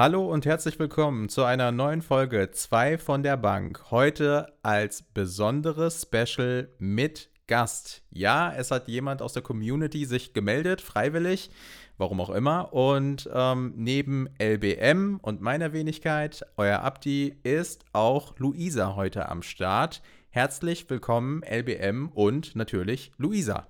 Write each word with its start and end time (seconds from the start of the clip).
Hallo 0.00 0.32
und 0.32 0.46
herzlich 0.46 0.78
willkommen 0.78 1.28
zu 1.28 1.44
einer 1.44 1.72
neuen 1.72 2.00
Folge 2.00 2.50
2 2.50 2.96
von 2.96 3.22
der 3.22 3.36
Bank. 3.36 3.90
Heute 3.90 4.50
als 4.62 5.02
besonderes 5.02 6.08
Special 6.08 6.70
mit 6.78 7.28
Gast. 7.46 8.02
Ja, 8.08 8.50
es 8.50 8.70
hat 8.70 8.88
jemand 8.88 9.20
aus 9.20 9.34
der 9.34 9.42
Community 9.42 10.06
sich 10.06 10.32
gemeldet, 10.32 10.80
freiwillig, 10.80 11.50
warum 11.98 12.18
auch 12.22 12.30
immer. 12.30 12.72
Und 12.72 13.28
ähm, 13.30 13.74
neben 13.76 14.30
LBM 14.40 15.20
und 15.20 15.42
meiner 15.42 15.74
Wenigkeit, 15.74 16.46
euer 16.56 16.80
Abdi, 16.80 17.36
ist 17.42 17.84
auch 17.92 18.38
Luisa 18.38 18.96
heute 18.96 19.28
am 19.28 19.42
Start. 19.42 20.00
Herzlich 20.30 20.88
willkommen, 20.88 21.42
LBM 21.42 22.08
und 22.14 22.56
natürlich 22.56 23.12
Luisa. 23.18 23.66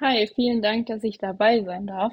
Hi, 0.00 0.28
vielen 0.34 0.60
Dank, 0.60 0.86
dass 0.86 1.04
ich 1.04 1.18
dabei 1.18 1.62
sein 1.62 1.86
darf. 1.86 2.12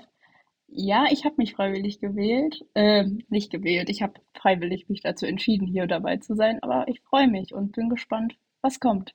Ja, 0.70 1.08
ich 1.12 1.26
habe 1.26 1.36
mich 1.38 1.54
freiwillig 1.56 2.00
gewählt, 2.00 2.66
ähm, 2.76 3.24
nicht 3.30 3.52
gewählt. 3.52 3.90
Ich 3.90 4.02
habe 4.02 4.21
freiwillig 4.34 4.88
mich 4.89 5.02
dazu 5.02 5.25
entschieden, 5.25 5.68
hier 5.68 5.88
dabei 5.88 6.18
zu 6.18 6.36
sein, 6.36 6.62
aber 6.64 6.88
ich 6.88 7.02
freue 7.02 7.28
mich 7.28 7.54
und 7.54 7.74
bin 7.74 7.89
gespannt, 7.89 8.38
was 8.62 8.80
kommt. 8.80 9.14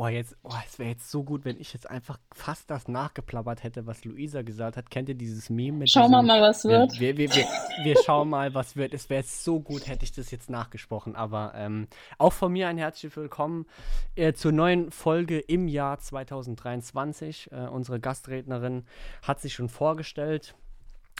Oh, 0.00 0.06
jetzt, 0.06 0.36
oh, 0.44 0.52
es 0.64 0.78
wäre 0.78 0.90
jetzt 0.90 1.10
so 1.10 1.24
gut, 1.24 1.44
wenn 1.44 1.58
ich 1.58 1.72
jetzt 1.72 1.90
einfach 1.90 2.20
fast 2.32 2.70
das 2.70 2.86
nachgeplappert 2.86 3.64
hätte, 3.64 3.88
was 3.88 4.04
Luisa 4.04 4.42
gesagt 4.42 4.76
hat. 4.76 4.90
Kennt 4.90 5.08
ihr 5.08 5.16
dieses 5.16 5.50
Meme 5.50 5.78
mit 5.78 5.90
Schauen 5.90 6.12
wir 6.12 6.22
mal, 6.22 6.40
was 6.40 6.64
wird. 6.64 7.00
Wir, 7.00 7.16
wir, 7.16 7.34
wir, 7.34 7.44
wir 7.82 7.96
schauen 8.04 8.28
mal, 8.28 8.54
was 8.54 8.76
wird. 8.76 8.94
Es 8.94 9.10
wäre 9.10 9.24
so 9.24 9.58
gut, 9.58 9.88
hätte 9.88 10.04
ich 10.04 10.12
das 10.12 10.30
jetzt 10.30 10.50
nachgesprochen. 10.50 11.16
Aber 11.16 11.52
ähm, 11.56 11.88
auch 12.16 12.32
von 12.32 12.52
mir 12.52 12.68
ein 12.68 12.78
herzliches 12.78 13.16
Willkommen 13.16 13.66
äh, 14.14 14.34
zur 14.34 14.52
neuen 14.52 14.92
Folge 14.92 15.40
im 15.40 15.66
Jahr 15.66 15.98
2023. 15.98 17.50
Äh, 17.50 17.66
unsere 17.66 17.98
Gastrednerin 17.98 18.84
hat 19.22 19.40
sich 19.40 19.54
schon 19.54 19.68
vorgestellt. 19.68 20.54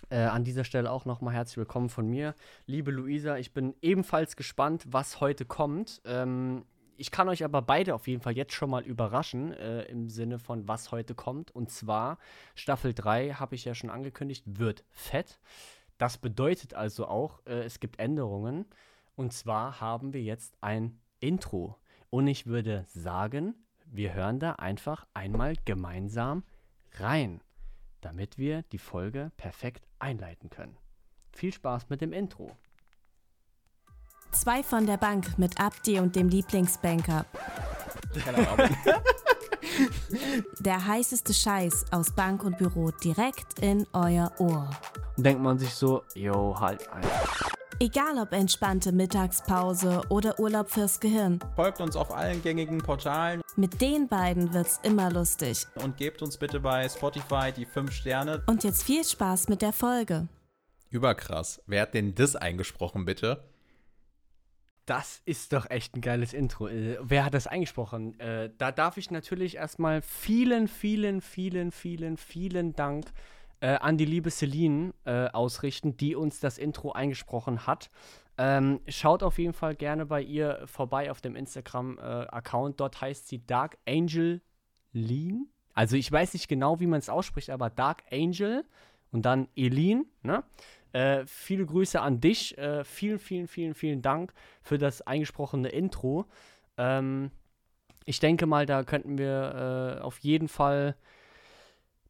Äh, 0.09 0.19
an 0.19 0.45
dieser 0.45 0.63
Stelle 0.63 0.93
auch 0.93 1.05
nochmal 1.05 1.35
herzlich 1.35 1.57
willkommen 1.57 1.89
von 1.89 2.09
mir. 2.09 2.37
Liebe 2.67 2.93
Luisa, 2.93 3.39
ich 3.39 3.53
bin 3.53 3.75
ebenfalls 3.83 4.37
gespannt, 4.37 4.85
was 4.87 5.21
heute 5.21 5.47
kommt. 5.47 6.01
Ähm, 6.05 6.63
ich 6.99 7.11
kann 7.11 7.29
euch 7.29 7.45
aber 7.45 7.63
beide 7.63 7.95
auf 7.95 8.09
jeden 8.09 8.21
Fall 8.21 8.37
jetzt 8.37 8.53
schon 8.53 8.71
mal 8.71 8.85
überraschen, 8.85 9.53
äh, 9.53 9.83
im 9.85 10.09
Sinne 10.09 10.39
von 10.39 10.67
was 10.67 10.91
heute 10.91 11.15
kommt. 11.15 11.51
Und 11.51 11.71
zwar 11.71 12.19
Staffel 12.55 12.93
3, 12.93 13.35
habe 13.35 13.55
ich 13.55 13.65
ja 13.65 13.75
schon 13.75 13.91
angekündigt, 13.91 14.45
wird 14.47 14.85
fett. 14.91 15.39
Das 15.97 16.19
bedeutet 16.19 16.75
also 16.75 17.07
auch, 17.07 17.41
äh, 17.47 17.63
es 17.63 17.81
gibt 17.81 17.99
Änderungen. 17.99 18.67
Und 19.15 19.33
zwar 19.33 19.81
haben 19.81 20.13
wir 20.13 20.23
jetzt 20.23 20.57
ein 20.61 21.01
Intro. 21.21 21.77
Und 22.11 22.27
ich 22.27 22.47
würde 22.47 22.85
sagen, 22.89 23.55
wir 23.87 24.15
hören 24.15 24.41
da 24.41 24.53
einfach 24.53 25.07
einmal 25.15 25.55
gemeinsam 25.65 26.43
rein, 26.95 27.43
damit 28.01 28.39
wir 28.39 28.63
die 28.73 28.79
Folge 28.79 29.31
perfekt 29.37 29.87
einleiten 29.99 30.51
können. 30.51 30.77
Viel 31.33 31.53
Spaß 31.53 31.89
mit 31.91 32.01
dem 32.01 32.13
Intro. 32.13 32.57
Zwei 34.33 34.63
von 34.63 34.87
der 34.87 34.97
Bank 34.97 35.39
mit 35.39 35.61
Abdi 35.61 35.99
und 35.99 36.15
dem 36.17 36.29
Lieblingsbanker. 36.29 37.25
Der 40.61 40.87
heißeste 40.87 41.35
Scheiß 41.35 41.87
aus 41.91 42.13
Bank 42.13 42.45
und 42.45 42.59
Büro 42.59 42.91
direkt 42.91 43.59
in 43.61 43.87
euer 43.93 44.33
Ohr. 44.39 44.71
Und 45.17 45.25
denkt 45.25 45.43
man 45.43 45.59
sich 45.59 45.75
so, 45.75 46.03
yo, 46.15 46.57
halt 46.59 46.89
ein. 46.93 47.03
Egal 47.81 48.19
ob 48.19 48.33
entspannte 48.33 48.91
Mittagspause 48.91 50.03
oder 50.09 50.39
Urlaub 50.41 50.69
fürs 50.71 50.99
Gehirn. 50.99 51.39
Folgt 51.55 51.81
uns 51.81 51.95
auf 51.95 52.13
allen 52.13 52.43
gängigen 52.43 52.79
Portalen 52.79 53.41
Mit 53.55 53.81
den 53.81 54.09
beiden 54.09 54.53
wird's 54.53 54.81
immer 54.83 55.11
lustig. 55.11 55.65
und 55.85 55.97
gebt 55.97 56.21
uns 56.23 56.37
bitte 56.39 56.59
bei 56.61 56.89
Spotify 56.89 57.53
die 57.57 57.67
5 57.67 57.93
Sterne. 57.93 58.43
Und 58.47 58.65
jetzt 58.65 58.83
viel 58.83 59.05
Spaß 59.05 59.49
mit 59.49 59.63
der 59.63 59.73
Folge. 59.73 60.27
Überkrass. 60.91 61.61
Wer 61.67 61.83
hat 61.83 61.95
denn 61.95 62.15
das 62.17 62.35
eingesprochen, 62.35 63.05
bitte? 63.05 63.45
Das 64.89 65.21
ist 65.27 65.53
doch 65.53 65.69
echt 65.69 65.95
ein 65.95 66.01
geiles 66.01 66.33
Intro. 66.33 66.67
Äh, 66.67 66.97
wer 67.03 67.27
hat 67.27 67.35
das 67.35 67.47
eingesprochen? 67.47 68.19
Äh, 68.21 68.49
da 68.57 68.73
darf 68.73 68.97
ich 68.97 69.11
natürlich 69.11 69.57
erstmal 69.57 70.01
vielen, 70.01 70.67
vielen, 70.67 71.21
vielen, 71.21 71.73
vielen, 71.73 72.17
vielen 72.17 72.73
Dank 72.73 73.13
äh, 73.61 73.75
an 73.75 73.99
die 73.99 74.07
liebe 74.07 74.31
Celine 74.31 74.95
äh, 75.05 75.29
ausrichten, 75.29 75.99
die 75.99 76.15
uns 76.15 76.41
das 76.41 76.57
Intro 76.57 76.93
eingesprochen 76.93 77.67
hat. 77.67 77.91
Ähm, 78.39 78.81
schaut 78.89 79.23
auf 79.23 79.39
jeden 79.39 79.53
Fall 79.53 79.75
gerne 79.75 80.07
bei 80.07 80.23
ihr 80.23 80.63
vorbei 80.65 81.11
auf 81.11 81.21
dem 81.21 81.37
Instagram-Account. 81.37 82.81
Dort 82.81 83.03
heißt 83.03 83.29
sie 83.29 83.45
Dark 83.45 83.77
Angel 83.87 84.41
Lean. 84.93 85.49
Also 85.75 85.97
ich 85.97 86.11
weiß 86.11 86.33
nicht 86.33 86.49
genau, 86.49 86.81
wie 86.81 86.87
man 86.87 87.01
es 87.01 87.11
ausspricht, 87.11 87.51
aber 87.51 87.69
Dark 87.69 88.05
Angel 88.11 88.65
und 89.11 89.27
dann 89.27 89.49
Elin, 89.55 90.07
ne? 90.23 90.45
Äh, 90.93 91.25
viele 91.27 91.67
Grüße 91.67 92.01
an 92.01 92.21
dich. 92.21 92.57
Äh, 92.59 92.85
vielen, 92.85 93.19
vielen, 93.19 93.47
vielen, 93.49 93.75
vielen 93.75 94.03
Dank 94.03 94.33
für 94.63 94.79
das 94.79 95.03
eingesprochene 95.03 95.69
Intro. 95.69 96.27
Ähm, 96.77 97.31
ich 98.05 98.21
denke 98.21 98.47
mal, 98.47 98.65
da 98.67 98.85
könnten 98.85 99.19
wir 99.19 99.99
äh, 99.99 100.03
auf 100.03 100.19
jeden 100.21 100.49
Fall 100.49 100.97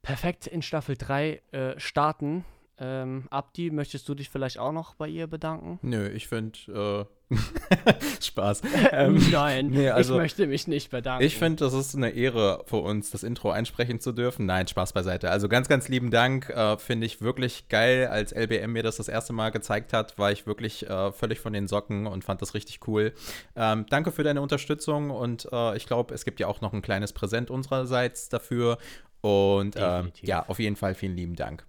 perfekt 0.03 0.47
in 0.47 0.63
Staffel 0.63 0.97
3 0.97 1.43
äh, 1.51 1.79
starten. 1.79 2.45
Ähm, 2.81 3.25
Abdi, 3.31 3.71
möchtest 3.71 4.09
du 4.09 4.15
dich 4.15 4.31
vielleicht 4.31 4.59
auch 4.59 4.71
noch 4.73 4.95
bei 4.95 5.09
ihr 5.09 5.27
bedanken? 5.27 5.81
Nö, 5.83 6.09
ich 6.09 6.29
finde 6.29 7.09
äh, 7.31 7.35
Spaß. 8.23 8.63
Ähm, 8.93 9.21
Nein, 9.31 9.67
nee, 9.69 9.91
also- 9.91 10.15
ich 10.15 10.21
möchte 10.21 10.47
mich 10.47 10.67
nicht 10.69 10.91
bedanken. 10.91 11.25
Ich 11.25 11.37
finde, 11.37 11.65
das 11.65 11.75
ist 11.75 11.95
eine 11.97 12.11
Ehre 12.11 12.63
für 12.67 12.77
uns, 12.77 13.11
das 13.11 13.23
Intro 13.23 13.51
einsprechen 13.51 14.01
zu 14.01 14.13
dürfen. 14.13 14.47
Nein, 14.47 14.67
Spaß 14.69 14.93
beiseite. 14.93 15.31
Also 15.31 15.49
ganz, 15.49 15.69
ganz 15.69 15.89
lieben 15.89 16.11
Dank. 16.11 16.49
Äh, 16.51 16.79
finde 16.79 17.07
ich 17.07 17.21
wirklich 17.21 17.69
geil. 17.69 18.07
Als 18.07 18.33
LBM 18.33 18.73
mir 18.73 18.83
das 18.83 18.97
das 18.97 19.09
erste 19.09 19.33
Mal 19.33 19.51
gezeigt 19.51 19.93
hat, 19.93 20.17
war 20.19 20.31
ich 20.33 20.47
wirklich 20.47 20.89
äh, 20.89 21.11
völlig 21.13 21.41
von 21.41 21.53
den 21.53 21.67
Socken 21.69 22.07
und 22.07 22.25
fand 22.25 22.41
das 22.43 22.55
richtig 22.55 22.87
cool. 22.87 23.13
Ähm, 23.57 23.87
danke 23.91 24.13
für 24.13 24.23
deine 24.23 24.41
Unterstützung 24.41 25.11
und 25.11 25.49
äh, 25.53 25.77
ich 25.77 25.87
glaube, 25.87 26.15
es 26.15 26.25
gibt 26.25 26.39
ja 26.41 26.47
auch 26.47 26.61
noch 26.61 26.73
ein 26.73 26.83
kleines 26.83 27.13
Präsent 27.13 27.51
unsererseits 27.51 28.29
dafür. 28.29 28.79
Und 29.21 29.75
ähm, 29.77 30.13
ja, 30.23 30.45
auf 30.49 30.61
jeden 30.61 30.77
Fall 30.77 30.95
vielen 30.95 31.17
lieben 31.17 31.35
Dank. 31.35 31.67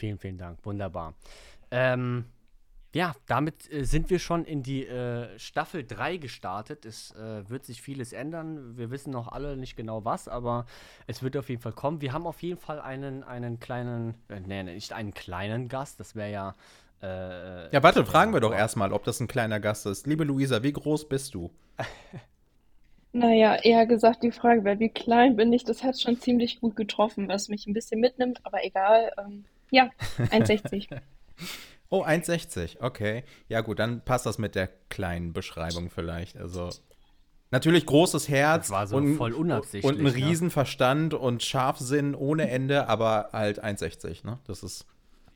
Vielen, 0.00 0.16
vielen 0.16 0.38
Dank. 0.38 0.64
Wunderbar. 0.64 1.12
Ähm, 1.70 2.24
ja, 2.94 3.14
damit 3.26 3.70
äh, 3.70 3.84
sind 3.84 4.08
wir 4.08 4.18
schon 4.18 4.46
in 4.46 4.62
die 4.62 4.86
äh, 4.86 5.38
Staffel 5.38 5.84
3 5.86 6.16
gestartet. 6.16 6.86
Es 6.86 7.14
äh, 7.16 7.46
wird 7.50 7.66
sich 7.66 7.82
vieles 7.82 8.14
ändern. 8.14 8.78
Wir 8.78 8.90
wissen 8.90 9.10
noch 9.10 9.28
alle 9.28 9.58
nicht 9.58 9.76
genau 9.76 10.06
was, 10.06 10.26
aber 10.26 10.64
es 11.06 11.22
wird 11.22 11.36
auf 11.36 11.50
jeden 11.50 11.60
Fall 11.60 11.72
kommen. 11.72 12.00
Wir 12.00 12.14
haben 12.14 12.26
auf 12.26 12.40
jeden 12.42 12.58
Fall 12.58 12.80
einen, 12.80 13.22
einen 13.24 13.60
kleinen, 13.60 14.14
äh, 14.30 14.40
nee, 14.40 14.62
nicht 14.62 14.94
einen 14.94 15.12
kleinen 15.12 15.68
Gast, 15.68 16.00
das 16.00 16.16
wäre 16.16 16.32
ja. 16.32 16.54
Äh, 17.02 17.70
Ja, 17.70 17.82
warte, 17.82 18.06
fragen 18.06 18.32
wir 18.32 18.40
doch 18.40 18.54
erstmal, 18.54 18.94
ob 18.94 19.04
das 19.04 19.20
ein 19.20 19.28
kleiner 19.28 19.60
Gast 19.60 19.84
ist. 19.84 20.06
Liebe 20.06 20.24
Luisa, 20.24 20.62
wie 20.62 20.72
groß 20.72 21.10
bist 21.10 21.34
du? 21.34 21.50
Naja, 23.12 23.56
eher 23.56 23.86
gesagt 23.86 24.22
die 24.22 24.30
Frage, 24.32 24.64
weil 24.64 24.78
wie 24.78 24.88
klein 24.88 25.34
bin 25.36 25.52
ich, 25.52 25.64
das 25.64 25.82
hat 25.82 26.00
schon 26.00 26.20
ziemlich 26.20 26.60
gut 26.60 26.76
getroffen, 26.76 27.28
was 27.28 27.48
mich 27.48 27.66
ein 27.66 27.72
bisschen 27.74 28.00
mitnimmt, 28.00 28.40
aber 28.44 28.64
egal. 28.64 29.12
Ähm, 29.18 29.44
ja, 29.70 29.90
1,60. 30.18 31.00
Oh, 31.88 32.04
1,60, 32.04 32.80
okay. 32.80 33.24
Ja, 33.48 33.62
gut, 33.62 33.78
dann 33.78 34.04
passt 34.04 34.26
das 34.26 34.38
mit 34.38 34.54
der 34.54 34.68
kleinen 34.88 35.32
Beschreibung 35.32 35.90
vielleicht. 35.90 36.36
Also, 36.36 36.70
natürlich 37.50 37.84
großes 37.86 38.28
Herz 38.28 38.68
Das 38.68 38.70
war 38.70 38.86
so 38.86 38.96
und, 38.96 39.16
voll 39.16 39.32
unabsichtlich, 39.32 39.84
und 39.84 39.98
einen 39.98 40.04
ne? 40.04 40.14
Riesenverstand 40.14 41.14
und 41.14 41.42
Scharfsinn 41.42 42.14
ohne 42.14 42.48
Ende, 42.48 42.88
aber 42.88 43.30
halt 43.32 43.62
1,60, 43.62 44.24
ne? 44.24 44.38
Das 44.46 44.62
ist. 44.62 44.86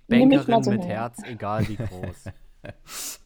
Bankerin 0.06 0.62
so 0.62 0.70
mit 0.70 0.82
hin. 0.82 0.90
Herz, 0.90 1.22
egal 1.24 1.66
wie 1.66 1.76
groß. 1.76 2.24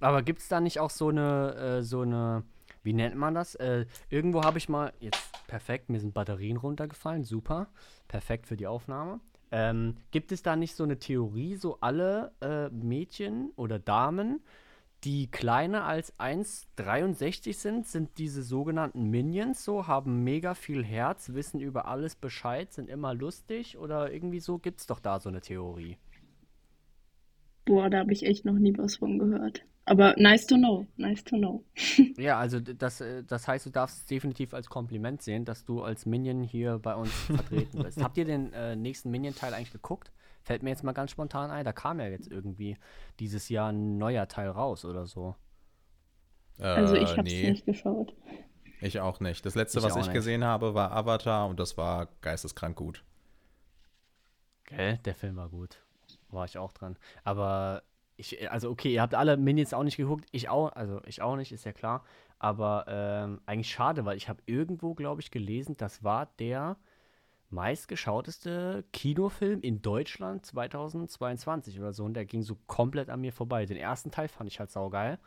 Aber 0.00 0.22
gibt 0.22 0.40
es 0.40 0.48
da 0.48 0.60
nicht 0.60 0.80
auch 0.80 0.90
so 0.90 1.08
eine, 1.08 1.54
äh, 1.54 1.82
so 1.82 2.00
eine, 2.00 2.42
wie 2.82 2.94
nennt 2.94 3.16
man 3.16 3.34
das? 3.34 3.54
Äh, 3.56 3.86
irgendwo 4.08 4.42
habe 4.42 4.58
ich 4.58 4.68
mal, 4.68 4.92
jetzt 5.00 5.20
perfekt, 5.46 5.90
mir 5.90 6.00
sind 6.00 6.14
Batterien 6.14 6.56
runtergefallen, 6.56 7.24
super, 7.24 7.68
perfekt 8.08 8.46
für 8.46 8.56
die 8.56 8.66
Aufnahme. 8.66 9.20
Ähm, 9.52 9.96
gibt 10.10 10.32
es 10.32 10.42
da 10.42 10.56
nicht 10.56 10.74
so 10.74 10.84
eine 10.84 10.98
Theorie, 10.98 11.56
so 11.56 11.78
alle 11.80 12.32
äh, 12.40 12.68
Mädchen 12.70 13.50
oder 13.56 13.78
Damen, 13.78 14.40
die 15.04 15.28
kleiner 15.30 15.84
als 15.84 16.18
1,63 16.18 17.54
sind, 17.54 17.86
sind 17.86 18.18
diese 18.18 18.42
sogenannten 18.42 19.10
Minions 19.10 19.64
so, 19.64 19.86
haben 19.86 20.24
mega 20.24 20.54
viel 20.54 20.84
Herz, 20.84 21.32
wissen 21.32 21.60
über 21.60 21.86
alles 21.86 22.16
Bescheid, 22.16 22.72
sind 22.72 22.88
immer 22.90 23.14
lustig 23.14 23.78
oder 23.78 24.12
irgendwie 24.12 24.40
so? 24.40 24.58
Gibt 24.58 24.80
es 24.80 24.86
doch 24.86 25.00
da 25.00 25.18
so 25.18 25.28
eine 25.30 25.40
Theorie? 25.40 25.96
Boah, 27.64 27.88
da 27.88 28.00
habe 28.00 28.12
ich 28.12 28.24
echt 28.24 28.44
noch 28.44 28.58
nie 28.58 28.76
was 28.76 28.96
von 28.96 29.18
gehört. 29.18 29.64
Aber 29.86 30.14
nice 30.18 30.46
to 30.46 30.56
know, 30.56 30.86
nice 30.96 31.24
to 31.24 31.36
know. 31.36 31.64
Ja, 32.16 32.38
also 32.38 32.60
das, 32.60 33.00
äh, 33.00 33.24
das 33.24 33.48
heißt, 33.48 33.66
du 33.66 33.70
darfst 33.70 33.98
es 33.98 34.06
definitiv 34.06 34.54
als 34.54 34.68
Kompliment 34.68 35.22
sehen, 35.22 35.44
dass 35.44 35.64
du 35.64 35.82
als 35.82 36.06
Minion 36.06 36.42
hier 36.42 36.78
bei 36.78 36.94
uns 36.94 37.10
vertreten 37.26 37.82
bist. 37.82 38.02
Habt 38.02 38.16
ihr 38.18 38.24
den 38.24 38.52
äh, 38.52 38.76
nächsten 38.76 39.10
Minion-Teil 39.10 39.52
eigentlich 39.54 39.72
geguckt? 39.72 40.12
Fällt 40.42 40.62
mir 40.62 40.70
jetzt 40.70 40.84
mal 40.84 40.92
ganz 40.92 41.10
spontan 41.10 41.50
ein, 41.50 41.64
da 41.64 41.72
kam 41.72 41.98
ja 42.00 42.06
jetzt 42.06 42.30
irgendwie 42.30 42.76
dieses 43.18 43.48
Jahr 43.48 43.72
ein 43.72 43.98
neuer 43.98 44.28
Teil 44.28 44.48
raus 44.50 44.84
oder 44.84 45.06
so. 45.06 45.34
Äh, 46.58 46.64
Also 46.64 46.94
ich 46.94 47.10
habe 47.16 47.26
es 47.28 47.34
nee, 47.34 47.50
nicht 47.50 47.66
geschaut. 47.66 48.14
ich 48.80 49.00
auch 49.00 49.18
nicht. 49.20 49.44
Das 49.44 49.54
letzte, 49.54 49.78
Ich 49.78 49.84
was 49.84 49.96
ich 49.96 50.02
nicht. 50.04 50.12
gesehen 50.12 50.44
habe, 50.44 50.74
war 50.74 50.92
Avatar 50.92 51.48
und 51.48 51.58
das 51.58 51.76
war 51.76 52.08
geisteskrank 52.20 52.76
gut. 52.76 53.04
Hä? 54.70 54.98
Der 55.04 55.14
Film 55.14 55.36
war 55.36 55.48
gut. 55.48 55.82
War 56.28 56.44
ich 56.44 56.58
auch 56.58 56.72
dran. 56.72 56.96
Aber 57.24 57.82
ich, 58.20 58.50
also 58.50 58.70
okay, 58.70 58.92
ihr 58.92 59.02
habt 59.02 59.14
alle 59.14 59.36
Minions 59.36 59.74
auch 59.74 59.82
nicht 59.82 59.96
geguckt. 59.96 60.26
Ich 60.30 60.48
auch, 60.48 60.72
also 60.72 61.00
ich 61.06 61.22
auch 61.22 61.36
nicht, 61.36 61.52
ist 61.52 61.64
ja 61.64 61.72
klar. 61.72 62.04
Aber 62.38 62.84
ähm, 62.88 63.40
eigentlich 63.46 63.70
schade, 63.70 64.04
weil 64.04 64.16
ich 64.16 64.28
habe 64.28 64.42
irgendwo, 64.46 64.94
glaube 64.94 65.20
ich, 65.20 65.30
gelesen, 65.30 65.76
das 65.76 66.04
war 66.04 66.26
der 66.38 66.76
meistgeschauteste 67.50 68.84
Kinofilm 68.92 69.60
in 69.60 69.82
Deutschland 69.82 70.46
2022 70.46 71.80
oder 71.80 71.92
so. 71.92 72.04
Und 72.04 72.14
der 72.14 72.24
ging 72.24 72.42
so 72.42 72.56
komplett 72.66 73.10
an 73.10 73.20
mir 73.20 73.32
vorbei. 73.32 73.66
Den 73.66 73.76
ersten 73.76 74.10
Teil 74.10 74.28
fand 74.28 74.48
ich 74.48 74.60
halt 74.60 74.70
saugeil, 74.70 75.18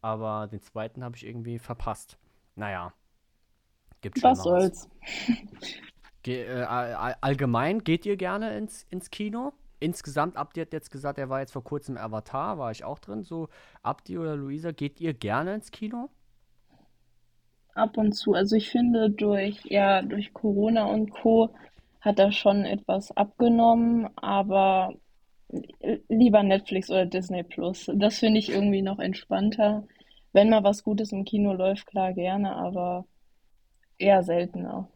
aber 0.00 0.46
den 0.46 0.60
zweiten 0.60 1.02
habe 1.02 1.16
ich 1.16 1.26
irgendwie 1.26 1.58
verpasst. 1.58 2.18
Naja. 2.54 2.92
Gibt 4.00 4.22
Was 4.22 4.42
soll's. 4.42 4.88
Ge 6.22 6.44
äh, 6.44 6.62
allgemein 6.62 7.82
geht 7.82 8.06
ihr 8.06 8.16
gerne 8.16 8.56
ins, 8.56 8.84
ins 8.90 9.10
Kino? 9.10 9.52
Insgesamt, 9.82 10.36
Abdi 10.36 10.60
hat 10.60 10.72
jetzt 10.72 10.92
gesagt, 10.92 11.18
er 11.18 11.28
war 11.28 11.40
jetzt 11.40 11.52
vor 11.52 11.64
kurzem 11.64 11.96
Avatar, 11.96 12.56
war 12.56 12.70
ich 12.70 12.84
auch 12.84 13.00
drin. 13.00 13.24
So, 13.24 13.48
Abdi 13.82 14.16
oder 14.16 14.36
Luisa, 14.36 14.70
geht 14.70 15.00
ihr 15.00 15.12
gerne 15.12 15.54
ins 15.54 15.72
Kino? 15.72 16.08
Ab 17.74 17.96
und 17.96 18.12
zu. 18.12 18.34
Also 18.34 18.54
ich 18.54 18.70
finde, 18.70 19.10
durch, 19.10 19.64
ja, 19.64 20.02
durch 20.02 20.32
Corona 20.32 20.84
und 20.84 21.10
Co. 21.10 21.52
hat 22.00 22.20
er 22.20 22.30
schon 22.30 22.64
etwas 22.64 23.10
abgenommen, 23.16 24.08
aber 24.16 24.94
lieber 26.08 26.42
Netflix 26.44 26.88
oder 26.88 27.06
Disney 27.06 27.42
Plus. 27.42 27.90
Das 27.92 28.18
finde 28.18 28.38
ich 28.38 28.50
irgendwie 28.50 28.82
noch 28.82 29.00
entspannter. 29.00 29.84
Wenn 30.32 30.48
mal 30.48 30.62
was 30.62 30.84
Gutes 30.84 31.10
im 31.10 31.24
Kino 31.24 31.52
läuft, 31.54 31.86
klar 31.86 32.12
gerne, 32.12 32.54
aber 32.54 33.04
eher 33.98 34.22
seltener. 34.22 34.88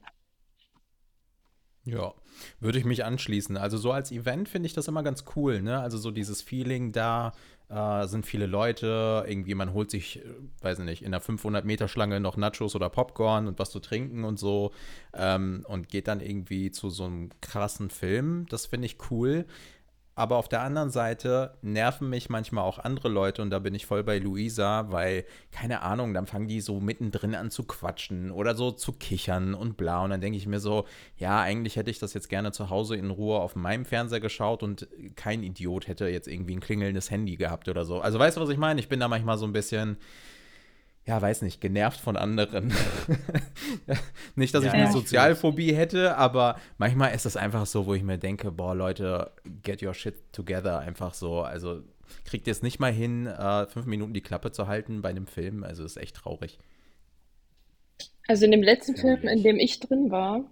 Ja, 1.86 2.14
würde 2.60 2.78
ich 2.78 2.84
mich 2.84 3.04
anschließen. 3.04 3.56
Also 3.56 3.78
so 3.78 3.92
als 3.92 4.10
Event 4.10 4.48
finde 4.48 4.66
ich 4.66 4.74
das 4.74 4.88
immer 4.88 5.04
ganz 5.04 5.24
cool, 5.36 5.62
ne? 5.62 5.80
Also 5.80 5.98
so 5.98 6.10
dieses 6.10 6.42
Feeling 6.42 6.90
da, 6.90 7.32
äh, 7.68 8.06
sind 8.06 8.26
viele 8.26 8.46
Leute, 8.46 9.24
irgendwie 9.26 9.54
man 9.54 9.72
holt 9.72 9.90
sich, 9.90 10.18
äh, 10.18 10.22
weiß 10.62 10.80
nicht, 10.80 11.02
in 11.02 11.12
der 11.12 11.22
500-Meter-Schlange 11.22 12.20
noch 12.20 12.36
Nachos 12.36 12.74
oder 12.74 12.90
Popcorn 12.90 13.46
und 13.46 13.58
was 13.58 13.70
zu 13.70 13.80
trinken 13.80 14.24
und 14.24 14.38
so 14.38 14.72
ähm, 15.14 15.64
und 15.68 15.88
geht 15.88 16.08
dann 16.08 16.20
irgendwie 16.20 16.70
zu 16.70 16.90
so 16.90 17.04
einem 17.04 17.30
krassen 17.40 17.90
Film. 17.90 18.46
Das 18.50 18.66
finde 18.66 18.86
ich 18.86 18.98
cool. 19.10 19.46
Aber 20.18 20.36
auf 20.36 20.48
der 20.48 20.62
anderen 20.62 20.88
Seite 20.88 21.58
nerven 21.60 22.08
mich 22.08 22.30
manchmal 22.30 22.64
auch 22.64 22.78
andere 22.78 23.10
Leute 23.10 23.42
und 23.42 23.50
da 23.50 23.58
bin 23.58 23.74
ich 23.74 23.84
voll 23.84 24.02
bei 24.02 24.18
Luisa, 24.18 24.90
weil, 24.90 25.26
keine 25.52 25.82
Ahnung, 25.82 26.14
dann 26.14 26.26
fangen 26.26 26.48
die 26.48 26.62
so 26.62 26.80
mittendrin 26.80 27.34
an 27.34 27.50
zu 27.50 27.64
quatschen 27.64 28.30
oder 28.30 28.54
so 28.54 28.70
zu 28.70 28.94
kichern 28.94 29.52
und 29.52 29.76
bla. 29.76 30.02
Und 30.02 30.08
dann 30.08 30.22
denke 30.22 30.38
ich 30.38 30.46
mir 30.46 30.58
so, 30.58 30.86
ja, 31.18 31.42
eigentlich 31.42 31.76
hätte 31.76 31.90
ich 31.90 31.98
das 31.98 32.14
jetzt 32.14 32.30
gerne 32.30 32.50
zu 32.50 32.70
Hause 32.70 32.96
in 32.96 33.10
Ruhe 33.10 33.38
auf 33.38 33.56
meinem 33.56 33.84
Fernseher 33.84 34.20
geschaut 34.20 34.62
und 34.62 34.88
kein 35.16 35.42
Idiot 35.42 35.86
hätte 35.86 36.08
jetzt 36.08 36.28
irgendwie 36.28 36.56
ein 36.56 36.60
klingelndes 36.60 37.10
Handy 37.10 37.36
gehabt 37.36 37.68
oder 37.68 37.84
so. 37.84 38.00
Also 38.00 38.18
weißt 38.18 38.38
du, 38.38 38.40
was 38.40 38.48
ich 38.48 38.56
meine? 38.56 38.80
Ich 38.80 38.88
bin 38.88 39.00
da 39.00 39.08
manchmal 39.08 39.36
so 39.36 39.44
ein 39.44 39.52
bisschen 39.52 39.98
ja, 41.06 41.22
weiß 41.22 41.42
nicht, 41.42 41.60
genervt 41.60 42.00
von 42.00 42.16
anderen. 42.16 42.72
nicht, 44.34 44.52
dass 44.54 44.64
ja, 44.64 44.70
ich 44.70 44.74
eine 44.74 44.90
Sozialphobie 44.90 45.72
hätte, 45.72 46.16
aber 46.16 46.56
manchmal 46.78 47.14
ist 47.14 47.26
es 47.26 47.36
einfach 47.36 47.64
so, 47.66 47.86
wo 47.86 47.94
ich 47.94 48.02
mir 48.02 48.18
denke, 48.18 48.50
boah, 48.50 48.74
Leute, 48.74 49.30
get 49.62 49.82
your 49.84 49.94
shit 49.94 50.32
together. 50.32 50.80
Einfach 50.80 51.14
so. 51.14 51.42
Also 51.42 51.82
kriegt 52.24 52.48
ihr 52.48 52.50
es 52.50 52.62
nicht 52.62 52.80
mal 52.80 52.92
hin, 52.92 53.26
äh, 53.26 53.66
fünf 53.66 53.86
Minuten 53.86 54.14
die 54.14 54.20
Klappe 54.20 54.50
zu 54.50 54.66
halten 54.66 55.00
bei 55.00 55.10
einem 55.10 55.28
Film. 55.28 55.62
Also 55.62 55.84
ist 55.84 55.96
echt 55.96 56.16
traurig. 56.16 56.58
Also 58.26 58.44
in 58.44 58.50
dem 58.50 58.62
letzten 58.62 58.96
Film, 58.96 59.28
in 59.28 59.44
dem 59.44 59.60
ich 59.60 59.78
drin 59.78 60.10
war, 60.10 60.42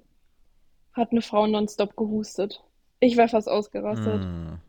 hat 0.92 1.10
eine 1.10 1.22
Frau 1.22 1.48
nonstop 1.48 1.96
gehustet. 1.96 2.62
Ich 3.00 3.16
war 3.16 3.26
fast 3.26 3.48
ausgerastet. 3.48 4.22
Mm. 4.22 4.60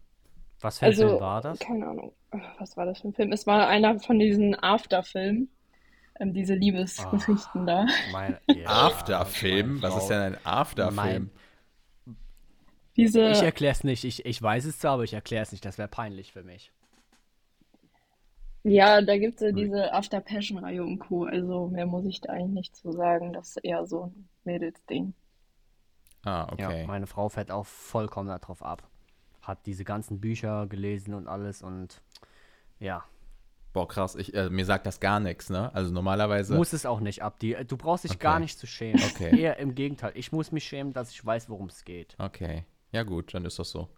Was 0.61 0.79
für 0.79 0.85
ein 0.85 0.91
also, 0.91 1.07
Film 1.09 1.19
war 1.19 1.41
das? 1.41 1.59
Keine 1.59 1.85
Ahnung. 1.85 2.11
Was 2.57 2.75
war 2.75 2.87
das 2.87 3.01
für 3.01 3.09
ein 3.09 3.13
Film? 3.13 3.31
Es 3.31 3.45
war 3.45 3.67
einer 3.67 3.99
von 3.99 4.17
diesen 4.17 4.55
After-Filmen 4.55 5.49
ähm, 6.19 6.33
diese 6.33 6.55
Liebesgeschichten 6.55 7.63
oh, 7.63 7.65
da. 7.65 7.87
Mein, 8.11 8.37
yeah, 8.49 8.87
Afterfilm? 8.87 9.81
Was 9.81 9.97
ist 9.97 10.07
denn 10.07 10.21
ein 10.21 10.37
Afterfilm? 10.45 11.29
Diese... 12.95 13.31
Ich 13.31 13.41
erkläre 13.41 13.73
es 13.73 13.83
nicht. 13.83 14.03
Ich, 14.05 14.25
ich 14.25 14.41
weiß 14.41 14.65
es 14.65 14.79
zwar, 14.79 14.93
aber 14.93 15.03
ich 15.03 15.13
erkläre 15.13 15.43
es 15.43 15.51
nicht. 15.51 15.65
Das 15.65 15.77
wäre 15.77 15.89
peinlich 15.89 16.31
für 16.31 16.43
mich. 16.43 16.71
Ja, 18.63 19.01
da 19.01 19.17
gibt 19.17 19.35
es 19.35 19.41
ja 19.41 19.51
diese 19.51 19.93
After 19.93 20.21
Passion-Reihe 20.21 20.83
und 20.83 20.97
Co. 20.97 21.25
Also 21.25 21.67
mehr 21.67 21.85
muss 21.85 22.05
ich 22.05 22.21
da 22.21 22.33
eigentlich 22.33 22.53
nicht 22.53 22.75
zu 22.75 22.91
sagen. 22.93 23.33
Das 23.33 23.49
ist 23.49 23.57
eher 23.57 23.85
so 23.85 24.05
ein 24.05 24.29
Mädelsding. 24.43 25.13
Ah, 26.23 26.47
okay. 26.51 26.81
Ja, 26.81 26.87
meine 26.87 27.05
Frau 27.05 27.29
fährt 27.29 27.51
auch 27.51 27.67
vollkommen 27.67 28.29
darauf 28.29 28.63
ab. 28.63 28.89
Hat 29.43 29.65
diese 29.67 29.83
ganzen 29.83 30.19
Bücher 30.19 30.65
gelesen 30.65 31.13
und 31.13 31.27
alles 31.27 31.61
und 31.61 32.01
ja, 32.79 33.05
Boah, 33.75 33.89
krass, 33.89 34.15
ich, 34.15 34.33
äh, 34.33 34.49
mir 34.49 34.63
sagt 34.63 34.85
das 34.85 35.01
gar 35.01 35.19
nichts, 35.19 35.49
ne? 35.49 35.69
Also 35.75 35.91
normalerweise. 35.91 36.55
Muss 36.55 36.71
es 36.71 36.85
auch 36.85 37.01
nicht, 37.01 37.23
Abdi. 37.23 37.57
Du 37.67 37.75
brauchst 37.75 38.05
dich 38.05 38.11
okay. 38.11 38.23
gar 38.23 38.39
nicht 38.39 38.57
zu 38.57 38.67
schämen. 38.67 39.03
Okay. 39.03 39.37
Eher 39.37 39.57
im 39.57 39.75
Gegenteil. 39.75 40.13
Ich 40.15 40.31
muss 40.31 40.53
mich 40.53 40.63
schämen, 40.63 40.93
dass 40.93 41.11
ich 41.11 41.25
weiß, 41.25 41.49
worum 41.49 41.67
es 41.67 41.83
geht. 41.83 42.15
Okay. 42.17 42.63
Ja, 42.93 43.03
gut, 43.03 43.33
dann 43.33 43.43
ist 43.43 43.59
das 43.59 43.71
so. 43.71 43.89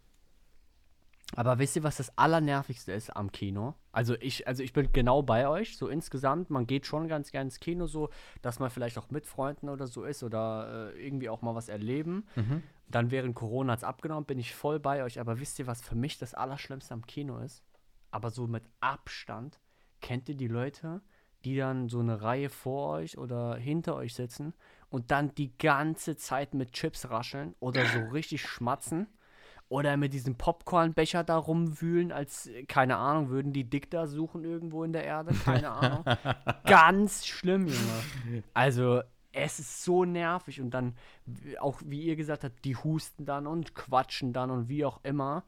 Aber 1.35 1.59
wisst 1.59 1.75
ihr, 1.75 1.83
was 1.83 1.97
das 1.97 2.17
Allernervigste 2.17 2.91
ist 2.91 3.15
am 3.15 3.31
Kino? 3.31 3.75
Also 3.91 4.15
ich, 4.19 4.47
also 4.47 4.63
ich 4.63 4.73
bin 4.73 4.91
genau 4.93 5.21
bei 5.21 5.47
euch, 5.47 5.77
so 5.77 5.89
insgesamt. 5.89 6.49
Man 6.49 6.65
geht 6.65 6.87
schon 6.87 7.07
ganz 7.07 7.29
gerne 7.29 7.49
ins 7.49 7.59
Kino, 7.59 7.85
so, 7.85 8.09
dass 8.41 8.57
man 8.57 8.71
vielleicht 8.71 8.97
auch 8.97 9.11
mit 9.11 9.27
Freunden 9.27 9.69
oder 9.69 9.85
so 9.85 10.05
ist 10.05 10.23
oder 10.23 10.91
äh, 10.95 11.05
irgendwie 11.05 11.29
auch 11.29 11.43
mal 11.43 11.53
was 11.53 11.69
erleben. 11.69 12.25
Mhm. 12.35 12.63
Dann 12.87 13.11
während 13.11 13.35
Corona 13.35 13.73
hat 13.73 13.79
es 13.79 13.83
abgenommen, 13.83 14.25
bin 14.25 14.39
ich 14.39 14.55
voll 14.55 14.79
bei 14.79 15.03
euch. 15.03 15.19
Aber 15.19 15.39
wisst 15.39 15.59
ihr, 15.59 15.67
was 15.67 15.83
für 15.83 15.93
mich 15.93 16.17
das 16.17 16.33
Allerschlimmste 16.33 16.95
am 16.95 17.05
Kino 17.05 17.37
ist? 17.37 17.61
Aber 18.09 18.31
so 18.31 18.47
mit 18.47 18.63
Abstand 18.79 19.59
Kennt 20.01 20.29
ihr 20.29 20.35
die 20.35 20.47
Leute, 20.47 21.01
die 21.45 21.55
dann 21.55 21.89
so 21.89 21.99
eine 21.99 22.21
Reihe 22.21 22.49
vor 22.49 22.89
euch 22.93 23.17
oder 23.17 23.55
hinter 23.55 23.95
euch 23.95 24.13
sitzen 24.13 24.53
und 24.89 25.11
dann 25.11 25.33
die 25.35 25.57
ganze 25.57 26.15
Zeit 26.15 26.53
mit 26.53 26.73
Chips 26.73 27.09
rascheln 27.09 27.55
oder 27.59 27.85
so 27.85 27.99
richtig 28.11 28.41
schmatzen? 28.41 29.07
Oder 29.69 29.97
mit 29.97 30.13
diesem 30.13 30.35
Popcornbecher 30.35 31.25
da 31.25 31.35
rumwühlen, 31.35 32.13
als, 32.13 32.49
keine 32.69 32.95
Ahnung, 32.95 33.29
würden 33.29 33.51
die 33.51 33.69
Dick 33.69 33.91
da 33.91 34.07
suchen 34.07 34.45
irgendwo 34.45 34.85
in 34.85 34.93
der 34.93 35.03
Erde? 35.03 35.33
Keine 35.43 35.71
Ahnung. 35.71 36.05
Ganz 36.65 37.25
schlimm, 37.25 37.67
Junge. 37.67 38.43
Also, 38.53 39.01
es 39.33 39.59
ist 39.59 39.83
so 39.83 40.05
nervig 40.05 40.61
und 40.61 40.71
dann, 40.71 40.95
auch 41.59 41.81
wie 41.83 42.01
ihr 42.03 42.15
gesagt 42.15 42.45
habt, 42.45 42.63
die 42.63 42.77
husten 42.77 43.25
dann 43.25 43.45
und 43.45 43.75
quatschen 43.75 44.31
dann 44.31 44.51
und 44.51 44.69
wie 44.69 44.85
auch 44.85 45.01
immer. 45.03 45.43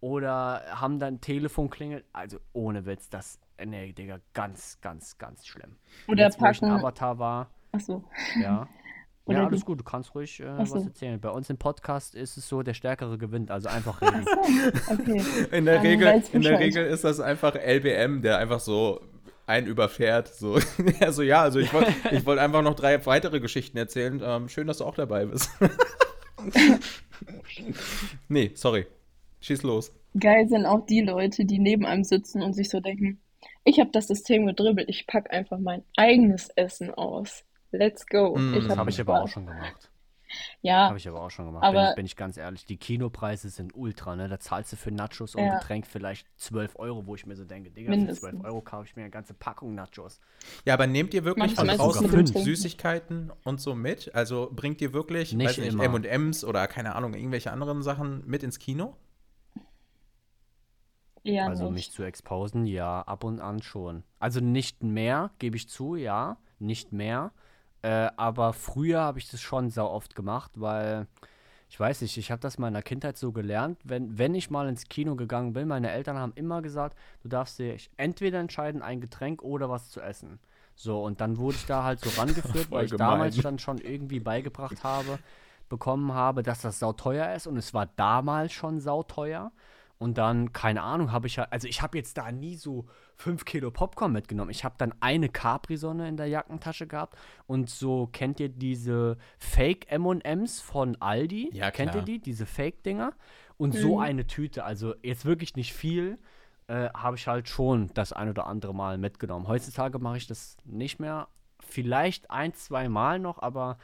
Oder 0.00 0.62
haben 0.70 0.98
dann 0.98 1.20
Telefon 1.20 1.68
klingelt. 1.68 2.06
Also, 2.14 2.38
ohne 2.54 2.86
Witz, 2.86 3.10
das 3.10 3.38
Nee, 3.64 3.92
Digga, 3.92 4.20
ganz, 4.34 4.78
ganz, 4.80 5.18
ganz 5.18 5.46
schlimm. 5.46 5.76
Oder 6.06 6.24
Jetzt, 6.24 6.38
packen. 6.38 6.70
Wo 6.70 6.76
ich 6.76 6.80
Avatar 6.80 7.18
war. 7.18 7.50
Ach 7.72 7.80
so. 7.80 8.04
Ja. 8.40 8.68
ja, 9.26 9.46
alles 9.46 9.64
gut, 9.64 9.80
du 9.80 9.84
kannst 9.84 10.14
ruhig 10.14 10.40
äh, 10.40 10.64
so. 10.64 10.76
was 10.76 10.84
erzählen. 10.84 11.20
Bei 11.20 11.30
uns 11.30 11.50
im 11.50 11.58
Podcast 11.58 12.14
ist 12.14 12.36
es 12.36 12.48
so, 12.48 12.62
der 12.62 12.74
Stärkere 12.74 13.18
gewinnt, 13.18 13.50
also 13.50 13.68
einfach 13.68 14.00
reden. 14.00 14.24
okay. 14.88 15.22
In 15.56 15.64
der, 15.64 15.82
Regel, 15.82 16.22
in 16.32 16.42
der 16.42 16.58
Regel 16.58 16.86
ist 16.86 17.04
das 17.04 17.20
einfach 17.20 17.54
LBM, 17.54 18.22
der 18.22 18.38
einfach 18.38 18.60
so 18.60 19.00
einen 19.46 19.66
überfährt. 19.66 20.28
So. 20.28 20.58
also 21.00 21.22
ja, 21.22 21.42
also 21.42 21.58
ich 21.58 21.72
wollte 21.72 21.92
ich 22.12 22.24
wollt 22.26 22.38
einfach 22.38 22.62
noch 22.62 22.74
drei 22.74 23.04
weitere 23.06 23.40
Geschichten 23.40 23.76
erzählen. 23.76 24.20
Ähm, 24.22 24.48
schön, 24.48 24.66
dass 24.66 24.78
du 24.78 24.84
auch 24.84 24.94
dabei 24.94 25.26
bist. 25.26 25.50
nee, 28.28 28.52
sorry. 28.54 28.86
Schieß 29.40 29.62
los. 29.62 29.92
Geil 30.18 30.48
sind 30.48 30.66
auch 30.66 30.84
die 30.86 31.00
Leute, 31.00 31.44
die 31.44 31.58
neben 31.58 31.86
einem 31.86 32.04
sitzen 32.04 32.42
und 32.42 32.54
sich 32.54 32.68
so 32.68 32.80
denken, 32.80 33.20
ich 33.68 33.80
habe 33.80 33.90
das 33.92 34.08
System 34.08 34.46
gedribbelt. 34.46 34.88
Ich 34.88 35.06
packe 35.06 35.30
einfach 35.30 35.58
mein 35.58 35.84
eigenes 35.96 36.48
Essen 36.50 36.92
aus. 36.94 37.44
Let's 37.70 38.06
go. 38.06 38.34
Mm, 38.36 38.54
ich 38.54 38.66
das 38.66 38.76
habe 38.78 38.90
ich 38.90 39.00
aber 39.00 39.22
auch 39.22 39.28
schon 39.28 39.46
gemacht. 39.46 39.90
Ja. 40.60 40.88
Habe 40.88 40.98
ich 40.98 41.08
aber 41.08 41.22
auch 41.22 41.30
schon 41.30 41.46
gemacht. 41.46 41.64
Aber 41.64 41.86
bin, 41.88 41.96
bin, 41.96 42.06
ich 42.06 42.16
ganz 42.16 42.36
ehrlich, 42.36 42.64
die 42.66 42.76
Kinopreise 42.76 43.48
sind 43.48 43.74
ultra, 43.74 44.16
ne? 44.16 44.28
Da 44.28 44.38
zahlst 44.38 44.72
du 44.72 44.76
für 44.76 44.90
Nachos 44.90 45.34
und 45.34 45.44
ja. 45.44 45.58
Getränk 45.58 45.86
vielleicht 45.86 46.26
12 46.36 46.76
Euro, 46.78 47.06
wo 47.06 47.14
ich 47.14 47.26
mir 47.26 47.36
so 47.36 47.44
denke, 47.44 47.70
Digga, 47.70 47.90
Mindestens. 47.90 48.18
für 48.18 48.36
12 48.36 48.44
Euro 48.44 48.60
kaufe 48.60 48.86
ich 48.86 48.96
mir 48.96 49.02
eine 49.02 49.10
ganze 49.10 49.34
Packung 49.34 49.74
Nachos. 49.74 50.20
Ja, 50.64 50.74
aber 50.74 50.86
nehmt 50.86 51.14
ihr 51.14 51.24
wirklich 51.24 51.54
von 51.54 51.68
draußen 51.68 52.26
Süßigkeiten 52.26 53.32
und 53.44 53.60
so 53.60 53.74
mit? 53.74 54.14
Also 54.14 54.50
bringt 54.52 54.80
ihr 54.80 54.92
wirklich, 54.92 55.32
nicht 55.32 55.58
M&M's 55.58 56.44
oder 56.44 56.66
keine 56.66 56.94
Ahnung, 56.94 57.14
irgendwelche 57.14 57.50
anderen 57.50 57.82
Sachen 57.82 58.22
mit 58.26 58.42
ins 58.42 58.58
Kino? 58.58 58.96
Eher 61.28 61.46
also 61.46 61.64
nicht. 61.64 61.74
mich 61.74 61.92
zu 61.92 62.02
exposen, 62.02 62.66
ja, 62.66 63.02
ab 63.02 63.24
und 63.24 63.40
an 63.40 63.62
schon. 63.62 64.02
Also 64.18 64.40
nicht 64.40 64.82
mehr, 64.82 65.30
gebe 65.38 65.56
ich 65.56 65.68
zu, 65.68 65.94
ja, 65.94 66.38
nicht 66.58 66.92
mehr. 66.92 67.32
Äh, 67.82 68.10
aber 68.16 68.52
früher 68.52 69.00
habe 69.00 69.18
ich 69.18 69.30
das 69.30 69.40
schon 69.40 69.70
sau 69.70 69.88
oft 69.88 70.16
gemacht, 70.16 70.52
weil 70.56 71.06
ich 71.70 71.78
weiß 71.78 72.00
nicht, 72.00 72.16
ich 72.16 72.30
habe 72.30 72.40
das 72.40 72.58
mal 72.58 72.68
in 72.68 72.74
der 72.74 72.82
Kindheit 72.82 73.18
so 73.18 73.30
gelernt, 73.30 73.78
wenn, 73.84 74.16
wenn 74.16 74.34
ich 74.34 74.50
mal 74.50 74.68
ins 74.68 74.88
Kino 74.88 75.16
gegangen 75.16 75.52
bin, 75.52 75.68
meine 75.68 75.90
Eltern 75.90 76.16
haben 76.16 76.32
immer 76.34 76.62
gesagt, 76.62 76.98
du 77.22 77.28
darfst 77.28 77.58
dir 77.58 77.76
entweder 77.96 78.40
entscheiden, 78.40 78.80
ein 78.82 79.00
Getränk 79.00 79.42
oder 79.42 79.68
was 79.68 79.90
zu 79.90 80.00
essen. 80.00 80.38
So, 80.74 81.02
und 81.02 81.20
dann 81.20 81.36
wurde 81.36 81.56
ich 81.56 81.66
da 81.66 81.84
halt 81.84 82.00
so 82.00 82.08
rangeführt, 82.20 82.70
weil 82.70 82.86
ich 82.86 82.92
gemein. 82.92 83.10
damals 83.10 83.36
dann 83.36 83.58
schon 83.58 83.78
irgendwie 83.78 84.20
beigebracht 84.20 84.82
habe, 84.82 85.18
bekommen 85.68 86.14
habe, 86.14 86.42
dass 86.42 86.62
das 86.62 86.78
sauteuer 86.78 87.34
ist 87.34 87.46
und 87.46 87.58
es 87.58 87.74
war 87.74 87.86
damals 87.96 88.52
schon 88.52 88.80
sauteuer. 88.80 89.52
Und 89.98 90.16
dann, 90.16 90.52
keine 90.52 90.82
Ahnung, 90.82 91.10
habe 91.10 91.26
ich 91.26 91.36
ja, 91.36 91.48
also 91.50 91.66
ich 91.66 91.82
habe 91.82 91.98
jetzt 91.98 92.16
da 92.16 92.30
nie 92.30 92.54
so 92.54 92.86
5 93.16 93.44
Kilo 93.44 93.72
Popcorn 93.72 94.12
mitgenommen. 94.12 94.50
Ich 94.50 94.64
habe 94.64 94.76
dann 94.78 94.94
eine 95.00 95.28
Capri-Sonne 95.28 96.08
in 96.08 96.16
der 96.16 96.26
Jackentasche 96.26 96.86
gehabt 96.86 97.18
und 97.46 97.68
so, 97.68 98.08
kennt 98.12 98.38
ihr 98.38 98.48
diese 98.48 99.16
Fake 99.38 99.90
M&Ms 99.90 100.60
von 100.60 100.96
Aldi? 101.00 101.50
Ja, 101.52 101.72
Kennt 101.72 101.90
ihr 101.90 101.92
klar. 101.94 102.04
die, 102.04 102.20
diese 102.20 102.46
Fake-Dinger? 102.46 103.12
Und 103.56 103.74
so 103.74 103.98
eine 103.98 104.24
Tüte, 104.28 104.62
also 104.64 104.94
jetzt 105.02 105.24
wirklich 105.24 105.56
nicht 105.56 105.72
viel, 105.74 106.18
äh, 106.68 106.90
habe 106.94 107.16
ich 107.16 107.26
halt 107.26 107.48
schon 107.48 107.90
das 107.94 108.12
ein 108.12 108.28
oder 108.28 108.46
andere 108.46 108.72
Mal 108.72 108.98
mitgenommen. 108.98 109.48
Heutzutage 109.48 109.98
mache 109.98 110.18
ich 110.18 110.28
das 110.28 110.56
nicht 110.64 111.00
mehr. 111.00 111.26
Vielleicht 111.58 112.30
ein, 112.30 112.54
zwei 112.54 112.88
Mal 112.88 113.18
noch, 113.18 113.42
aber 113.42 113.78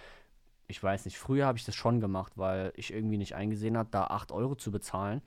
ich 0.69 0.81
weiß 0.81 1.07
nicht. 1.07 1.19
Früher 1.19 1.47
habe 1.47 1.59
ich 1.59 1.65
das 1.65 1.75
schon 1.75 2.01
gemacht, 2.01 2.35
weil 2.37 2.73
ich 2.77 2.93
irgendwie 2.93 3.19
nicht 3.19 3.35
eingesehen 3.35 3.77
habe, 3.77 3.89
da 3.91 4.05
8 4.05 4.31
Euro 4.33 4.55
zu 4.55 4.71
bezahlen. 4.71 5.23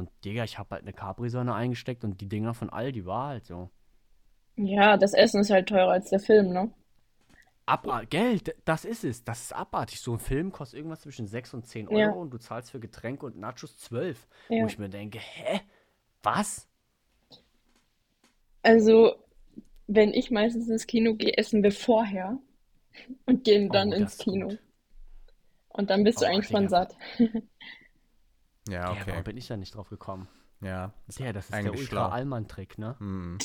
Und 0.00 0.10
Digga, 0.24 0.44
ich 0.44 0.58
habe 0.58 0.70
halt 0.76 0.82
eine 0.82 0.92
Capri-Sonne 0.92 1.54
eingesteckt 1.54 2.04
und 2.04 2.20
die 2.20 2.28
Dinger 2.28 2.54
von 2.54 2.70
Aldi 2.70 3.06
war 3.06 3.28
halt 3.28 3.44
so. 3.46 3.70
Ja, 4.54 4.96
das 4.96 5.12
Essen 5.12 5.40
ist 5.40 5.50
halt 5.50 5.68
teurer 5.70 5.90
als 5.90 6.10
der 6.10 6.20
Film, 6.20 6.52
ne? 6.52 6.72
Aba 7.66 8.02
Geld, 8.04 8.54
das 8.64 8.84
ist 8.84 9.04
es. 9.04 9.22
Das 9.24 9.40
ist 9.42 9.52
abartig. 9.54 10.00
So 10.00 10.12
ein 10.14 10.18
Film 10.18 10.50
kostet 10.52 10.78
irgendwas 10.78 11.00
zwischen 11.02 11.26
6 11.26 11.54
und 11.54 11.66
10 11.66 11.88
Euro 11.88 12.14
Ja. 12.14 12.20
und 12.20 12.30
du 12.30 12.38
zahlst 12.38 12.70
für 12.70 12.80
Getränke 12.80 13.26
und 13.26 13.38
Nachos 13.38 13.76
12. 13.78 14.26
Ja. 14.48 14.56
Wo 14.56 14.66
ich 14.66 14.78
mir 14.78 14.88
denke, 14.88 15.18
hä? 15.20 15.60
Was? 16.22 16.68
Also, 18.62 19.16
wenn 19.88 20.14
ich 20.14 20.30
meistens 20.30 20.68
ins 20.68 20.86
Kino 20.86 21.14
gehe, 21.14 21.36
essen 21.38 21.62
wir 21.62 21.72
vorher 21.72 22.38
und 23.26 23.44
gehen 23.44 23.70
dann 23.72 23.92
Oh, 23.92 23.94
ins 23.94 24.18
Kino. 24.18 24.58
gut. 24.58 24.60
Und 25.68 25.90
dann 25.90 26.04
bist 26.04 26.20
du 26.20 26.26
Oh, 26.26 26.26
eigentlich 26.26 26.48
Digga, 26.48 26.50
schon 26.50 26.68
satt. 26.68 26.96
Ja, 28.70 28.84
Ja, 28.84 28.92
okay. 28.92 29.10
warum 29.10 29.24
bin 29.24 29.36
ich 29.36 29.46
da 29.48 29.56
nicht 29.56 29.74
drauf 29.74 29.88
gekommen? 29.88 30.28
Ja. 30.60 30.92
Ja, 31.18 31.32
das 31.32 31.50
ist 31.50 31.52
der. 31.64 31.72
Ultra-Allmann-Trick, 31.74 32.78
ne? 32.78 32.96
Hm. 32.98 33.38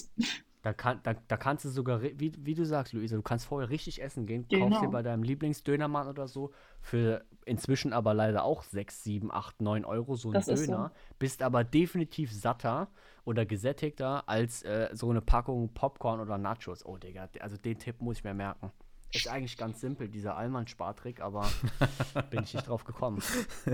Da, 0.62 0.74
kann, 0.74 1.00
da, 1.04 1.14
da 1.14 1.38
kannst 1.38 1.64
du 1.64 1.70
sogar, 1.70 2.02
wie, 2.02 2.34
wie 2.40 2.56
du 2.56 2.66
sagst, 2.66 2.92
Luisa, 2.94 3.16
du 3.16 3.22
kannst 3.22 3.46
vorher 3.46 3.70
richtig 3.70 4.02
essen 4.02 4.26
gehen, 4.26 4.48
kaufst 4.48 4.58
dir 4.58 4.88
Genau. 4.88 4.92
bei 4.92 5.04
deinem 5.04 5.22
Lieblingsdönermann 5.22 6.08
oder 6.08 6.28
so 6.28 6.52
für 6.82 7.24
inzwischen 7.46 7.94
aber 7.94 8.16
leider 8.16 8.44
auch 8.44 8.64
6, 8.64 9.04
7, 9.04 9.32
8, 9.32 9.62
9 9.62 9.86
Euro 9.86 10.16
so 10.16 10.30
ein 10.30 10.34
Das 10.34 10.48
ist 10.48 10.66
so. 10.66 10.72
Döner, 10.72 10.92
bist 11.20 11.44
aber 11.44 11.64
definitiv 11.64 12.34
satter 12.34 12.88
oder 13.26 13.46
gesättigter 13.46 14.28
als 14.28 14.64
äh, 14.64 14.90
so 14.94 15.12
eine 15.12 15.22
Packung 15.22 15.72
Popcorn 15.72 16.20
oder 16.20 16.40
Nachos. 16.40 16.84
Oh, 16.84 16.98
Digga, 16.98 17.30
also 17.42 17.58
den 17.58 17.78
Tipp 17.78 18.02
muss 18.02 18.18
ich 18.18 18.24
mir 18.24 18.34
merken. 18.34 18.72
Ist 19.16 19.28
eigentlich 19.28 19.58
ganz 19.58 19.80
simpel, 19.80 20.10
dieser 20.10 20.36
Allmann-Spartrick, 20.36 21.22
aber 21.22 21.50
bin 22.30 22.44
ich 22.44 22.54
nicht 22.54 22.68
drauf 22.68 22.84
gekommen. 22.84 23.22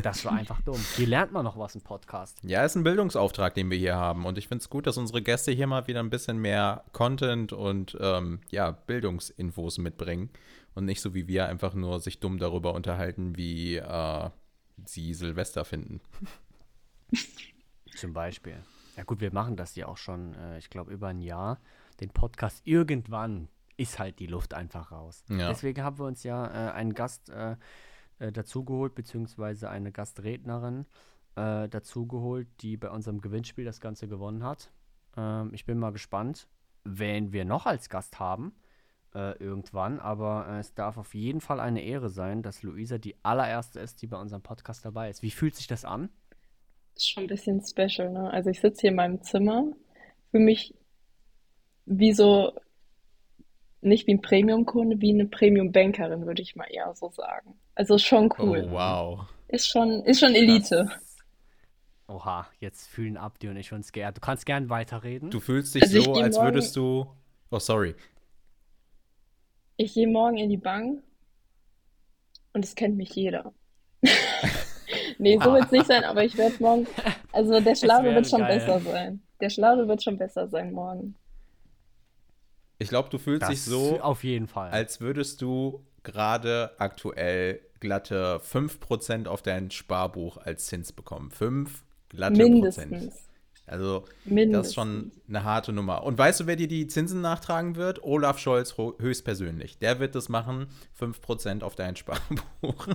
Das 0.04 0.24
war 0.24 0.34
einfach 0.34 0.62
dumm. 0.62 0.80
Hier 0.96 1.08
lernt 1.08 1.32
man 1.32 1.44
noch 1.44 1.58
was 1.58 1.76
im 1.76 1.82
Podcast. 1.82 2.40
Ja, 2.44 2.64
ist 2.64 2.76
ein 2.76 2.84
Bildungsauftrag, 2.84 3.56
den 3.56 3.70
wir 3.70 3.78
hier 3.78 3.96
haben. 3.96 4.26
Und 4.26 4.38
ich 4.38 4.48
finde 4.48 4.62
es 4.62 4.70
gut, 4.70 4.88
dass 4.88 4.98
unsere 4.98 5.22
Gäste 5.22 5.52
hier 5.52 5.68
mal 5.68 5.88
wieder 5.88 6.00
ein 6.00 6.10
bisschen 6.10 6.38
mehr 6.38 6.84
Content 6.92 7.54
und 7.54 7.98
ähm, 8.00 8.42
ja, 8.52 8.72
Bildungsinfos 8.72 9.78
mitbringen. 9.80 10.30
Und 10.74 10.86
nicht 10.86 11.02
so 11.02 11.14
wie 11.14 11.28
wir 11.28 11.48
einfach 11.48 11.74
nur 11.74 12.00
sich 12.00 12.20
dumm 12.20 12.38
darüber 12.38 12.74
unterhalten, 12.74 13.36
wie 13.36 13.78
äh, 13.78 14.30
sie 14.86 15.14
Silvester 15.14 15.66
finden. 15.66 16.02
Zum 17.96 18.14
Beispiel. 18.14 18.64
Ja 18.96 19.04
gut, 19.04 19.22
wir 19.22 19.34
machen 19.34 19.56
das 19.56 19.76
ja 19.76 19.88
auch 19.88 19.98
schon, 19.98 20.34
äh, 20.36 20.58
ich 20.60 20.70
glaube, 20.70 20.94
über 20.94 21.08
ein 21.08 21.20
Jahr. 21.20 21.60
Den 22.00 22.10
Podcast 22.10 22.62
irgendwann 22.66 23.48
ist 23.82 24.00
halt 24.00 24.20
die 24.20 24.28
Luft 24.28 24.54
einfach 24.54 24.92
raus. 24.92 25.24
Ja. 25.30 25.50
Deswegen 25.50 25.84
haben 25.84 25.98
wir 25.98 26.06
uns 26.06 26.24
ja 26.24 26.46
äh, 26.46 26.72
einen 26.74 26.94
Gast 26.94 27.30
äh, 27.30 27.56
äh, 28.20 28.32
dazugeholt, 28.32 28.94
beziehungsweise 28.94 29.70
eine 29.70 29.92
Gastrednerin 29.92 30.86
äh, 31.36 31.68
dazugeholt, 31.68 32.48
die 32.62 32.78
bei 32.78 32.90
unserem 32.90 33.22
Gewinnspiel 33.22 33.66
das 33.66 33.80
Ganze 33.80 34.08
gewonnen 34.08 34.44
hat. 34.44 34.72
Ähm, 35.18 35.52
ich 35.54 35.66
bin 35.66 35.80
mal 35.80 35.92
gespannt, 35.92 36.48
wen 36.84 37.34
wir 37.34 37.46
noch 37.46 37.66
als 37.66 37.90
Gast 37.90 38.20
haben. 38.20 38.54
Äh, 39.14 39.38
irgendwann, 39.44 40.00
aber 40.00 40.48
äh, 40.48 40.60
es 40.60 40.74
darf 40.74 40.98
auf 40.98 41.14
jeden 41.16 41.42
Fall 41.42 41.60
eine 41.60 41.82
Ehre 41.82 42.10
sein, 42.10 42.44
dass 42.44 42.64
Luisa 42.64 42.98
die 42.98 43.18
allererste 43.24 43.82
ist, 43.82 44.02
die 44.02 44.08
bei 44.08 44.18
unserem 44.18 44.42
Podcast 44.42 44.86
dabei 44.86 45.10
ist. 45.10 45.22
Wie 45.22 45.32
fühlt 45.32 45.54
sich 45.56 45.68
das 45.68 45.84
an? 45.84 46.10
Ist 46.96 47.10
schon 47.10 47.24
ein 47.24 47.28
bisschen 47.28 47.62
special, 47.62 48.10
ne? 48.10 48.32
Also 48.32 48.50
ich 48.52 48.62
sitze 48.62 48.82
hier 48.82 48.92
in 48.92 48.96
meinem 48.96 49.22
Zimmer, 49.22 49.66
fühle 50.30 50.46
mich 50.46 50.76
wie 51.86 52.14
so, 52.14 52.54
nicht 53.82 54.08
wie 54.08 54.14
ein 54.14 54.22
Premium-Kunde, 54.22 55.02
wie 55.02 55.12
eine 55.14 55.26
Premium-Bankerin, 55.26 56.26
würde 56.26 56.42
ich 56.42 56.56
mal 56.56 56.66
eher 56.70 56.94
so 56.96 57.10
sagen. 57.10 57.56
Also 57.76 57.96
ist 57.96 58.04
schon 58.06 58.32
cool. 58.40 58.68
Oh, 58.70 58.72
wow. 58.72 59.20
Ist 59.48 59.68
schon, 59.70 60.04
ist 60.06 60.20
schon 60.20 60.34
Elite. 60.36 60.86
Das- 60.90 61.18
Oha, 62.08 62.48
jetzt 62.60 62.88
fühlen 62.90 63.16
Abdi 63.18 63.48
und 63.48 63.56
ich 63.58 63.72
uns 63.72 63.92
geehrt. 63.92 64.18
Du 64.18 64.22
kannst 64.22 64.46
gern 64.46 64.70
weiterreden. 64.70 65.30
Du 65.32 65.40
fühlst 65.40 65.74
dich 65.76 65.84
Also 65.84 66.02
so, 66.02 66.14
als 66.14 66.36
morgen- 66.36 66.48
würdest 66.48 66.76
du. 66.76 67.08
Oh, 67.50 67.60
sorry. 67.60 67.96
Ich 69.78 69.94
gehe 69.94 70.08
morgen 70.08 70.38
in 70.38 70.50
die 70.50 70.58
Bank 70.58 71.02
und 72.54 72.64
es 72.66 72.76
kennt 72.76 72.98
mich 72.98 73.10
jeder. 73.16 73.54
Nee, 75.18 75.38
so 75.42 75.54
wird 75.54 75.66
es 75.66 75.72
nicht 75.72 75.86
sein, 75.86 76.04
aber 76.04 76.24
ich 76.24 76.36
werde 76.36 76.56
morgen, 76.60 76.88
also 77.32 77.60
der 77.62 77.76
Schlage 77.76 78.06
wäre 78.06 78.16
wird 78.16 78.28
schon 78.28 78.40
geil. 78.40 78.58
besser 78.58 78.80
sein. 78.80 79.22
Der 79.40 79.50
Schlage 79.52 79.88
wird 79.88 80.02
schon 80.02 80.18
besser 80.18 80.48
sein 80.48 80.72
morgen. 80.72 81.16
Ich 82.82 82.90
glaube, 82.90 83.10
du 83.10 83.18
fühlst 83.18 83.44
das 83.44 83.50
dich 83.50 83.62
so, 83.64 84.00
auf 84.02 84.24
jeden 84.24 84.48
Fall. 84.48 84.72
als 84.72 85.02
würdest 85.02 85.42
du 85.42 85.86
gerade 86.04 86.72
aktuell 86.80 87.62
glatte 87.80 88.40
5% 88.44 89.28
auf 89.28 89.42
dein 89.42 89.72
Sparbuch 89.72 90.38
als 90.38 90.66
Zins 90.68 90.92
bekommen. 90.92 91.32
5 91.32 91.84
glatte 92.10 92.34
Prozent. 92.44 92.92
Mindestens. 92.92 93.28
Also, 93.68 94.00
das 94.02 94.10
Mindestens. 94.26 94.68
ist 94.68 94.74
schon 94.74 95.12
eine 95.30 95.44
harte 95.44 95.72
Nummer. 95.72 96.04
Und 96.04 96.18
weißt 96.18 96.42
du, 96.42 96.48
wer 96.48 96.56
dir 96.58 96.68
die 96.68 96.88
Zinsen 96.88 97.22
nachtragen 97.22 97.76
wird? 97.76 98.04
Olaf 98.04 98.38
Scholz 98.40 98.78
ho- 98.78 98.96
höchstpersönlich. 99.00 99.78
Der 99.78 100.00
wird 100.00 100.16
das 100.16 100.28
machen, 100.28 100.68
5% 101.00 101.64
auf 101.64 101.76
dein 101.76 101.96
Sparbuch. 101.96 102.88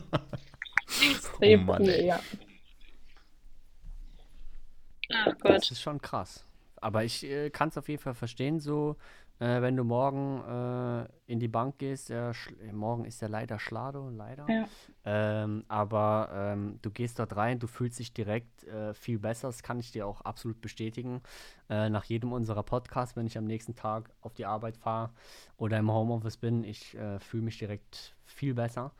Extrem 1.13 1.61
Oh 1.63 1.65
Mann, 1.65 1.85
ja. 1.85 2.21
Ach 5.13 5.27
Das 5.27 5.39
Gott. 5.41 5.71
ist 5.71 5.81
schon 5.81 6.01
krass. 6.01 6.45
Aber 6.81 7.05
ich 7.05 7.25
äh, 7.25 7.51
kann 7.51 7.69
es 7.71 7.79
auf 7.79 7.89
jeden 7.89 8.03
Fall 8.03 8.15
verstehen, 8.15 8.61
so, 8.61 8.97
äh, 9.39 9.61
wenn 9.63 9.77
du 9.77 9.85
morgen 9.85 10.43
äh, 10.43 11.09
in 11.33 11.41
die 11.41 11.49
Bank 11.49 11.79
gehst, 11.79 12.11
Sch- 12.11 12.59
äh, 12.61 12.73
morgen 12.73 13.05
ist 13.05 13.21
ja 13.21 13.29
leider 13.29 13.59
Schlado, 13.59 14.09
leider. 14.11 14.49
Ja. 14.49 14.69
Ähm, 15.05 15.65
aber 15.69 16.31
ähm, 16.33 16.79
du 16.83 16.91
gehst 16.91 17.19
dort 17.19 17.37
rein, 17.37 17.59
du 17.59 17.67
fühlst 17.67 17.99
dich 17.99 18.13
direkt 18.13 18.65
äh, 18.65 18.93
viel 18.95 19.19
besser. 19.19 19.49
Das 19.49 19.63
kann 19.63 19.79
ich 19.79 19.93
dir 19.93 20.07
auch 20.07 20.21
absolut 20.23 20.61
bestätigen. 20.61 21.23
Äh, 21.69 21.91
nach 21.91 22.05
jedem 22.05 22.33
unserer 22.33 22.63
Podcasts, 22.63 23.17
wenn 23.17 23.27
ich 23.27 23.39
am 23.39 23.45
nächsten 23.45 23.75
Tag 23.75 24.11
auf 24.21 24.35
die 24.35 24.47
Arbeit 24.47 24.77
fahre 24.77 25.11
oder 25.57 25.79
im 25.79 25.91
Homeoffice 25.93 26.37
bin, 26.37 26.65
ich 26.65 26.97
äh, 26.97 27.21
fühle 27.21 27.45
mich 27.45 27.59
direkt 27.59 28.17
viel 28.25 28.55
besser. 28.55 28.93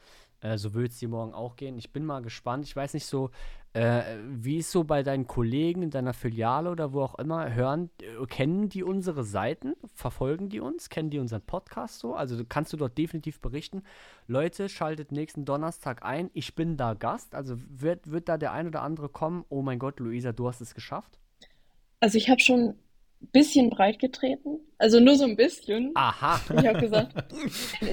Äh, 0.47 0.59
so 0.59 0.75
wird 0.75 0.93
es 0.93 0.99
dir 0.99 1.09
morgen 1.09 1.35
auch 1.35 1.57
gehen. 1.57 1.77
Ich 1.77 1.93
bin 1.93 2.05
mal 2.05 2.23
gespannt. 2.23 2.65
Ich 2.65 2.77
weiß 2.77 2.95
nicht 2.95 3.07
so, 3.07 3.31
äh, 3.73 4.03
wie 4.29 4.59
ist 4.59 4.71
so 4.71 4.85
bei 4.85 5.03
deinen 5.03 5.27
Kollegen 5.27 5.83
in 5.83 5.91
deiner 5.91 6.13
Filiale 6.13 6.71
oder 6.71 6.93
wo 6.93 7.03
auch 7.03 7.19
immer, 7.19 7.53
hören, 7.53 7.91
äh, 8.01 8.27
kennen 8.27 8.69
die 8.69 8.83
unsere 8.83 9.25
Seiten? 9.25 9.75
Verfolgen 9.95 10.49
die 10.49 10.61
uns? 10.61 10.89
Kennen 10.89 11.11
die 11.11 11.19
unseren 11.19 11.43
Podcast 11.43 11.99
so? 11.99 12.15
Also 12.15 12.43
kannst 12.49 12.73
du 12.73 12.77
dort 12.77 12.97
definitiv 12.97 13.41
berichten. 13.41 13.83
Leute, 14.27 14.69
schaltet 14.69 15.13
nächsten 15.13 15.45
Donnerstag 15.45 16.05
ein. 16.05 16.31
Ich 16.33 16.55
bin 16.55 16.77
da 16.77 16.95
Gast. 16.95 17.35
Also 17.35 17.57
wird, 17.69 18.11
wird 18.11 18.29
da 18.29 18.39
der 18.39 18.53
ein 18.53 18.69
oder 18.69 18.83
andere 18.83 19.09
kommen? 19.09 19.45
Oh 19.49 19.63
mein 19.63 19.79
Gott, 19.79 20.01
Luisa, 20.01 20.33
du 20.33 20.49
hast 20.49 20.61
es 20.61 20.75
geschafft. 20.75 21.19
Also 22.01 22.19
ich 22.19 22.29
habe 22.29 22.41
schon 22.41 22.75
bisschen 23.21 23.71
breit 23.71 23.99
getreten. 23.99 24.61
Also 24.79 25.01
nur 25.01 25.17
so 25.17 25.25
ein 25.25 25.37
bisschen. 25.37 25.93
Aha. 25.95 26.41
Ich 26.59 26.67
habe 26.67 26.81
gesagt, 26.81 27.15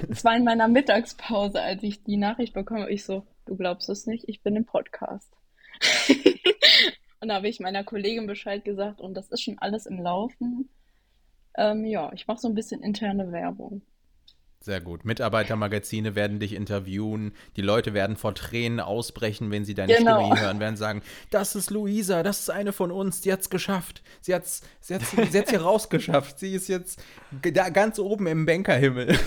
es 0.09 0.23
war 0.23 0.35
in 0.35 0.43
meiner 0.43 0.67
Mittagspause, 0.67 1.61
als 1.61 1.83
ich 1.83 2.03
die 2.03 2.17
Nachricht 2.17 2.53
bekomme, 2.53 2.89
ich 2.89 3.05
so, 3.05 3.25
du 3.45 3.55
glaubst 3.55 3.89
es 3.89 4.05
nicht, 4.05 4.27
ich 4.27 4.41
bin 4.41 4.55
im 4.55 4.65
Podcast. 4.65 5.31
Und 7.23 7.29
da 7.29 7.35
habe 7.35 7.47
ich 7.47 7.61
meiner 7.61 7.85
Kollegin 7.85 8.27
Bescheid 8.27 8.65
gesagt 8.65 8.99
und 8.99 9.13
das 9.13 9.29
ist 9.29 9.41
schon 9.41 9.57
alles 9.57 9.85
im 9.85 9.97
Laufen. 9.97 10.67
Ähm, 11.55 11.85
ja, 11.85 12.11
ich 12.11 12.27
mache 12.27 12.39
so 12.39 12.49
ein 12.49 12.53
bisschen 12.53 12.83
interne 12.83 13.31
Werbung. 13.31 13.81
Sehr 14.63 14.79
gut. 14.79 15.03
Mitarbeitermagazine 15.03 16.15
werden 16.15 16.39
dich 16.39 16.53
interviewen. 16.53 17.33
Die 17.57 17.61
Leute 17.61 17.93
werden 17.93 18.15
vor 18.15 18.33
Tränen 18.33 18.79
ausbrechen, 18.79 19.51
wenn 19.51 19.65
sie 19.65 19.73
deine 19.73 19.93
Genau. 19.93 20.21
Stimme 20.27 20.39
hören, 20.39 20.61
werden 20.61 20.77
sagen, 20.77 21.01
das 21.31 21.55
ist 21.55 21.69
Luisa, 21.69 22.23
das 22.23 22.39
ist 22.39 22.49
eine 22.49 22.71
von 22.71 22.89
uns, 22.89 23.19
die 23.19 23.33
hat's 23.33 23.49
geschafft. 23.49 24.01
Sie 24.21 24.33
hat's, 24.33 24.61
sie 24.79 24.95
hat's, 24.95 25.11
sie 25.11 25.37
hat's 25.37 25.49
hier 25.49 25.61
rausgeschafft. 25.63 26.39
Sie 26.39 26.53
ist 26.53 26.69
jetzt 26.69 27.03
da 27.41 27.67
ganz 27.71 27.99
oben 27.99 28.25
im 28.27 28.45
Bankerhimmel. 28.45 29.17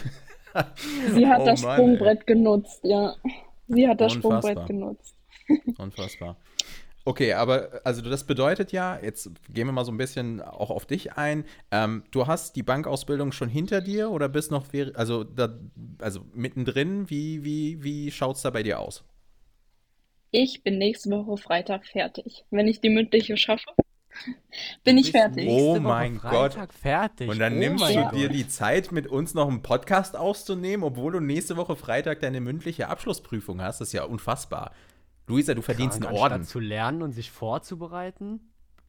Sie 1.12 1.26
hat 1.26 1.40
Oh 1.42 1.44
das 1.44 1.60
Mann, 1.60 1.70
ey. 1.72 1.76
Sprungbrett 1.84 2.26
genutzt, 2.26 2.80
ja. 2.82 3.14
Sie 3.68 3.86
hat 3.86 4.00
das 4.00 4.14
Unfassbar. 4.16 4.40
Sprungbrett 4.40 4.66
genutzt. 4.68 5.14
Unfassbar. 5.76 6.36
Okay, 7.06 7.34
aber 7.34 7.82
also 7.84 8.02
das 8.02 8.24
bedeutet 8.24 8.72
ja, 8.72 8.98
jetzt 9.00 9.30
gehen 9.48 9.68
wir 9.68 9.72
mal 9.72 9.84
so 9.84 9.92
ein 9.92 9.96
bisschen 9.96 10.42
auch 10.42 10.70
auf 10.70 10.86
dich 10.86 11.12
ein. 11.12 11.44
Ähm, 11.70 12.02
du 12.10 12.26
hast 12.26 12.56
die 12.56 12.64
Bankausbildung 12.64 13.30
schon 13.30 13.48
hinter 13.48 13.80
dir 13.80 14.10
oder 14.10 14.28
bist 14.28 14.50
noch, 14.50 14.66
also, 14.94 15.22
da, 15.22 15.56
also 16.00 16.26
mittendrin? 16.34 17.08
Wie, 17.08 17.44
wie, 17.44 17.80
wie 17.84 18.10
schaut 18.10 18.34
es 18.34 18.42
da 18.42 18.50
bei 18.50 18.64
dir 18.64 18.80
aus? 18.80 19.04
Ich 20.32 20.64
bin 20.64 20.78
nächste 20.78 21.10
Woche 21.10 21.36
Freitag 21.36 21.86
fertig. 21.86 22.44
Wenn 22.50 22.66
ich 22.66 22.80
die 22.80 22.90
mündliche 22.90 23.36
schaffe, 23.36 23.70
bin 24.82 24.98
ich 24.98 25.12
fertig. 25.12 25.46
Oh 25.48 25.74
Woche 25.74 25.80
mein 25.80 26.18
Freitag 26.18 26.74
fertig. 26.74 27.28
Und 27.28 27.38
dann 27.38 27.54
oh 27.54 27.58
nimmst 27.58 27.88
du 27.88 27.92
Ja. 27.92 28.10
dir 28.10 28.26
Gott. 28.26 28.36
die 28.36 28.48
Zeit, 28.48 28.90
mit 28.90 29.06
uns 29.06 29.32
noch 29.32 29.46
einen 29.48 29.62
Podcast 29.62 30.16
aufzunehmen, 30.16 30.82
obwohl 30.82 31.12
du 31.12 31.20
nächste 31.20 31.56
Woche 31.56 31.76
Freitag 31.76 32.18
deine 32.18 32.40
mündliche 32.40 32.88
Abschlussprüfung 32.88 33.62
hast. 33.62 33.80
Das 33.80 33.90
ist 33.90 33.92
ja 33.92 34.02
unfassbar. 34.02 34.72
Luisa, 35.26 35.54
du 35.54 35.62
verdienst 35.62 36.00
Krank, 36.00 36.12
einen 36.12 36.18
Orden. 36.22 36.34
Anstatt 36.34 36.50
zu 36.50 36.60
lernen 36.60 37.02
und 37.02 37.12
sich 37.12 37.30
vorzubereiten, 37.30 38.40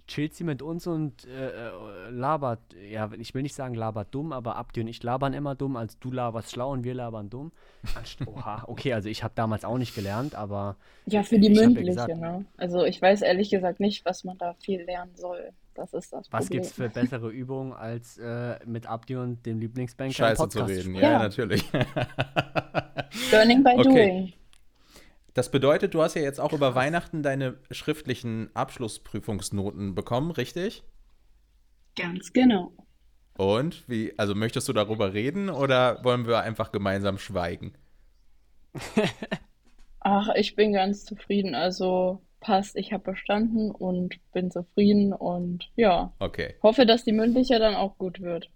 chillt 0.08 0.34
sie 0.36 0.44
mit 0.46 0.62
uns 0.62 0.88
und 0.88 1.26
äh, 1.26 1.50
äh, 1.68 2.10
labert, 2.12 2.60
ja, 2.90 3.10
ich 3.18 3.34
will 3.34 3.42
nicht 3.42 3.56
sagen 3.56 3.74
labert 3.74 4.14
dumm, 4.16 4.32
aber 4.32 4.56
Abdi 4.56 4.80
und 4.82 4.88
ich 4.88 5.04
labern 5.04 5.34
immer 5.34 5.54
dumm, 5.56 5.76
als 5.76 6.00
du 6.00 6.12
laberst 6.12 6.52
schlau 6.52 6.72
und 6.72 6.84
wir 6.86 6.94
labern 6.94 7.30
dumm. 7.30 7.52
Anst 7.96 8.20
Oha, 8.28 8.64
okay, 8.68 8.94
also 8.94 9.10
ich 9.10 9.24
habe 9.24 9.34
damals 9.36 9.66
auch 9.66 9.78
nicht 9.78 9.96
gelernt, 9.96 10.34
aber 10.36 10.78
Ja, 11.08 11.24
für 11.24 11.40
die 11.40 11.50
mündliche, 11.50 11.88
gesagt- 11.90 12.16
ne? 12.18 12.46
Also 12.56 12.86
ich 12.86 13.02
weiß 13.02 13.22
ehrlich 13.22 13.50
gesagt 13.50 13.80
nicht, 13.82 14.06
was 14.06 14.24
man 14.24 14.38
da 14.38 14.54
viel 14.62 14.82
lernen 14.84 15.12
soll. 15.16 15.50
Das 15.74 15.94
ist 15.94 16.12
das 16.14 16.32
was 16.32 16.46
Problem. 16.46 16.62
gibt's 16.62 16.72
für 16.76 16.90
bessere 16.90 17.30
Übungen, 17.30 17.74
als 17.74 18.18
äh, 18.18 18.58
mit 18.66 18.88
Abdi 18.88 19.16
und 19.18 19.46
dem 19.46 19.60
Lieblingsbanker 19.60 20.14
Scheiße 20.14 20.48
zu 20.50 20.62
reden. 20.66 20.96
Ja, 20.96 21.02
Ja. 21.02 21.20
natürlich. 21.20 21.64
Learning 23.32 23.64
by 23.64 23.72
Okay. 23.72 23.84
doing. 23.84 24.34
Das 25.38 25.52
bedeutet, 25.52 25.94
du 25.94 26.02
hast 26.02 26.16
ja 26.16 26.24
jetzt 26.24 26.40
auch 26.40 26.52
über 26.52 26.74
Weihnachten 26.74 27.22
deine 27.22 27.60
schriftlichen 27.70 28.50
Abschlussprüfungsnoten 28.56 29.94
bekommen, 29.94 30.32
richtig? 30.32 30.84
Ganz 31.96 32.34
genau. 32.34 32.72
Und 33.38 33.88
wie, 33.88 34.18
also 34.18 34.34
möchtest 34.34 34.68
du 34.68 34.74
darüber 34.74 35.14
reden 35.14 35.52
oder 35.52 36.04
wollen 36.04 36.26
wir 36.26 36.40
einfach 36.40 36.72
gemeinsam 36.72 37.20
schweigen? 37.20 37.78
Ach, 40.00 40.30
ich 40.36 40.56
bin 40.56 40.74
ganz 40.74 41.06
zufrieden. 41.06 41.54
Also 41.54 42.26
passt, 42.40 42.76
ich 42.76 42.94
habe 42.94 43.12
bestanden 43.12 43.70
und 43.70 44.16
bin 44.32 44.50
zufrieden 44.50 45.14
und 45.14 45.72
ja, 45.76 46.14
Okay. 46.20 46.56
hoffe, 46.64 46.88
dass 46.88 47.04
die 47.04 47.12
mündliche 47.12 47.60
dann 47.60 47.76
auch 47.76 47.98
gut 48.00 48.22
wird. 48.22 48.50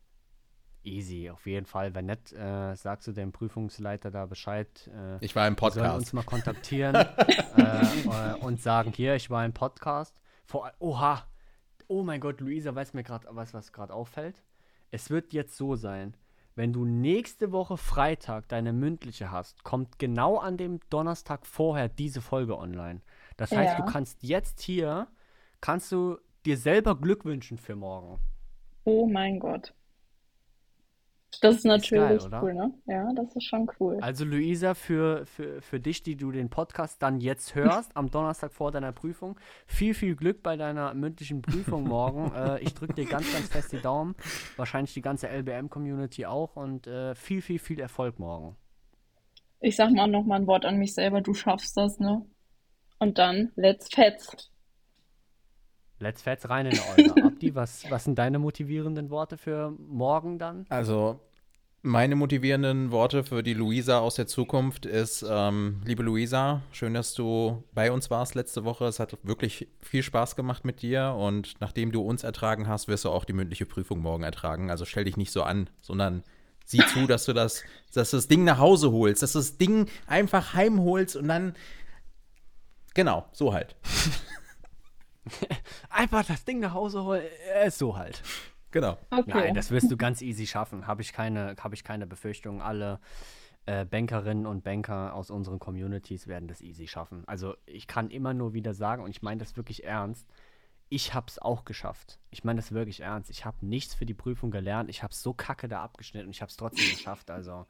Easy, 0.84 1.30
auf 1.30 1.46
jeden 1.46 1.66
Fall. 1.66 1.94
Wenn 1.94 2.08
nicht, 2.08 2.34
äh, 2.34 2.76
sagst 2.76 3.08
du 3.08 3.12
dem 3.12 3.32
Prüfungsleiter 3.32 4.10
da 4.12 4.26
Bescheid. 4.26 4.68
Äh, 4.94 5.24
Ich 5.24 5.36
war 5.36 5.48
im 5.48 5.56
Die 5.56 5.60
sollen 5.70 5.92
uns 5.92 6.12
Podcast. 6.12 6.14
mal 6.14 6.24
kontaktieren 6.24 6.96
äh, 7.58 7.62
äh, 7.62 8.34
und 8.42 8.62
sagen, 8.62 8.92
hier, 8.96 9.16
ich 9.16 9.30
war 9.30 9.46
im 9.46 9.54
Podcast. 9.54 10.20
Vor, 10.46 10.72
oha, 10.80 11.24
oh 11.88 12.04
mein 12.04 12.20
Gott, 12.20 12.42
Luisa, 12.42 12.74
weiß 12.74 12.94
mir 12.94 13.04
gerade, 13.04 13.28
was, 13.32 13.54
was 13.54 13.72
gerade 13.72 13.94
auffällt. 13.94 14.42
Es 14.90 15.10
wird 15.10 15.34
jetzt 15.34 15.56
so 15.56 15.76
sein, 15.76 16.16
wenn 16.56 16.74
du 16.74 16.84
nächste 16.84 17.52
Woche 17.52 17.78
Freitag 17.78 18.48
deine 18.50 18.74
mündliche 18.74 19.32
hast, 19.32 19.64
kommt 19.64 20.00
genau 20.00 20.38
an 20.38 20.58
dem 20.58 20.80
Donnerstag 20.90 21.46
vorher 21.46 21.88
diese 21.90 22.22
Folge 22.22 22.58
online. 22.58 23.02
Das 23.38 23.52
heißt, 23.52 23.78
Ja. 23.78 23.86
du 23.86 23.92
kannst 23.92 24.24
jetzt 24.24 24.60
hier, 24.62 25.08
kannst 25.62 25.92
du 25.92 26.18
dir 26.46 26.58
selber 26.58 26.96
Glück 27.00 27.24
wünschen 27.24 27.58
für 27.58 27.76
morgen. 27.76 28.20
Oh 28.84 29.06
mein 29.08 29.40
Gott. 29.40 29.74
Das 31.40 31.56
ist 31.56 31.66
natürlich 31.66 32.04
geil, 32.04 32.20
oder? 32.20 32.44
cool, 32.44 32.54
ne? 32.54 32.74
Ja, 32.88 33.10
das 33.16 33.36
ist 33.36 33.46
schon 33.46 33.70
cool. 33.80 33.98
Also 34.02 34.26
Luisa, 34.26 34.74
für, 34.74 35.26
für, 35.26 35.62
für 35.62 35.80
dich, 35.80 36.04
die 36.04 36.16
du 36.18 36.32
den 36.32 36.50
Podcast 36.50 37.02
dann 37.02 37.20
jetzt 37.20 37.56
hörst, 37.56 37.96
am 37.96 38.12
Donnerstag 38.12 38.52
vor 38.52 38.72
deiner 38.72 38.92
Prüfung, 38.92 39.40
viel, 39.66 39.94
viel 39.94 40.16
Glück 40.16 40.44
bei 40.44 40.58
deiner 40.58 40.94
mündlichen 40.94 41.42
Prüfung 41.42 41.86
morgen. 41.86 42.32
äh, 42.36 42.60
ich 42.60 42.74
drücke 42.74 42.94
dir 42.94 43.06
ganz, 43.06 43.32
ganz 43.32 43.48
fest 43.48 43.72
die 43.72 43.82
Daumen. 43.82 44.16
Wahrscheinlich 44.58 44.94
die 44.94 45.02
ganze 45.02 45.30
LBM-Community 45.30 46.26
auch 46.26 46.58
und 46.58 46.86
äh, 46.88 47.16
viel, 47.16 47.42
viel, 47.42 47.60
viel 47.60 47.80
Erfolg 47.80 48.20
morgen. 48.20 48.58
Ich 49.62 49.76
sag 49.76 49.92
mal 49.92 50.08
noch 50.08 50.26
mal 50.26 50.36
ein 50.36 50.48
Wort 50.48 50.66
an 50.66 50.78
mich 50.78 50.94
selber, 50.94 51.22
du 51.22 51.34
schaffst 51.34 51.78
das, 51.78 52.00
ne? 52.00 52.26
Und 53.00 53.18
dann, 53.18 53.52
let's 53.56 53.90
fetz. 53.94 54.52
Let's 56.02 56.24
fetz 56.24 56.50
rein 56.50 56.66
in 56.66 56.80
Euler. 56.80 57.26
Abdi, 57.26 57.54
was, 57.54 57.90
was 57.90 58.04
sind 58.04 58.18
deine 58.18 58.40
motivierenden 58.40 59.12
Worte 59.12 59.38
für 59.38 59.72
morgen 59.72 60.40
dann? 60.40 60.66
Also, 60.70 61.20
meine 61.84 62.16
motivierenden 62.16 62.92
Worte 62.92 63.24
für 63.24 63.42
die 63.42 63.54
Luisa 63.54 64.00
aus 64.00 64.16
der 64.16 64.28
Zukunft 64.28 64.86
ist, 64.86 65.26
ähm, 65.28 65.82
liebe 65.84 66.04
Luisa, 66.04 66.62
schön, 66.72 66.94
dass 66.94 67.14
du 67.14 67.64
bei 67.74 67.92
uns 67.92 68.12
warst 68.12 68.36
letzte 68.36 68.64
Woche. 68.64 68.86
Es 68.86 69.00
hat 69.00 69.18
wirklich 69.24 69.68
viel 69.80 70.04
Spaß 70.04 70.36
gemacht 70.36 70.64
mit 70.64 70.84
dir 70.84 71.16
und 71.18 71.56
nachdem 71.60 71.92
du 71.92 72.02
uns 72.02 72.24
ertragen 72.24 72.68
hast, 72.68 72.88
wirst 72.88 73.06
du 73.06 73.10
auch 73.10 73.26
die 73.26 73.34
mündliche 73.34 73.66
Prüfung 73.66 74.00
morgen 74.00 74.24
ertragen. 74.24 74.70
Also 74.70 74.86
stell 74.86 75.06
dich 75.06 75.18
nicht 75.18 75.32
so 75.32 75.42
an, 75.44 75.70
sondern 75.82 76.24
sieh 76.66 76.86
zu, 76.94 77.08
dass 77.08 77.26
du 77.26 77.34
das, 77.34 77.64
dass 77.94 78.12
du 78.12 78.18
das 78.18 78.28
Ding 78.28 78.44
nach 78.44 78.60
Hause 78.60 78.92
holst, 78.92 79.24
dass 79.24 79.34
du 79.34 79.40
das 79.40 79.58
Ding 79.58 79.90
einfach 80.06 80.54
heimholst 80.54 81.16
und 81.16 81.28
dann, 81.28 81.56
genau, 82.94 83.26
so 83.32 83.54
halt. 83.54 83.76
Einfach 85.92 86.26
das 86.26 86.46
Ding 86.46 86.60
nach 86.60 86.74
Hause 86.74 87.04
holen, 87.04 87.22
äh, 87.54 87.70
so 87.70 87.96
halt. 87.96 88.24
Genau. 88.72 88.98
Okay. 89.10 89.24
Nein, 89.28 89.54
das 89.54 89.72
wirst 89.72 89.92
du 89.92 89.98
ganz 89.98 90.22
easy 90.22 90.48
schaffen. 90.48 90.88
Habe 90.88 91.02
ich 91.02 91.14
keine, 91.14 91.56
habe 91.60 91.76
ich 91.76 91.84
keine 91.84 92.08
Befürchtung. 92.08 92.62
Alle 92.62 93.00
äh, 93.66 93.86
Bankerinnen 93.86 94.46
und 94.46 94.64
Banker 94.64 95.14
aus 95.14 95.30
unseren 95.30 95.60
Communities 95.60 96.28
werden 96.28 96.48
das 96.48 96.62
easy 96.62 96.88
schaffen. 96.88 97.24
Also 97.28 97.56
ich 97.66 97.88
kann 97.88 98.10
immer 98.10 98.34
nur 98.34 98.54
wieder 98.54 98.74
sagen, 98.74 99.04
und 99.04 99.12
ich 99.12 99.22
meine 99.22 99.40
das 99.40 99.56
wirklich 99.58 99.84
ernst, 99.84 100.28
ich 100.90 101.14
habe 101.14 101.28
es 101.30 101.40
auch 101.40 101.64
geschafft. 101.64 102.20
Ich 102.32 102.44
meine 102.44 102.60
das 102.60 102.72
wirklich 102.74 103.00
ernst. 103.00 103.30
Ich 103.30 103.46
habe 103.46 103.66
nichts 103.66 103.94
für 103.94 104.06
die 104.06 104.14
Prüfung 104.14 104.52
gelernt. 104.52 104.90
Ich 104.90 105.04
habe 105.04 105.14
so 105.14 105.34
kacke 105.34 105.70
da 105.70 105.82
abgeschnitten 105.82 106.28
und 106.28 106.36
ich 106.36 106.42
habe 106.42 106.50
es 106.50 106.58
trotzdem 106.58 106.90
geschafft. 106.92 107.32
Also 107.32 107.66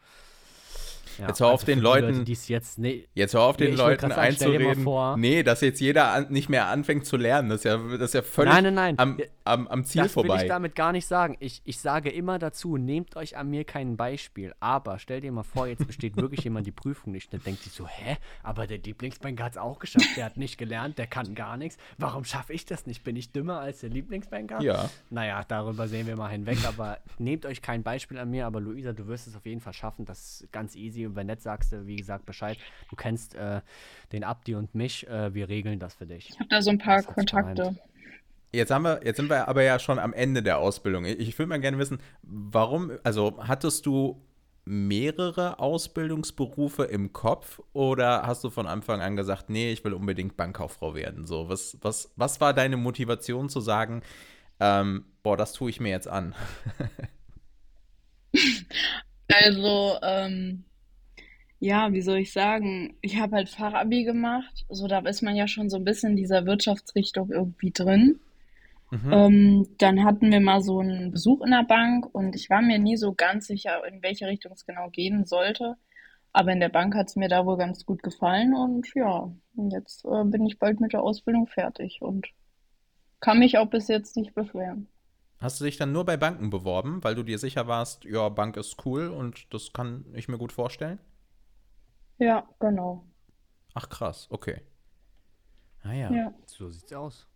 ja, 1.18 1.28
Jetzt 1.28 1.40
hör 1.40 1.48
auf 1.48 1.54
also 1.62 1.66
den 1.66 1.80
Leuten- 1.80 2.08
Leute, 2.08 2.24
die 2.24 2.38
jetzt 2.48 2.80
nee, 2.80 3.08
Jetzt 3.14 3.34
hör 3.34 3.42
auf, 3.42 3.58
Nee, 3.60 3.68
den 3.68 3.78
Leuten 3.78 4.12
einzureden. 4.12 4.84
vor- 4.84 5.18
Nee, 5.18 5.44
dass 5.44 5.62
jetzt 5.62 5.80
jeder 5.82 6.12
an, 6.12 6.28
nicht 6.30 6.50
mehr 6.50 6.68
anfängt 6.68 7.06
zu 7.06 7.18
lernen. 7.18 7.50
Das 7.50 7.60
ist 7.60 7.64
ja, 7.66 7.78
das 7.78 8.02
ist 8.10 8.14
ja 8.14 8.22
völlig 8.22 8.54
Nein, 8.54 8.64
nein, 8.64 8.74
nein. 8.74 9.00
Am, 9.00 9.18
am, 9.44 9.68
am 9.68 9.84
Ziel 9.84 10.04
das 10.04 10.16
will 10.16 10.24
vorbei. 10.26 10.44
ich 10.44 10.48
damit 10.48 10.76
gar 10.76 10.92
nicht 10.92 11.06
sagen. 11.06 11.36
Ich, 11.40 11.62
ich 11.66 11.80
sage 11.80 12.10
immer 12.10 12.40
dazu, 12.40 12.78
nehmt 12.78 13.16
euch 13.16 13.38
an 13.38 13.50
mir 13.50 13.64
kein 13.66 13.98
Beispiel. 13.98 14.54
Aber 14.60 15.00
stell 15.00 15.22
dir 15.22 15.32
mal 15.32 15.44
vor, 15.44 15.68
jetzt 15.68 15.86
besteht 15.86 16.16
wirklich 16.18 16.44
jemand 16.44 16.66
die 16.66 16.72
Prüfung 16.72 17.12
nicht. 17.12 17.34
Dann 17.34 17.42
denkt 17.44 17.64
sich 17.64 17.74
so, 17.74 17.88
hä? 17.88 18.18
Aber 18.44 18.68
der 18.68 18.78
Lieblingsbanker 18.80 19.44
hat 19.44 19.52
es 19.54 19.58
auch 19.58 19.80
geschafft. 19.80 20.08
Der 20.16 20.26
hat 20.26 20.38
nicht 20.38 20.58
gelernt, 20.58 20.98
der 20.98 21.08
kann 21.08 21.36
gar 21.36 21.58
nichts. 21.58 21.78
Warum 21.98 22.24
schaffe 22.24 22.54
ich 22.54 22.66
das 22.66 22.86
nicht? 22.86 23.04
Bin 23.04 23.16
ich 23.16 23.32
dümmer 23.32 23.60
als 23.60 23.82
der 23.82 23.90
Lieblingsbanker? 23.90 24.62
Ja. 24.62 24.90
Naja, 25.10 25.44
darüber 25.48 25.88
sehen 25.88 26.08
wir 26.08 26.16
mal 26.16 26.30
hinweg. 26.30 26.58
Aber 26.66 27.00
nehmt 27.18 27.46
euch 27.46 27.62
kein 27.62 27.84
Beispiel 27.84 28.18
an 28.18 28.30
mir. 28.32 28.46
Aber 28.46 28.62
Luisa, 28.62 28.94
du 28.94 29.08
wirst 29.08 29.28
es 29.28 29.36
auf 29.36 29.46
jeden 29.46 29.62
Fall 29.62 29.74
schaffen. 29.74 30.06
Das 30.06 30.42
ist 30.42 30.52
ganz 30.52 30.76
easy. 30.76 31.01
Und 31.06 31.16
wenn 31.16 31.28
nicht, 31.28 31.42
sagst 31.42 31.72
du, 31.72 31.86
wie 31.86 31.96
gesagt, 31.96 32.26
Bescheid. 32.26 32.58
Du 32.90 32.96
kennst 32.96 33.36
äh, 33.36 33.62
den 34.12 34.24
Abdi 34.24 34.56
und 34.56 34.76
mich. 34.76 35.08
Äh, 35.08 35.34
wir 35.34 35.50
regeln 35.50 35.80
das 35.80 35.96
für 35.96 36.06
dich. 36.06 36.30
Ich 36.30 36.40
habe 36.40 36.50
da 36.50 36.62
so 36.62 36.70
ein 36.70 36.78
paar 36.78 37.04
Kontakte. 37.04 37.76
Jetzt, 38.54 38.72
haben 38.72 38.84
wir, 38.84 39.02
jetzt 39.06 39.18
sind 39.18 39.30
wir 39.30 39.48
aber 39.48 39.64
ja 39.64 39.80
schon 39.80 39.98
am 39.98 40.14
Ende 40.14 40.44
der 40.44 40.58
Ausbildung. 40.58 41.06
Ich, 41.06 41.20
ich 41.20 41.40
würde 41.40 41.50
mal 41.50 41.62
gerne 41.62 41.78
wissen, 41.78 42.00
warum, 42.22 42.92
also 43.04 43.40
hattest 43.40 43.86
du 43.86 44.22
mehrere 44.66 45.60
Ausbildungsberufe 45.60 46.84
im 46.84 47.14
Kopf 47.14 47.62
oder 47.74 48.24
hast 48.28 48.44
du 48.44 48.50
von 48.50 48.68
Anfang 48.68 49.02
an 49.02 49.16
gesagt, 49.16 49.50
nee, 49.50 49.72
ich 49.72 49.84
will 49.84 49.94
unbedingt 49.94 50.38
Bankkauffrau 50.38 50.96
werden? 50.96 51.26
So, 51.26 51.50
was, 51.50 51.78
was, 51.82 52.12
was 52.16 52.42
war 52.42 52.54
deine 52.54 52.78
Motivation 52.78 53.50
zu 53.50 53.62
sagen, 53.62 54.02
ähm, 54.60 55.06
boah, 55.24 55.38
das 55.38 55.54
tue 55.54 55.70
ich 55.70 55.80
mir 55.80 55.90
jetzt 55.90 56.08
an? 56.08 56.36
Also, 59.34 59.98
ähm, 60.02 60.66
ja, 61.62 61.93
wie 61.93 62.02
soll 62.02 62.17
ich 62.17 62.34
sagen? 62.34 62.97
Ich 63.02 63.19
habe 63.19 63.36
halt 63.36 63.47
Fachabi 63.47 64.04
gemacht. 64.04 64.65
So, 64.67 64.88
da 64.88 64.97
ist 65.00 65.21
man 65.21 65.36
ja 65.36 65.47
schon 65.47 65.69
so 65.69 65.78
ein 65.78 65.86
bisschen 65.86 66.12
in 66.12 66.15
dieser 66.17 66.47
Wirtschaftsrichtung 66.47 67.30
irgendwie 67.30 67.69
drin. 67.69 68.19
Mhm. 68.89 69.13
Ähm, 69.13 69.67
dann 69.78 70.04
hatten 70.04 70.32
wir 70.32 70.39
mal 70.39 70.62
so 70.62 70.80
einen 70.80 71.12
Besuch 71.12 71.41
in 71.41 71.52
der 71.52 71.63
Bank 71.63 72.08
und 72.13 72.36
ich 72.36 72.50
war 72.50 72.63
mir 72.63 72.80
nie 72.80 72.97
so 72.97 73.13
ganz 73.13 73.45
sicher, 73.45 73.88
in 73.88 74.02
welche 74.02 74.26
Richtung 74.26 74.54
es 74.54 74.65
genau 74.65 74.89
gehen 74.89 75.26
sollte. 75.26 75.76
Aber 76.34 76.52
in 76.52 76.60
der 76.60 76.69
Bank 76.69 76.95
hat 76.95 77.10
es 77.10 77.15
mir 77.15 77.30
da 77.30 77.45
wohl 77.45 77.58
ganz 77.58 77.86
gut 77.86 78.02
gefallen 78.02 78.56
und 78.56 78.88
ja, 78.95 79.32
jetzt 79.69 80.04
äh, 80.06 80.24
bin 80.24 80.47
ich 80.47 80.58
bald 80.58 80.80
mit 80.80 80.93
der 80.93 81.04
Ausbildung 81.04 81.45
fertig 81.45 82.00
und 82.02 82.28
kann 83.19 83.38
mich 83.38 83.60
auch 83.60 83.69
bis 83.69 83.88
jetzt 83.88 84.17
nicht 84.17 84.34
beschweren. 84.34 84.88
Hast 85.38 85.62
du 85.62 85.65
dich 85.65 85.78
dann 85.78 85.91
nur 85.91 86.06
bei 86.06 86.17
Banken 86.17 86.50
beworben, 86.50 87.04
weil 87.04 87.13
du 87.13 87.21
dir 87.21 87.38
sicher 87.38 87.67
warst, 87.67 88.04
ja, 88.06 88.30
Bank 88.30 88.58
ist 88.58 88.84
cool 88.86 89.10
und 89.10 89.54
das 89.54 89.74
kann 89.74 90.06
ich 90.15 90.28
mir 90.28 90.39
gut 90.39 90.52
vorstellen? 90.52 90.97
Ja, 92.22 92.48
genau. 92.60 93.04
Ach 93.74 93.90
krass, 93.90 94.28
okay. 94.30 94.62
Ah 95.84 95.94
ja. 95.94 96.34
So 96.46 96.70
sieht's 96.70 96.94
aus. 96.94 97.28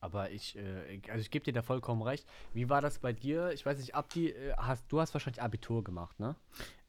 Aber 0.00 0.30
ich, 0.30 0.56
äh, 0.56 1.00
also 1.08 1.20
ich 1.20 1.30
gebe 1.30 1.44
dir 1.44 1.52
da 1.52 1.62
vollkommen 1.62 2.02
recht. 2.02 2.24
Wie 2.54 2.68
war 2.68 2.80
das 2.80 3.00
bei 3.00 3.12
dir? 3.12 3.50
Ich 3.50 3.66
weiß 3.66 3.78
nicht, 3.78 3.94
Abdi, 3.96 4.30
äh, 4.30 4.52
hast, 4.56 4.84
du 4.90 5.00
hast 5.00 5.12
wahrscheinlich 5.14 5.42
Abitur 5.42 5.82
gemacht, 5.82 6.20
ne? 6.20 6.36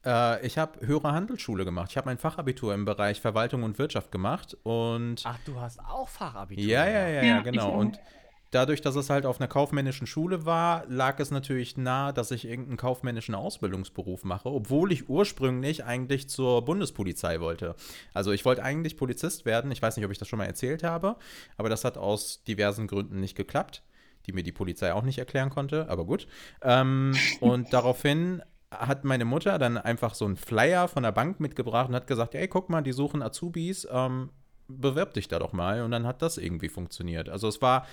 Äh, 0.06 0.46
ich 0.46 0.58
habe 0.60 0.86
höhere 0.86 1.12
Handelsschule 1.12 1.66
gemacht. 1.66 1.90
Ich 1.92 1.98
habe 1.98 2.06
mein 2.06 2.20
Fachabitur 2.20 2.74
im 2.76 2.86
Bereich 2.86 3.20
Verwaltung 3.20 3.64
und 3.64 3.80
Wirtschaft 3.80 4.12
gemacht 4.12 4.56
und 4.64 5.22
Ach, 5.26 5.40
du 5.46 5.60
hast 5.60 5.80
auch 5.80 6.08
Fachabitur 6.10 6.64
ja, 6.64 6.86
ja, 6.86 6.92
gemacht. 6.92 7.08
ja, 7.08 7.24
ja, 7.24 7.24
Ja, 7.24 7.42
genau. 7.42 7.68
ich 7.70 7.74
auch. 7.74 7.78
Und 7.80 8.00
dadurch, 8.56 8.82
dass 8.82 8.96
es 8.96 9.10
halt 9.10 9.26
auf 9.26 9.40
einer 9.40 9.48
kaufmännischen 9.48 10.08
Schule 10.08 10.46
war, 10.46 10.86
lag 10.88 11.20
es 11.20 11.32
natürlich 11.32 11.78
nahe, 11.78 12.14
dass 12.14 12.32
ich 12.32 12.46
irgendeinen 12.46 12.78
kaufmännischen 12.78 13.36
Ausbildungsberuf 13.36 14.24
mache, 14.24 14.50
obwohl 14.50 14.92
ich 14.92 15.10
ursprünglich 15.10 15.86
eigentlich 15.86 16.30
zur 16.30 16.64
Bundespolizei 16.64 17.40
wollte. 17.40 17.76
Also 18.14 18.32
ich 18.32 18.46
wollte 18.46 18.64
eigentlich 18.64 18.98
Polizist 18.98 19.46
werden. 19.46 19.72
Ich 19.72 19.82
weiß 19.82 19.98
nicht, 19.98 20.06
ob 20.06 20.12
ich 20.12 20.18
das 20.18 20.28
schon 20.28 20.40
mal 20.40 20.46
erzählt 20.46 20.84
habe, 20.84 21.16
aber 21.58 21.70
das 21.70 21.84
hat 21.84 21.98
aus 21.98 22.44
diversen 22.44 22.88
Gründen 22.88 23.20
nicht 23.20 23.36
geklappt, 23.36 23.84
die 24.26 24.34
mir 24.34 24.44
die 24.44 24.52
Polizei 24.52 24.94
auch 24.94 25.04
nicht 25.04 25.20
erklären 25.20 25.50
konnte, 25.50 25.90
aber 25.90 26.06
gut. 26.06 26.28
Ähm, 26.62 27.14
und 27.40 27.74
daraufhin 27.74 28.42
hat 28.72 29.04
meine 29.04 29.26
Mutter 29.26 29.60
dann 29.60 29.78
einfach 29.78 30.16
so 30.16 30.26
einen 30.26 30.38
Flyer 30.38 30.88
von 30.88 31.04
der 31.04 31.12
Bank 31.12 31.40
mitgebracht 31.40 31.90
und 31.90 31.96
hat 31.96 32.08
gesagt, 32.08 32.36
ey, 32.36 32.48
guck 32.48 32.70
mal, 32.70 32.82
die 32.82 32.92
suchen 32.92 33.22
Azubis, 33.22 33.88
ähm, 33.92 34.30
bewirb 34.68 35.14
dich 35.14 35.28
da 35.28 35.40
doch 35.40 35.54
mal. 35.54 35.82
Und 35.82 35.92
dann 35.92 36.08
hat 36.08 36.22
das 36.22 36.38
irgendwie 36.38 36.70
funktioniert. 36.70 37.30
Also 37.30 37.48
es 37.48 37.62
war 37.62 37.86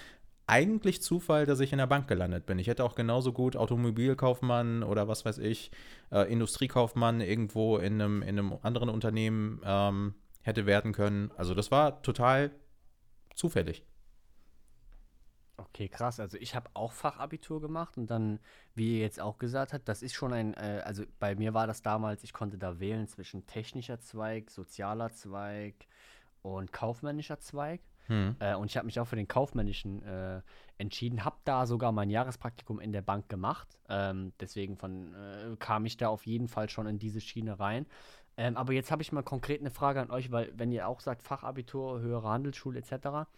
eigentlich 0.51 1.01
Zufall, 1.01 1.47
dass 1.47 1.61
ich 1.61 1.73
in 1.73 1.79
der 1.79 1.87
Bank 1.87 2.09
gelandet 2.09 2.45
bin. 2.45 2.59
Ich 2.59 2.67
hätte 2.67 2.85
auch 2.85 2.97
genauso 2.97 3.33
gut 3.33 3.57
Automobilkaufmann 3.57 4.83
oder 4.83 5.07
was 5.07 5.25
weiß 5.25 5.39
ich, 5.39 5.71
äh, 6.11 6.31
Industriekaufmann 6.31 7.21
irgendwo 7.21 7.79
in 7.79 8.03
einem, 8.03 8.23
in 8.23 8.31
einem 8.31 8.59
anderen 8.63 8.89
Unternehmen 8.89 9.61
ähm, 9.65 10.15
hätte 10.43 10.67
werden 10.67 10.93
können. 10.93 11.31
Also 11.37 11.55
das 11.55 11.71
war 11.71 12.03
total 12.03 12.51
zufällig. 13.37 13.85
Okay, 15.57 15.89
krass. 15.89 16.19
Also 16.19 16.37
ich 16.39 16.57
habe 16.57 16.69
auch 16.75 16.93
Fachabitur 16.93 17.61
gemacht 17.61 17.97
und 17.97 18.11
dann, 18.11 18.41
wie 18.75 18.95
ihr 18.95 19.01
jetzt 19.03 19.21
auch 19.21 19.39
gesagt 19.39 19.73
habt, 19.73 19.89
das 19.89 20.03
ist 20.03 20.15
schon 20.15 20.33
ein, 20.33 20.55
äh, 20.55 20.83
also 20.85 21.05
bei 21.21 21.37
mir 21.37 21.55
war 21.55 21.69
das 21.69 21.83
damals, 21.83 22.25
ich 22.25 22.33
konnte 22.33 22.59
da 22.59 22.81
wählen 22.81 23.07
zwischen 23.07 23.47
technischer 23.47 24.01
Zweig, 24.01 24.51
sozialer 24.51 25.13
Zweig 25.13 25.75
und 26.43 26.73
kaufmännischer 26.73 27.39
Zweig. 27.39 27.83
Hm. 28.11 28.35
Äh, 28.41 28.57
und 28.57 28.67
ich 28.67 28.77
habe 28.77 28.87
mich 28.87 28.99
auch 28.99 29.05
für 29.07 29.15
den 29.15 29.29
kaufmännischen 29.29 30.03
äh, 30.03 30.43
entschieden, 30.79 31.25
habe 31.25 31.37
da 31.45 31.65
sogar 31.65 31.93
mein 31.93 32.11
Jahrespraktikum 32.11 32.81
in 32.81 32.93
der 32.93 33.03
Bank 33.03 33.29
gemacht. 33.29 33.69
Ähm, 33.89 34.33
deswegen 34.41 34.77
von, 34.77 35.15
äh, 35.15 35.57
kam 35.61 35.87
ich 35.87 35.97
da 35.97 36.09
auf 36.09 36.27
jeden 36.27 36.49
Fall 36.49 36.69
schon 36.69 36.89
in 36.89 36.99
diese 36.99 37.21
Schiene 37.21 37.61
rein. 37.61 37.87
Ähm, 38.37 38.57
aber 38.57 38.73
jetzt 38.73 38.91
habe 38.91 39.01
ich 39.03 39.13
mal 39.13 39.23
konkret 39.23 39.61
eine 39.61 39.71
Frage 39.71 40.01
an 40.01 40.11
euch, 40.11 40.33
weil 40.33 40.53
wenn 40.57 40.73
ihr 40.73 40.89
auch 40.89 40.99
sagt 40.99 41.23
Fachabitur, 41.23 42.01
höhere 42.01 42.29
Handelsschule 42.29 42.81
etc., 42.81 43.31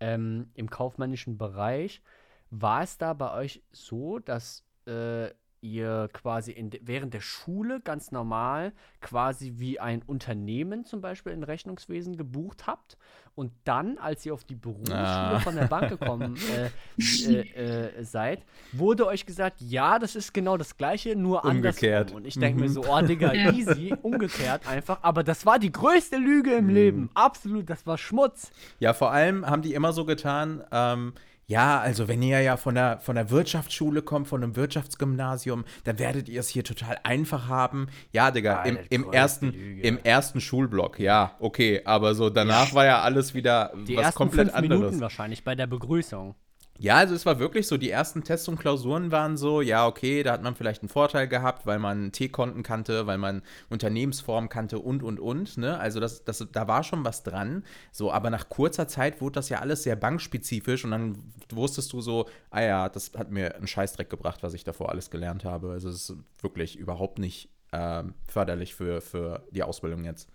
ähm, 0.00 0.50
im 0.54 0.70
kaufmännischen 0.70 1.38
Bereich, 1.38 2.02
war 2.50 2.82
es 2.82 2.98
da 2.98 3.12
bei 3.12 3.32
euch 3.32 3.62
so, 3.70 4.18
dass 4.18 4.64
äh, 4.86 5.30
ihr 5.60 6.08
quasi 6.12 6.52
in, 6.52 6.70
während 6.82 7.14
der 7.14 7.20
Schule 7.20 7.80
ganz 7.80 8.12
normal 8.12 8.72
quasi 9.00 9.54
wie 9.56 9.80
ein 9.80 10.02
Unternehmen 10.02 10.84
zum 10.84 11.00
Beispiel 11.00 11.32
in 11.32 11.42
Rechnungswesen 11.42 12.16
gebucht 12.16 12.66
habt 12.66 12.96
und 13.36 13.52
dann, 13.64 13.98
als 13.98 14.24
ihr 14.24 14.32
auf 14.32 14.44
die 14.44 14.54
Berufsschule 14.54 14.96
ah. 14.98 15.40
von 15.40 15.54
der 15.56 15.66
Bank 15.66 15.90
gekommen 15.90 16.36
äh, 16.98 17.40
äh, 17.40 17.98
äh, 17.98 18.04
seid, 18.04 18.42
wurde 18.72 19.06
euch 19.06 19.26
gesagt, 19.26 19.60
ja, 19.60 19.98
das 19.98 20.16
ist 20.16 20.32
genau 20.32 20.56
das 20.56 20.76
Gleiche, 20.76 21.14
nur 21.14 21.44
umgekehrt. 21.44 22.12
andersrum. 22.12 22.16
Und 22.16 22.26
ich 22.26 22.38
denke 22.38 22.56
mhm. 22.56 22.64
mir 22.64 22.70
so, 22.70 22.84
oh 22.88 23.00
Digga, 23.02 23.32
easy, 23.52 23.94
umgekehrt 24.00 24.66
einfach. 24.66 25.00
Aber 25.02 25.22
das 25.22 25.44
war 25.44 25.58
die 25.58 25.70
größte 25.70 26.16
Lüge 26.16 26.54
im 26.54 26.68
mhm. 26.68 26.74
Leben. 26.74 27.10
Absolut, 27.12 27.68
das 27.68 27.86
war 27.86 27.98
Schmutz. 27.98 28.50
Ja, 28.80 28.94
vor 28.94 29.12
allem 29.12 29.46
haben 29.46 29.60
die 29.60 29.74
immer 29.74 29.92
so 29.92 30.06
getan, 30.06 30.64
ähm, 30.72 31.12
ja, 31.46 31.78
also 31.80 32.08
wenn 32.08 32.22
ihr 32.22 32.40
ja 32.40 32.56
von 32.56 32.74
der, 32.74 32.98
von 32.98 33.14
der 33.14 33.30
Wirtschaftsschule 33.30 34.02
kommt, 34.02 34.26
von 34.26 34.42
einem 34.42 34.56
Wirtschaftsgymnasium, 34.56 35.64
dann 35.84 35.98
werdet 35.98 36.28
ihr 36.28 36.40
es 36.40 36.48
hier 36.48 36.64
total 36.64 36.98
einfach 37.04 37.48
haben. 37.48 37.86
Ja, 38.12 38.32
Digga, 38.32 38.64
im, 38.64 38.78
im, 38.90 39.12
ersten, 39.12 39.54
im 39.54 39.98
ersten 40.02 40.40
Schulblock, 40.40 40.98
ja, 40.98 41.36
okay. 41.38 41.82
Aber 41.84 42.14
so 42.16 42.30
danach 42.30 42.74
war 42.74 42.84
ja 42.84 43.00
alles 43.00 43.34
wieder 43.34 43.72
Die 43.86 43.96
was 43.96 44.06
ersten 44.06 44.18
komplett 44.18 44.48
fünf 44.48 44.56
anderes. 44.56 44.80
Minuten 44.80 45.00
wahrscheinlich 45.00 45.44
bei 45.44 45.54
der 45.54 45.68
Begrüßung. 45.68 46.34
Ja, 46.78 46.96
also 46.96 47.14
es 47.14 47.24
war 47.24 47.38
wirklich 47.38 47.66
so, 47.66 47.78
die 47.78 47.90
ersten 47.90 48.22
Tests 48.22 48.48
und 48.48 48.58
Klausuren 48.58 49.10
waren 49.10 49.36
so, 49.36 49.62
ja, 49.62 49.86
okay, 49.86 50.22
da 50.22 50.32
hat 50.32 50.42
man 50.42 50.54
vielleicht 50.54 50.82
einen 50.82 50.90
Vorteil 50.90 51.26
gehabt, 51.26 51.64
weil 51.66 51.78
man 51.78 52.12
T-Konten 52.12 52.62
kannte, 52.62 53.06
weil 53.06 53.16
man 53.16 53.42
Unternehmensform 53.70 54.48
kannte 54.50 54.78
und, 54.78 55.02
und, 55.02 55.18
und, 55.18 55.56
ne? 55.56 55.78
Also 55.78 56.00
das, 56.00 56.24
das, 56.24 56.46
da 56.52 56.68
war 56.68 56.84
schon 56.84 57.04
was 57.04 57.22
dran. 57.22 57.64
So, 57.92 58.12
aber 58.12 58.28
nach 58.30 58.48
kurzer 58.50 58.88
Zeit 58.88 59.20
wurde 59.22 59.34
das 59.34 59.48
ja 59.48 59.60
alles 59.60 59.84
sehr 59.84 59.96
bankspezifisch 59.96 60.84
und 60.84 60.90
dann 60.90 61.32
wusstest 61.50 61.92
du 61.94 62.02
so, 62.02 62.28
ah 62.50 62.62
ja, 62.62 62.88
das 62.90 63.12
hat 63.16 63.30
mir 63.30 63.54
einen 63.56 63.66
Scheißdreck 63.66 64.10
gebracht, 64.10 64.42
was 64.42 64.52
ich 64.52 64.64
davor 64.64 64.90
alles 64.90 65.10
gelernt 65.10 65.44
habe. 65.44 65.70
Also 65.70 65.88
es 65.88 66.10
ist 66.10 66.16
wirklich 66.42 66.76
überhaupt 66.76 67.18
nicht 67.18 67.48
äh, 67.72 68.02
förderlich 68.28 68.74
für, 68.74 69.00
für 69.00 69.46
die 69.50 69.62
Ausbildung 69.62 70.04
jetzt. 70.04 70.28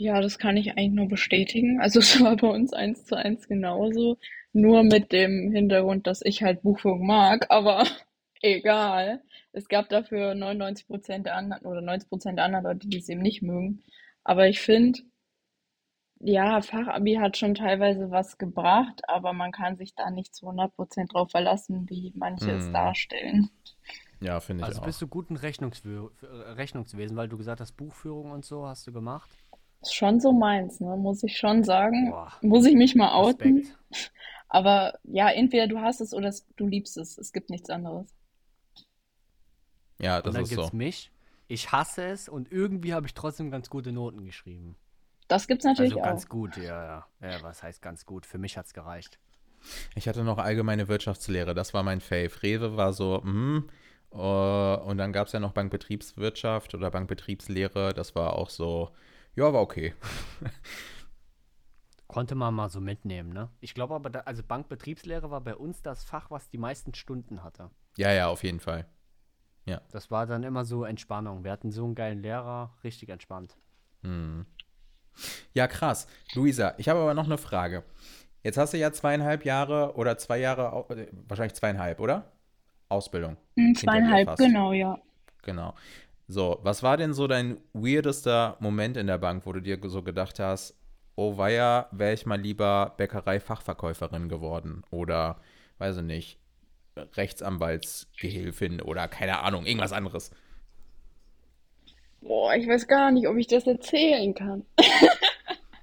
Ja, 0.00 0.20
das 0.20 0.38
kann 0.38 0.56
ich 0.56 0.72
eigentlich 0.72 0.90
nur 0.92 1.08
bestätigen. 1.08 1.80
Also 1.80 2.00
es 2.00 2.20
war 2.20 2.36
bei 2.36 2.48
uns 2.48 2.72
eins 2.72 3.04
zu 3.04 3.16
eins 3.16 3.46
genauso, 3.46 4.18
nur 4.52 4.82
mit 4.82 5.12
dem 5.12 5.52
Hintergrund, 5.52 6.06
dass 6.08 6.22
ich 6.22 6.42
halt 6.42 6.62
Buchführung 6.62 7.06
mag, 7.06 7.46
aber 7.50 7.84
egal. 8.42 9.22
Es 9.52 9.68
gab 9.68 9.88
dafür 9.88 10.34
99 10.34 10.86
Prozent 10.88 11.26
der 11.26 11.36
anderen 11.36 11.66
oder 11.66 11.80
90 11.82 12.08
Prozent 12.08 12.38
der 12.38 12.46
anderen 12.46 12.64
Leute, 12.64 12.88
die 12.88 12.98
es 12.98 13.08
eben 13.08 13.20
nicht 13.22 13.42
mögen. 13.42 13.82
Aber 14.24 14.48
ich 14.48 14.60
finde, 14.60 15.00
ja, 16.20 16.62
Fachabi 16.62 17.16
hat 17.16 17.36
schon 17.36 17.54
teilweise 17.56 18.10
was 18.10 18.38
gebracht, 18.38 19.02
aber 19.08 19.32
man 19.32 19.52
kann 19.52 19.76
sich 19.76 19.94
da 19.96 20.10
nicht 20.10 20.34
zu 20.34 20.46
100 20.46 20.74
Prozent 20.76 21.12
drauf 21.12 21.30
verlassen, 21.32 21.90
wie 21.90 22.12
manche 22.16 22.52
es 22.52 22.70
Hm. 22.70 22.70
darstellen. 22.70 23.50
Ja, 24.20 24.40
finde 24.40 24.62
ich 24.62 24.68
Also 24.68 24.80
auch. 24.80 24.86
bist 24.86 25.00
du 25.02 25.08
gut 25.08 25.28
in 25.30 25.36
Rechnungswö 25.36 26.08
äh, 26.22 26.26
Rechnungswesen, 26.52 27.16
weil 27.16 27.28
du 27.28 27.36
gesagt 27.38 27.60
hast, 27.60 27.72
Buchführung 27.72 28.30
und 28.30 28.44
so 28.44 28.66
hast 28.66 28.86
du 28.86 28.92
gemacht. 28.92 29.30
Ist 29.82 29.94
schon 29.94 30.20
so 30.20 30.32
meins, 30.32 30.80
ne? 30.80 30.96
Muss 30.96 31.22
ich 31.22 31.36
schon 31.36 31.64
sagen. 31.64 32.10
Boah, 32.10 32.32
Muss 32.40 32.66
ich 32.66 32.74
mich 32.74 32.94
mal 32.94 33.12
outen. 33.14 33.58
Respekt. 33.58 33.78
Aber 34.48 34.98
ja, 35.04 35.30
entweder 35.30 35.66
du 35.68 35.80
hast 35.80 36.00
es 36.00 36.12
oder 36.14 36.32
du 36.56 36.66
liebst 36.66 36.96
es. 36.96 37.18
Es 37.18 37.32
gibt 37.32 37.50
nichts 37.50 37.70
anderes. 37.70 38.06
Ja, 39.98 40.20
Und 40.22 40.26
das 40.26 40.34
dann 40.34 40.42
ist 40.44 40.50
gibt's 40.50 40.70
so. 40.70 40.76
mich. 40.76 41.12
Ich 41.48 41.72
hasse 41.72 42.04
es 42.04 42.28
und 42.28 42.50
irgendwie 42.52 42.94
habe 42.94 43.06
ich 43.06 43.14
trotzdem 43.14 43.50
ganz 43.50 43.70
gute 43.70 43.92
Noten 43.92 44.24
geschrieben. 44.24 44.76
Das 45.28 45.46
gibt's 45.46 45.64
natürlich 45.64 45.94
Also 45.94 46.00
ganz 46.02 46.26
auch. 46.26 46.28
gut, 46.28 46.56
ja, 46.58 46.84
ja. 46.84 47.06
Ja, 47.20 47.42
was 47.42 47.62
heißt 47.62 47.80
ganz 47.82 48.04
gut? 48.04 48.26
Für 48.26 48.38
mich 48.38 48.56
hat's 48.58 48.74
gereicht. 48.74 49.18
Ich 49.94 50.08
hatte 50.08 50.24
noch 50.24 50.38
allgemeine 50.38 50.88
Wirtschaftslehre, 50.88 51.54
das 51.54 51.74
war 51.74 51.82
mein 51.82 52.00
Fave. 52.00 52.42
Rewe 52.42 52.76
war 52.76 52.92
so, 52.92 53.22
hm, 53.22 53.68
äh, 54.12 54.16
und 54.16 54.98
dann 54.98 55.12
gab 55.12 55.26
es 55.26 55.32
ja 55.32 55.40
noch 55.40 55.52
Bankbetriebswirtschaft 55.52 56.74
oder 56.74 56.90
Bankbetriebslehre, 56.90 57.92
das 57.94 58.14
war 58.14 58.34
auch 58.34 58.50
so, 58.50 58.90
ja, 59.40 59.52
war 59.52 59.62
okay. 59.62 59.94
Konnte 62.06 62.34
man 62.34 62.54
mal 62.54 62.68
so 62.68 62.80
mitnehmen, 62.80 63.32
ne? 63.32 63.48
Ich 63.60 63.74
glaube 63.74 63.94
aber, 63.94 64.10
da, 64.10 64.20
also 64.20 64.42
Bankbetriebslehre 64.42 65.30
war 65.30 65.40
bei 65.40 65.54
uns 65.54 65.82
das 65.82 66.04
Fach, 66.04 66.30
was 66.30 66.50
die 66.50 66.58
meisten 66.58 66.94
Stunden 66.94 67.42
hatte. 67.42 67.70
Ja, 67.96 68.12
ja, 68.12 68.28
auf 68.28 68.42
jeden 68.42 68.60
Fall. 68.60 68.86
Das 69.92 70.10
war 70.10 70.26
dann 70.26 70.42
immer 70.42 70.64
so 70.64 70.84
Entspannung. 70.84 71.44
Wir 71.44 71.52
hatten 71.52 71.70
so 71.70 71.84
einen 71.84 71.94
geilen 71.94 72.22
Lehrer, 72.22 72.74
richtig 72.82 73.08
entspannt. 73.08 73.56
Hm. 74.02 74.46
Ja, 75.52 75.66
krass. 75.68 76.06
Luisa, 76.34 76.74
ich 76.78 76.88
habe 76.88 77.00
aber 77.00 77.14
noch 77.14 77.26
eine 77.26 77.38
Frage. 77.38 77.84
Jetzt 78.42 78.58
hast 78.58 78.72
du 78.72 78.78
ja 78.78 78.92
zweieinhalb 78.92 79.44
Jahre 79.44 79.94
oder 79.96 80.18
zwei 80.18 80.38
Jahre, 80.38 80.86
äh, 80.90 81.06
wahrscheinlich 81.28 81.54
zweieinhalb, 81.54 82.00
oder? 82.00 82.32
Ausbildung. 82.88 83.36
Hm, 83.56 83.74
zweieinhalb, 83.74 84.36
genau, 84.36 84.72
ja. 84.72 84.98
Genau. 85.42 85.74
So, 86.30 86.60
was 86.62 86.84
war 86.84 86.96
denn 86.96 87.12
so 87.12 87.26
dein 87.26 87.58
weirdester 87.72 88.56
Moment 88.60 88.96
in 88.96 89.08
der 89.08 89.18
Bank, 89.18 89.46
wo 89.46 89.52
du 89.52 89.60
dir 89.60 89.80
so 89.82 90.04
gedacht 90.04 90.38
hast, 90.38 90.78
oh 91.16 91.36
weia, 91.38 91.88
wäre 91.90 92.12
ich 92.12 92.24
mal 92.24 92.40
lieber 92.40 92.94
Bäckerei-Fachverkäuferin 92.98 94.28
geworden 94.28 94.84
oder, 94.92 95.40
weiß 95.78 95.96
ich 95.96 96.02
nicht, 96.04 96.38
Rechtsanwaltsgehilfin 96.96 98.80
oder 98.80 99.08
keine 99.08 99.40
Ahnung, 99.40 99.66
irgendwas 99.66 99.92
anderes. 99.92 100.30
Boah, 102.20 102.54
ich 102.54 102.68
weiß 102.68 102.86
gar 102.86 103.10
nicht, 103.10 103.26
ob 103.26 103.36
ich 103.36 103.48
das 103.48 103.66
erzählen 103.66 104.32
kann. 104.32 104.64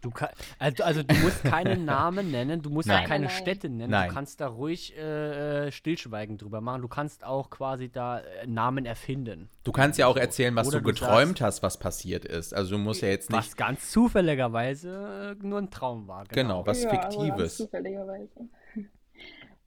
Du 0.01 0.11
kann, 0.11 0.29
also, 0.59 0.83
also 0.83 1.03
du 1.03 1.15
musst 1.15 1.43
keinen 1.43 1.85
Namen 1.85 2.31
nennen, 2.31 2.61
du 2.61 2.69
musst 2.69 2.87
Nein. 2.87 3.03
auch 3.03 3.07
keine 3.07 3.25
Nein, 3.25 3.33
nein. 3.33 3.41
Städte 3.43 3.69
nennen. 3.69 3.91
Nein. 3.91 4.09
Du 4.09 4.13
kannst 4.15 4.39
da 4.41 4.47
ruhig 4.47 4.95
äh, 4.97 5.67
äh, 5.67 5.71
stillschweigend 5.71 6.41
drüber 6.41 6.61
machen. 6.61 6.81
Du 6.81 6.87
kannst 6.87 7.23
auch 7.23 7.49
quasi 7.49 7.89
da 7.89 8.19
äh, 8.19 8.45
Namen 8.47 8.85
erfinden. 8.85 9.49
Du 9.63 9.71
kannst 9.71 9.97
ja 9.99 10.07
auch 10.07 10.17
erzählen, 10.17 10.55
was 10.55 10.67
Oder 10.67 10.79
du 10.79 10.85
du 10.85 10.93
geträumt 10.93 11.41
hast, 11.41 11.63
was 11.63 11.77
passiert 11.79 12.25
ist. 12.25 12.53
Also 12.53 12.71
du 12.75 12.77
musst 12.77 13.01
ja 13.01 13.09
jetzt 13.09 13.29
nicht, 13.31 13.37
Was 13.39 13.55
ganz 13.57 13.91
zufälligerweise 13.91 15.35
äh, 15.41 15.45
nur 15.45 15.59
ein 15.59 15.71
Traum 15.71 16.07
war. 16.07 16.25
genau, 16.25 16.65
was 16.65 16.83
Ja, 16.83 16.89
Fiktives. 16.89 17.57
zufälligerweise. 17.57 18.29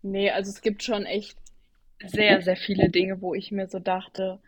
Nee, 0.03 0.31
also 0.31 0.49
es 0.51 0.63
gibt 0.63 0.83
schon 0.83 1.05
echt 1.05 1.37
sehr, 2.07 2.41
sehr 2.41 2.57
viele 2.57 2.89
Dinge, 2.89 3.21
wo 3.21 3.35
ich 3.35 3.53
mir 3.53 3.69
so 3.69 3.79
dachte, 3.79 4.39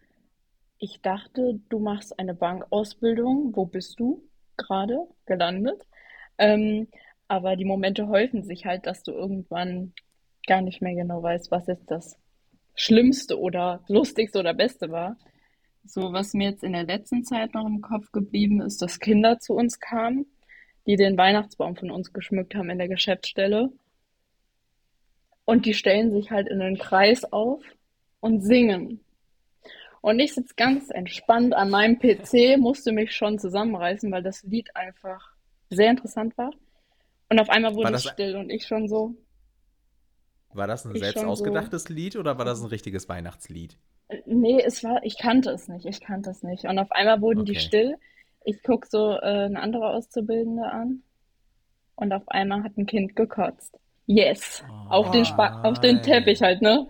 ich 0.78 1.02
dachte, 1.02 1.60
du 1.68 1.78
machst 1.78 2.18
eine 2.18 2.34
Bankausbildung. 2.34 3.54
Wo 3.54 3.66
bist 3.66 4.00
du 4.00 4.22
gerade 4.56 5.06
gelandet? 5.26 5.86
Ähm, 6.38 6.88
aber 7.28 7.56
die 7.56 7.64
Momente 7.64 8.08
häufen 8.08 8.42
sich 8.42 8.66
halt, 8.66 8.86
dass 8.86 9.02
du 9.02 9.12
irgendwann 9.12 9.92
gar 10.46 10.60
nicht 10.60 10.82
mehr 10.82 10.94
genau 10.94 11.22
weißt, 11.22 11.50
was 11.50 11.66
jetzt 11.66 11.90
das 11.90 12.18
Schlimmste 12.74 13.38
oder 13.38 13.84
Lustigste 13.88 14.38
oder 14.38 14.54
Beste 14.54 14.90
war. 14.90 15.16
So, 15.84 16.12
was 16.12 16.34
mir 16.34 16.50
jetzt 16.50 16.64
in 16.64 16.72
der 16.72 16.84
letzten 16.84 17.24
Zeit 17.24 17.54
noch 17.54 17.66
im 17.66 17.80
Kopf 17.80 18.12
geblieben 18.12 18.60
ist, 18.60 18.82
dass 18.82 19.00
Kinder 19.00 19.38
zu 19.38 19.54
uns 19.54 19.80
kamen, 19.80 20.26
die 20.86 20.96
den 20.96 21.16
Weihnachtsbaum 21.16 21.76
von 21.76 21.90
uns 21.90 22.12
geschmückt 22.12 22.54
haben 22.54 22.70
in 22.70 22.78
der 22.78 22.88
Geschäftsstelle. 22.88 23.72
Und 25.44 25.66
die 25.66 25.74
stellen 25.74 26.12
sich 26.12 26.30
halt 26.30 26.48
in 26.48 26.60
einen 26.62 26.78
Kreis 26.78 27.24
auf 27.32 27.62
und 28.20 28.42
singen. 28.42 29.00
Und 30.02 30.18
ich 30.18 30.34
sitze 30.34 30.54
ganz 30.56 30.90
entspannt 30.90 31.54
an 31.54 31.70
meinem 31.70 31.98
PC, 31.98 32.58
musste 32.58 32.90
mich 32.90 33.14
schon 33.14 33.38
zusammenreißen, 33.38 34.10
weil 34.10 34.22
das 34.22 34.42
Lied 34.42 34.74
einfach 34.74 35.30
sehr 35.70 35.90
interessant 35.90 36.36
war. 36.36 36.50
Und 37.30 37.38
auf 37.38 37.48
einmal 37.48 37.74
wurde 37.76 37.94
es 37.94 38.04
still 38.04 38.36
und 38.36 38.50
ich 38.50 38.66
schon 38.66 38.88
so. 38.88 39.14
War 40.52 40.66
das 40.66 40.84
ein 40.84 40.94
selbst 40.96 41.24
ausgedachtes 41.24 41.84
so, 41.84 41.94
Lied 41.94 42.16
oder 42.16 42.36
war 42.36 42.44
das 42.44 42.60
ein 42.60 42.66
richtiges 42.66 43.08
Weihnachtslied? 43.08 43.78
Nee, 44.26 44.60
es 44.60 44.82
war, 44.82 45.04
ich 45.04 45.16
kannte 45.18 45.50
es 45.50 45.68
nicht, 45.68 45.86
ich 45.86 46.00
kannte 46.00 46.30
es 46.30 46.42
nicht. 46.42 46.64
Und 46.64 46.80
auf 46.80 46.90
einmal 46.90 47.20
wurden 47.20 47.42
okay. 47.42 47.52
die 47.52 47.60
still. 47.60 47.96
Ich 48.44 48.60
gucke 48.64 48.88
so 48.90 49.12
äh, 49.12 49.44
eine 49.44 49.60
andere 49.60 49.88
Auszubildende 49.90 50.64
an 50.64 51.04
und 51.94 52.12
auf 52.12 52.28
einmal 52.28 52.64
hat 52.64 52.76
ein 52.76 52.86
Kind 52.86 53.14
gekotzt. 53.14 53.78
Yes. 54.06 54.64
Oh, 54.68 54.90
auf, 54.90 55.10
den 55.12 55.24
auf 55.26 55.80
den 55.80 56.02
Teppich 56.02 56.42
halt, 56.42 56.60
ne? 56.60 56.88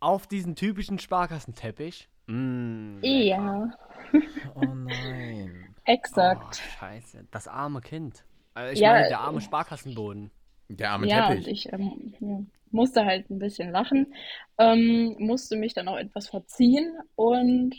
Auf 0.00 0.26
diesen 0.26 0.56
typischen 0.56 0.98
Sparkassenteppich? 0.98 2.08
Mm, 2.26 2.98
ja. 3.02 3.70
oh 4.54 4.64
nein. 4.64 5.74
Exakt. 5.84 6.60
Oh, 6.62 6.78
scheiße. 6.78 7.26
Das 7.30 7.48
arme 7.48 7.80
Kind. 7.80 8.24
Also 8.54 8.72
ich 8.72 8.80
ja, 8.80 8.92
meine, 8.92 9.08
der 9.08 9.20
arme 9.20 9.40
Sparkassenboden. 9.40 10.30
Der 10.68 10.92
arme 10.92 11.06
ja, 11.08 11.28
Teppich. 11.28 11.46
Und 11.46 11.52
ich 11.52 11.72
ähm, 11.72 12.14
ja, 12.20 12.40
musste 12.70 13.04
halt 13.04 13.30
ein 13.30 13.38
bisschen 13.38 13.70
lachen, 13.70 14.14
ähm, 14.58 15.16
musste 15.18 15.56
mich 15.56 15.74
dann 15.74 15.88
auch 15.88 15.96
etwas 15.96 16.28
verziehen 16.28 16.98
und 17.14 17.74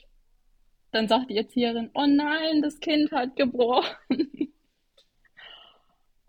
dann 0.91 1.07
sagt 1.07 1.29
die 1.29 1.37
Erzieherin, 1.37 1.89
oh 1.93 2.05
nein, 2.07 2.61
das 2.61 2.79
Kind 2.79 3.11
hat 3.11 3.35
gebrochen. 3.35 3.95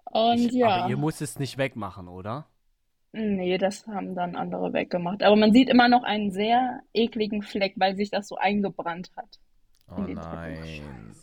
und 0.04 0.38
ich, 0.38 0.52
ja. 0.52 0.68
Aber 0.68 0.90
ihr 0.90 0.96
müsst 0.96 1.22
es 1.22 1.38
nicht 1.38 1.58
wegmachen, 1.58 2.08
oder? 2.08 2.48
Nee, 3.18 3.56
das 3.56 3.86
haben 3.86 4.14
dann 4.14 4.36
andere 4.36 4.74
weggemacht. 4.74 5.22
Aber 5.22 5.36
man 5.36 5.50
sieht 5.52 5.70
immer 5.70 5.88
noch 5.88 6.02
einen 6.02 6.30
sehr 6.30 6.80
ekligen 6.92 7.42
Fleck, 7.42 7.72
weil 7.76 7.96
sich 7.96 8.10
das 8.10 8.28
so 8.28 8.36
eingebrannt 8.36 9.10
hat. 9.16 9.40
Oh 9.88 10.02
nein. 10.02 11.14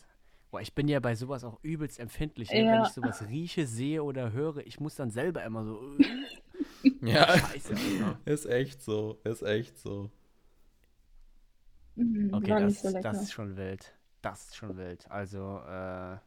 Boah, 0.50 0.62
ich 0.62 0.74
bin 0.74 0.88
ja 0.88 1.00
bei 1.00 1.14
sowas 1.14 1.44
auch 1.44 1.60
übelst 1.62 2.00
empfindlich. 2.00 2.50
Ne? 2.52 2.66
Ja. 2.66 2.74
Wenn 2.74 2.82
ich 2.84 2.90
sowas 2.90 3.28
rieche, 3.28 3.68
sehe 3.68 4.04
oder 4.04 4.32
höre, 4.32 4.66
ich 4.66 4.80
muss 4.80 4.96
dann 4.96 5.12
selber 5.12 5.44
immer 5.44 5.66
so. 5.66 5.80
ja. 7.02 7.28
Scheiße. 7.38 7.76
Alter. 7.76 8.20
Ist 8.26 8.46
echt 8.48 8.82
so. 8.82 9.20
Ist 9.24 9.44
echt 9.44 9.78
so. 9.78 10.10
Mhm, 11.96 12.34
okay, 12.34 12.60
das, 12.60 12.82
so 12.82 13.00
das 13.02 13.22
ist 13.22 13.34
schon 13.34 13.56
wild. 13.56 13.94
Das 14.24 14.46
ist 14.46 14.56
schon 14.56 14.78
wild. 14.78 15.06
Also, 15.12 15.60
äh, 15.60 16.18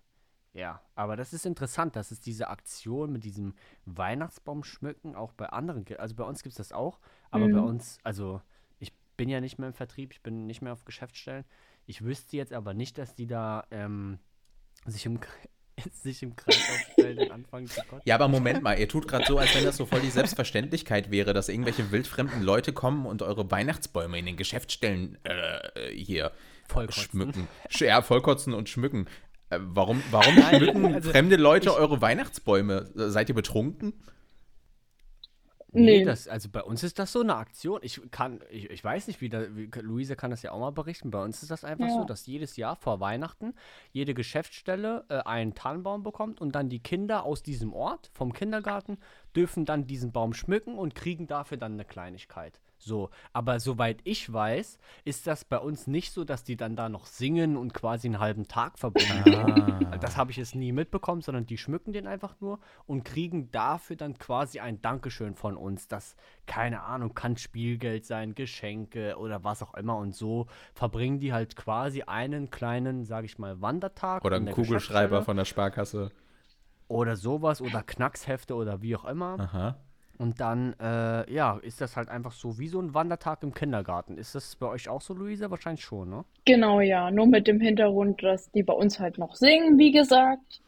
ja, 0.56 0.80
aber 0.94 1.16
das 1.16 1.34
ist 1.34 1.44
interessant, 1.44 1.96
dass 1.96 2.10
es 2.10 2.18
diese 2.18 2.48
Aktion 2.48 3.12
mit 3.12 3.24
diesem 3.24 3.54
Weihnachtsbaum 3.84 4.64
schmücken 4.64 5.14
auch 5.14 5.32
bei 5.32 5.50
anderen 5.50 5.84
gibt. 5.84 6.00
Also 6.00 6.14
bei 6.14 6.24
uns 6.24 6.42
gibt 6.42 6.52
es 6.52 6.56
das 6.56 6.72
auch, 6.72 6.98
aber 7.30 7.46
mhm. 7.46 7.52
bei 7.52 7.60
uns, 7.60 7.98
also 8.04 8.40
ich 8.78 8.94
bin 9.18 9.28
ja 9.28 9.42
nicht 9.42 9.58
mehr 9.58 9.68
im 9.68 9.74
Vertrieb, 9.74 10.14
ich 10.14 10.22
bin 10.22 10.46
nicht 10.46 10.62
mehr 10.62 10.72
auf 10.72 10.86
Geschäftsstellen. 10.86 11.44
Ich 11.84 12.02
wüsste 12.02 12.38
jetzt 12.38 12.54
aber 12.54 12.72
nicht, 12.72 12.96
dass 12.96 13.14
die 13.14 13.26
da 13.26 13.66
ähm, 13.70 14.18
sich 14.86 15.04
im 15.04 15.20
sich 15.92 16.22
im 16.22 16.34
Kreis 16.34 16.56
aufstellen 16.56 17.18
und 17.18 17.30
anfangen 17.30 17.66
zu 17.66 17.80
kotzen. 17.82 18.02
Ja, 18.06 18.14
aber 18.14 18.28
Moment 18.28 18.62
mal, 18.62 18.78
ihr 18.78 18.88
tut 18.88 19.06
gerade 19.06 19.26
so, 19.26 19.38
als 19.38 19.54
wenn 19.54 19.64
das 19.64 19.76
so 19.76 19.84
voll 19.84 20.00
die 20.00 20.10
Selbstverständlichkeit 20.10 21.10
wäre, 21.10 21.34
dass 21.34 21.50
irgendwelche 21.50 21.90
wildfremden 21.90 22.42
Leute 22.42 22.72
kommen 22.72 23.04
und 23.04 23.22
eure 23.22 23.50
Weihnachtsbäume 23.50 24.18
in 24.18 24.26
den 24.26 24.36
Geschäftsstellen 24.36 25.18
äh, 25.24 25.90
hier 25.92 26.32
vollkotzen. 26.68 27.04
schmücken. 27.04 27.48
Ja, 27.70 28.02
vollkotzen 28.02 28.54
und 28.54 28.68
schmücken. 28.68 29.06
Äh, 29.50 29.58
warum 29.60 30.02
warum 30.10 30.36
schmücken 30.36 30.86
also, 30.94 31.10
fremde 31.10 31.36
Leute 31.36 31.70
ich, 31.70 31.76
eure 31.76 32.00
Weihnachtsbäume? 32.00 32.90
Seid 32.94 33.28
ihr 33.28 33.34
betrunken? 33.34 33.94
Nee, 35.78 36.04
das, 36.04 36.26
also 36.26 36.48
bei 36.48 36.62
uns 36.62 36.82
ist 36.82 36.98
das 36.98 37.12
so 37.12 37.20
eine 37.20 37.36
Aktion. 37.36 37.80
Ich 37.82 38.00
kann, 38.10 38.40
ich, 38.50 38.70
ich 38.70 38.82
weiß 38.82 39.08
nicht, 39.08 39.20
wie, 39.20 39.28
da, 39.28 39.54
wie 39.54 39.68
Luise 39.80 40.16
kann 40.16 40.30
das 40.30 40.42
ja 40.42 40.52
auch 40.52 40.60
mal 40.60 40.70
berichten. 40.70 41.10
Bei 41.10 41.22
uns 41.22 41.42
ist 41.42 41.50
das 41.50 41.64
einfach 41.64 41.88
ja. 41.88 41.92
so, 41.92 42.04
dass 42.04 42.26
jedes 42.26 42.56
Jahr 42.56 42.76
vor 42.76 43.00
Weihnachten 43.00 43.52
jede 43.92 44.14
Geschäftsstelle 44.14 45.04
äh, 45.08 45.18
einen 45.24 45.54
Tannenbaum 45.54 46.02
bekommt 46.02 46.40
und 46.40 46.54
dann 46.54 46.68
die 46.68 46.78
Kinder 46.78 47.24
aus 47.24 47.42
diesem 47.42 47.74
Ort, 47.74 48.10
vom 48.14 48.32
Kindergarten, 48.32 48.98
dürfen 49.34 49.66
dann 49.66 49.86
diesen 49.86 50.12
Baum 50.12 50.32
schmücken 50.32 50.78
und 50.78 50.94
kriegen 50.94 51.26
dafür 51.26 51.58
dann 51.58 51.72
eine 51.72 51.84
Kleinigkeit. 51.84 52.58
So, 52.86 53.10
aber 53.32 53.58
soweit 53.58 53.98
ich 54.04 54.32
weiß, 54.32 54.78
ist 55.04 55.26
das 55.26 55.44
bei 55.44 55.58
uns 55.58 55.88
nicht 55.88 56.12
so, 56.12 56.22
dass 56.22 56.44
die 56.44 56.56
dann 56.56 56.76
da 56.76 56.88
noch 56.88 57.06
singen 57.06 57.56
und 57.56 57.74
quasi 57.74 58.06
einen 58.06 58.20
halben 58.20 58.46
Tag 58.46 58.78
verbringen. 58.78 59.34
Ah. 59.90 59.96
Das 59.98 60.16
habe 60.16 60.30
ich 60.30 60.36
jetzt 60.36 60.54
nie 60.54 60.70
mitbekommen, 60.70 61.20
sondern 61.20 61.46
die 61.46 61.58
schmücken 61.58 61.92
den 61.92 62.06
einfach 62.06 62.36
nur 62.40 62.60
und 62.86 63.04
kriegen 63.04 63.50
dafür 63.50 63.96
dann 63.96 64.18
quasi 64.18 64.60
ein 64.60 64.80
Dankeschön 64.82 65.34
von 65.34 65.56
uns. 65.56 65.88
Das, 65.88 66.14
keine 66.46 66.82
Ahnung, 66.82 67.12
kann 67.12 67.36
Spielgeld 67.36 68.04
sein, 68.04 68.36
Geschenke 68.36 69.16
oder 69.16 69.42
was 69.42 69.64
auch 69.64 69.74
immer. 69.74 69.96
Und 69.96 70.14
so 70.14 70.46
verbringen 70.72 71.18
die 71.18 71.32
halt 71.32 71.56
quasi 71.56 72.02
einen 72.02 72.50
kleinen, 72.50 73.04
sage 73.04 73.26
ich 73.26 73.36
mal, 73.36 73.60
Wandertag. 73.60 74.24
Oder 74.24 74.36
einen 74.36 74.52
Kugelschreiber 74.52 75.22
von 75.22 75.36
der 75.36 75.44
Sparkasse. 75.44 76.12
Oder 76.86 77.16
sowas 77.16 77.60
oder 77.60 77.82
Knackshefte 77.82 78.54
oder 78.54 78.80
wie 78.80 78.94
auch 78.94 79.06
immer. 79.06 79.40
Aha. 79.40 79.76
Und 80.18 80.40
dann, 80.40 80.74
äh, 80.80 81.30
ja, 81.32 81.58
ist 81.62 81.80
das 81.80 81.96
halt 81.96 82.08
einfach 82.08 82.32
so 82.32 82.58
wie 82.58 82.68
so 82.68 82.80
ein 82.80 82.94
Wandertag 82.94 83.42
im 83.42 83.52
Kindergarten. 83.52 84.16
Ist 84.16 84.34
das 84.34 84.56
bei 84.56 84.66
euch 84.66 84.88
auch 84.88 85.02
so, 85.02 85.14
Luisa? 85.14 85.50
Wahrscheinlich 85.50 85.84
schon, 85.84 86.08
ne? 86.08 86.24
Genau, 86.44 86.80
ja. 86.80 87.10
Nur 87.10 87.26
mit 87.26 87.46
dem 87.46 87.60
Hintergrund, 87.60 88.22
dass 88.22 88.50
die 88.52 88.62
bei 88.62 88.72
uns 88.72 88.98
halt 88.98 89.18
noch 89.18 89.34
singen, 89.36 89.78
wie 89.78 89.92
gesagt, 89.92 90.62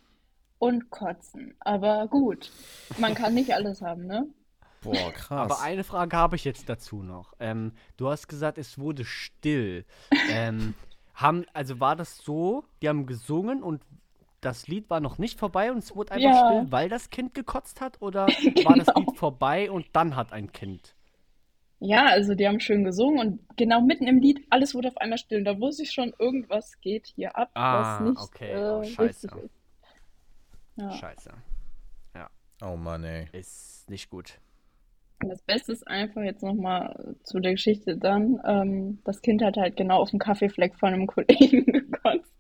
und 0.59 0.91
kotzen. 0.91 1.55
Aber 1.61 2.09
gut, 2.09 2.51
man 2.99 3.15
kann 3.15 3.35
nicht 3.35 3.55
alles 3.55 3.81
haben, 3.81 4.07
ne? 4.07 4.27
Boah, 4.83 5.13
krass. 5.15 5.51
Aber 5.51 5.63
eine 5.63 5.85
Frage 5.85 6.17
habe 6.17 6.37
ich 6.37 6.45
jetzt 6.45 6.69
dazu 6.69 7.03
noch. 7.03 7.33
Ähm, 7.41 7.73
du 7.97 8.09
hast 8.09 8.29
gesagt, 8.29 8.59
es 8.59 8.79
wurde 8.79 9.05
still. 9.05 9.85
ähm, 10.31 10.75
haben, 11.15 11.47
also 11.53 11.81
war 11.81 11.97
das 11.97 12.19
so, 12.19 12.65
die 12.81 12.89
haben 12.89 13.07
gesungen 13.07 13.63
und 13.63 13.83
das 14.41 14.69
Lied 14.69 14.89
war 14.91 15.01
noch 15.01 15.19
nicht 15.19 15.39
vorbei 15.39 15.73
und 15.73 15.79
es 15.79 15.95
wurde 15.95 16.13
einfach 16.13 16.31
ja. 16.31 16.51
still, 16.51 16.73
weil 16.73 16.89
das 16.89 17.11
Kind 17.11 17.35
gekotzt 17.35 17.81
hat? 17.81 18.01
Oder 18.01 18.27
genau. 18.27 18.65
war 18.69 18.77
das 18.77 18.95
Lied 18.95 19.17
vorbei 19.17 19.71
und 19.71 19.87
dann 19.93 20.17
hat 20.17 20.33
ein 20.33 20.53
Kind? 20.53 20.95
Ja, 21.81 22.07
also 22.07 22.35
die 22.35 22.47
haben 22.47 22.59
schön 22.59 22.83
gesungen 22.85 23.19
und 23.21 23.57
genau 23.57 23.81
mitten 23.81 24.09
im 24.09 24.19
Lied, 24.19 24.45
alles 24.51 24.75
wurde 24.75 24.89
auf 24.89 24.97
einmal 24.97 25.19
still. 25.19 25.39
Und 25.39 25.45
da 25.45 25.61
wusste 25.61 25.85
ich 25.85 25.93
schon, 25.93 26.13
irgendwas 26.19 26.81
geht 26.81 27.07
hier 27.07 27.37
ab, 27.37 27.51
ah, 27.55 28.01
was 28.01 28.09
nicht 28.09 28.21
okay. 28.21 28.57
oh, 28.57 28.81
äh, 28.81 28.85
scheiße. 28.85 29.27
ist. 29.27 29.51
Ja. 30.77 30.91
Scheiße. 30.91 31.31
Ja. 32.15 32.31
Oh 32.63 32.77
Mann, 32.77 33.05
ey. 33.05 33.29
Ist 33.33 33.89
nicht 33.89 34.11
gut. 34.11 34.41
Das 35.21 35.43
Beste 35.43 35.73
ist 35.73 35.87
einfach 35.87 36.23
jetzt 36.23 36.43
nochmal 36.43 37.17
zu 37.25 37.41
der 37.41 37.53
Geschichte 37.53 37.97
dann, 37.97 38.41
ähm, 38.47 38.99
das 39.05 39.21
Kind 39.21 39.43
hat 39.43 39.57
halt 39.57 39.77
genau 39.77 40.01
auf 40.01 40.11
dem 40.11 40.21
Kaffeefleck 40.21 40.77
von 40.77 40.95
einem 40.95 41.07
Kollegen 41.09 41.65
gekotzt. 41.65 42.33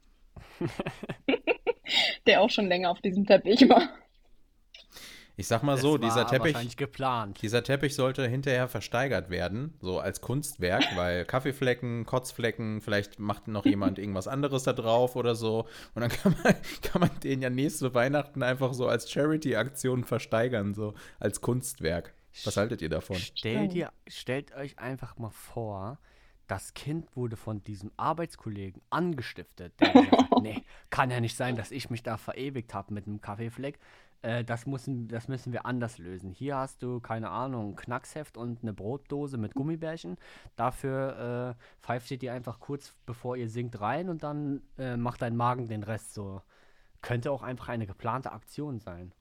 der 2.26 2.40
auch 2.40 2.50
schon 2.50 2.68
länger 2.68 2.90
auf 2.90 3.00
diesem 3.00 3.26
Teppich 3.26 3.68
war. 3.68 3.88
Ich 5.40 5.46
sag 5.46 5.62
mal 5.62 5.78
so, 5.78 5.98
dieser 5.98 6.26
Teppich, 6.26 6.76
geplant. 6.76 7.40
dieser 7.42 7.62
Teppich 7.62 7.94
sollte 7.94 8.26
hinterher 8.26 8.66
versteigert 8.66 9.30
werden, 9.30 9.72
so 9.80 10.00
als 10.00 10.20
Kunstwerk, 10.20 10.84
weil 10.96 11.24
Kaffeeflecken, 11.24 12.06
Kotzflecken, 12.06 12.80
vielleicht 12.80 13.20
macht 13.20 13.46
noch 13.46 13.64
jemand 13.64 13.98
irgendwas 14.00 14.26
anderes 14.26 14.64
da 14.64 14.72
drauf 14.72 15.14
oder 15.14 15.36
so. 15.36 15.68
Und 15.94 16.00
dann 16.00 16.10
kann 16.10 16.34
man, 16.42 16.56
kann 16.82 17.00
man 17.02 17.10
den 17.22 17.40
ja 17.40 17.50
nächste 17.50 17.94
Weihnachten 17.94 18.42
einfach 18.42 18.74
so 18.74 18.88
als 18.88 19.08
Charity-Aktion 19.12 20.02
versteigern, 20.02 20.74
so 20.74 20.94
als 21.20 21.40
Kunstwerk. 21.40 22.14
Was 22.44 22.56
haltet 22.56 22.82
ihr 22.82 22.88
davon? 22.88 23.16
Stellt, 23.16 23.74
ihr, 23.74 23.92
stellt 24.08 24.52
euch 24.56 24.76
einfach 24.80 25.18
mal 25.18 25.30
vor, 25.30 26.00
das 26.48 26.74
Kind 26.74 27.14
wurde 27.14 27.36
von 27.36 27.62
diesem 27.62 27.92
Arbeitskollegen 27.96 28.82
angestiftet. 28.90 29.78
Der 29.78 29.92
gesagt 29.92 30.28
nee, 30.42 30.64
kann 30.90 31.10
ja 31.10 31.20
nicht 31.20 31.36
sein, 31.36 31.56
dass 31.56 31.70
ich 31.70 31.90
mich 31.90 32.02
da 32.02 32.16
verewigt 32.16 32.74
habe 32.74 32.92
mit 32.94 33.06
einem 33.06 33.20
Kaffeefleck. 33.20 33.78
Äh, 34.22 34.44
das, 34.44 34.66
müssen, 34.66 35.08
das 35.08 35.28
müssen 35.28 35.52
wir 35.52 35.66
anders 35.66 35.98
lösen. 35.98 36.32
Hier 36.32 36.56
hast 36.56 36.82
du, 36.82 37.00
keine 37.00 37.30
Ahnung, 37.30 37.72
ein 37.72 37.76
Knacksheft 37.76 38.36
und 38.36 38.62
eine 38.62 38.72
Brotdose 38.72 39.36
mit 39.36 39.54
Gummibärchen. 39.54 40.16
Dafür 40.56 41.56
äh, 41.58 41.84
pfeift 41.84 42.10
ihr 42.10 42.18
die 42.18 42.30
einfach 42.30 42.58
kurz 42.60 42.94
bevor 43.04 43.36
ihr 43.36 43.50
singt 43.50 43.80
rein 43.80 44.08
und 44.08 44.22
dann 44.22 44.62
äh, 44.78 44.96
macht 44.96 45.22
dein 45.22 45.36
Magen 45.36 45.68
den 45.68 45.82
Rest 45.82 46.14
so. 46.14 46.40
Könnte 47.02 47.30
auch 47.30 47.42
einfach 47.42 47.68
eine 47.68 47.86
geplante 47.86 48.32
Aktion 48.32 48.80
sein. 48.80 49.12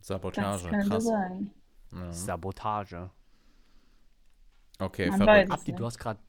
Sabotage, 0.00 0.62
das 0.62 0.70
könnte 0.70 0.88
krass. 0.88 1.04
Sein. 1.04 1.50
Ja. 1.92 2.12
Sabotage. 2.12 3.10
Okay, 4.78 5.10
verrückt. 5.10 5.50
Abdi, 5.50 5.72
du 5.72 5.84
hast 5.84 5.98
gerade 5.98 6.20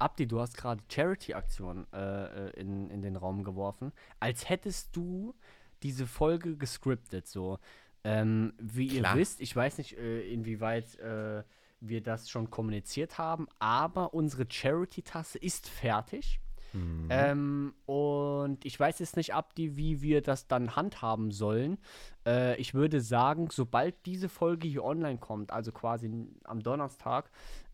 Abdi, 0.00 0.26
du 0.26 0.40
hast 0.40 0.56
gerade 0.56 0.82
Charity-Aktion 0.88 1.86
äh, 1.92 2.48
äh, 2.48 2.60
in, 2.60 2.90
in 2.90 3.02
den 3.02 3.16
Raum 3.16 3.44
geworfen, 3.44 3.92
als 4.18 4.48
hättest 4.48 4.94
du 4.96 5.34
diese 5.82 6.06
Folge 6.06 6.56
gescriptet, 6.56 7.26
so. 7.26 7.58
Ähm, 8.02 8.54
wie 8.58 8.88
Klar. 8.88 9.14
ihr 9.14 9.20
wisst, 9.20 9.40
ich 9.40 9.54
weiß 9.54 9.78
nicht, 9.78 9.98
äh, 9.98 10.22
inwieweit 10.32 10.98
äh, 11.00 11.42
wir 11.80 12.02
das 12.02 12.30
schon 12.30 12.50
kommuniziert 12.50 13.18
haben, 13.18 13.46
aber 13.58 14.14
unsere 14.14 14.46
Charity-Tasse 14.48 15.38
ist 15.38 15.68
fertig. 15.68 16.40
Mhm. 16.72 17.08
Ähm, 17.10 17.74
und 17.86 18.64
ich 18.64 18.78
weiß 18.78 18.98
jetzt 19.00 19.16
nicht, 19.16 19.34
ab 19.34 19.54
die, 19.54 19.76
wie 19.76 20.02
wir 20.02 20.22
das 20.22 20.46
dann 20.46 20.76
handhaben 20.76 21.30
sollen. 21.30 21.78
Äh, 22.26 22.56
ich 22.56 22.74
würde 22.74 23.00
sagen, 23.00 23.48
sobald 23.50 24.06
diese 24.06 24.28
Folge 24.28 24.68
hier 24.68 24.84
online 24.84 25.18
kommt, 25.18 25.52
also 25.52 25.72
quasi 25.72 26.10
am 26.44 26.62
Donnerstag, 26.62 27.30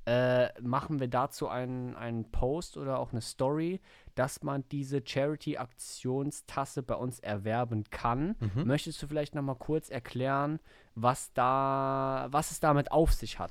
äh, 0.07 0.51
machen 0.63 1.01
wir 1.01 1.09
dazu 1.09 1.49
einen, 1.49 1.97
einen 1.97 2.31
Post 2.31 2.77
oder 2.77 3.01
auch 3.01 3.11
eine 3.11 3.21
Story, 3.21 3.81
dass 4.15 4.43
man 4.45 4.65
diese 4.71 5.03
Charity-Aktionstasse 5.05 6.85
bei 6.85 6.95
uns 6.95 7.19
erwerben 7.19 7.83
kann. 7.91 8.37
Mhm. 8.39 8.67
Möchtest 8.67 9.03
du 9.03 9.09
vielleicht 9.09 9.35
noch 9.35 9.43
mal 9.43 9.57
kurz 9.57 9.91
erklären, 9.91 10.61
was 10.95 11.33
da, 11.33 12.29
was 12.31 12.53
es 12.53 12.61
damit 12.61 12.93
auf 12.93 13.13
sich 13.13 13.41
hat? 13.41 13.51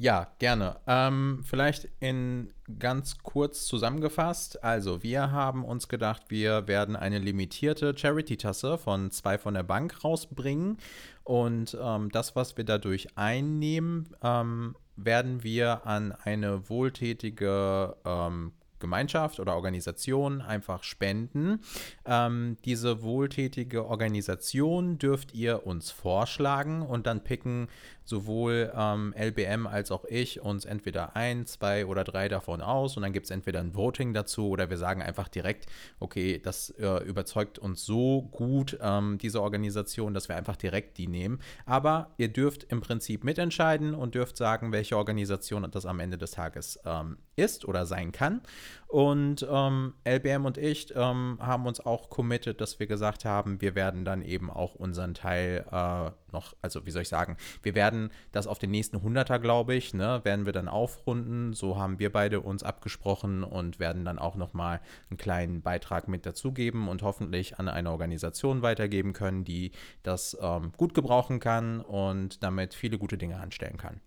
Ja, 0.00 0.28
gerne. 0.38 0.76
Ähm, 0.86 1.40
vielleicht 1.44 1.88
in 1.98 2.52
ganz 2.78 3.18
kurz 3.18 3.66
zusammengefasst. 3.66 4.62
Also, 4.62 5.02
wir 5.02 5.32
haben 5.32 5.64
uns 5.64 5.88
gedacht, 5.88 6.22
wir 6.28 6.68
werden 6.68 6.94
eine 6.94 7.18
limitierte 7.18 7.98
Charity-Tasse 7.98 8.78
von 8.78 9.10
zwei 9.10 9.38
von 9.38 9.54
der 9.54 9.64
Bank 9.64 10.04
rausbringen. 10.04 10.78
Und 11.24 11.76
ähm, 11.82 12.10
das, 12.12 12.36
was 12.36 12.56
wir 12.56 12.64
dadurch 12.64 13.18
einnehmen, 13.18 14.08
ähm, 14.22 14.76
werden 14.94 15.42
wir 15.42 15.84
an 15.84 16.12
eine 16.12 16.68
wohltätige 16.70 17.96
ähm, 18.04 18.52
Gemeinschaft 18.78 19.40
oder 19.40 19.54
Organisation 19.54 20.40
einfach 20.40 20.82
spenden. 20.82 21.60
Ähm, 22.04 22.56
diese 22.64 23.02
wohltätige 23.02 23.86
Organisation 23.86 24.98
dürft 24.98 25.34
ihr 25.34 25.66
uns 25.66 25.90
vorschlagen 25.90 26.82
und 26.82 27.06
dann 27.06 27.24
picken 27.24 27.68
sowohl 28.08 28.72
ähm, 28.74 29.14
LBM 29.16 29.66
als 29.66 29.90
auch 29.90 30.04
ich 30.06 30.40
uns 30.40 30.64
entweder 30.64 31.14
ein, 31.14 31.44
zwei 31.44 31.84
oder 31.84 32.04
drei 32.04 32.28
davon 32.28 32.62
aus 32.62 32.96
und 32.96 33.02
dann 33.02 33.12
gibt 33.12 33.26
es 33.26 33.30
entweder 33.30 33.60
ein 33.60 33.74
Voting 33.74 34.14
dazu 34.14 34.48
oder 34.48 34.70
wir 34.70 34.78
sagen 34.78 35.02
einfach 35.02 35.28
direkt, 35.28 35.66
okay, 36.00 36.40
das 36.42 36.70
äh, 36.70 37.04
überzeugt 37.04 37.58
uns 37.58 37.84
so 37.84 38.22
gut, 38.22 38.78
ähm, 38.80 39.18
diese 39.18 39.42
Organisation, 39.42 40.14
dass 40.14 40.28
wir 40.28 40.36
einfach 40.36 40.56
direkt 40.56 40.96
die 40.96 41.06
nehmen. 41.06 41.40
Aber 41.66 42.14
ihr 42.16 42.28
dürft 42.28 42.64
im 42.64 42.80
Prinzip 42.80 43.24
mitentscheiden 43.24 43.94
und 43.94 44.14
dürft 44.14 44.38
sagen, 44.38 44.72
welche 44.72 44.96
Organisation 44.96 45.68
das 45.70 45.84
am 45.84 46.00
Ende 46.00 46.16
des 46.16 46.30
Tages 46.30 46.78
ähm, 46.86 47.18
ist 47.36 47.66
oder 47.66 47.84
sein 47.84 48.10
kann. 48.12 48.40
Und 48.86 49.46
ähm, 49.50 49.92
LBM 50.04 50.46
und 50.46 50.56
ich 50.56 50.94
ähm, 50.96 51.38
haben 51.40 51.66
uns 51.66 51.78
auch 51.78 52.08
committed, 52.08 52.58
dass 52.60 52.80
wir 52.80 52.86
gesagt 52.86 53.26
haben, 53.26 53.60
wir 53.60 53.74
werden 53.74 54.06
dann 54.06 54.22
eben 54.22 54.50
auch 54.50 54.74
unseren 54.74 55.12
Teil 55.12 55.66
äh, 55.70 56.10
noch, 56.32 56.54
also 56.62 56.86
wie 56.86 56.90
soll 56.90 57.02
ich 57.02 57.08
sagen, 57.08 57.36
wir 57.62 57.74
werden 57.74 58.10
das 58.32 58.46
auf 58.46 58.58
den 58.58 58.70
nächsten 58.70 58.98
100er, 58.98 59.38
glaube 59.38 59.74
ich, 59.74 59.94
ne, 59.94 60.20
werden 60.24 60.46
wir 60.46 60.52
dann 60.52 60.68
aufrunden. 60.68 61.52
So 61.52 61.78
haben 61.78 61.98
wir 61.98 62.12
beide 62.12 62.40
uns 62.40 62.62
abgesprochen 62.62 63.44
und 63.44 63.78
werden 63.78 64.04
dann 64.04 64.18
auch 64.18 64.36
nochmal 64.36 64.80
einen 65.10 65.18
kleinen 65.18 65.62
Beitrag 65.62 66.08
mit 66.08 66.26
dazugeben 66.26 66.88
und 66.88 67.02
hoffentlich 67.02 67.58
an 67.58 67.68
eine 67.68 67.90
Organisation 67.90 68.62
weitergeben 68.62 69.12
können, 69.12 69.44
die 69.44 69.72
das 70.02 70.36
ähm, 70.40 70.72
gut 70.76 70.94
gebrauchen 70.94 71.40
kann 71.40 71.80
und 71.80 72.42
damit 72.42 72.74
viele 72.74 72.98
gute 72.98 73.18
Dinge 73.18 73.38
anstellen 73.38 73.76
kann. 73.76 74.00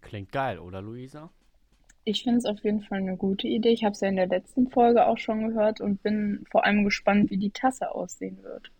Klingt 0.00 0.32
geil, 0.32 0.58
oder 0.58 0.80
Luisa? 0.80 1.30
Ich 2.04 2.22
finde 2.22 2.38
es 2.38 2.46
auf 2.46 2.64
jeden 2.64 2.80
Fall 2.80 3.00
eine 3.00 3.18
gute 3.18 3.46
Idee. 3.46 3.68
Ich 3.68 3.84
habe 3.84 3.92
es 3.92 4.00
ja 4.00 4.08
in 4.08 4.16
der 4.16 4.28
letzten 4.28 4.68
Folge 4.70 5.06
auch 5.06 5.18
schon 5.18 5.48
gehört 5.48 5.82
und 5.82 6.02
bin 6.02 6.44
vor 6.50 6.64
allem 6.64 6.84
gespannt, 6.84 7.30
wie 7.30 7.36
die 7.36 7.50
Tasse 7.50 7.94
aussehen 7.94 8.42
wird. 8.42 8.70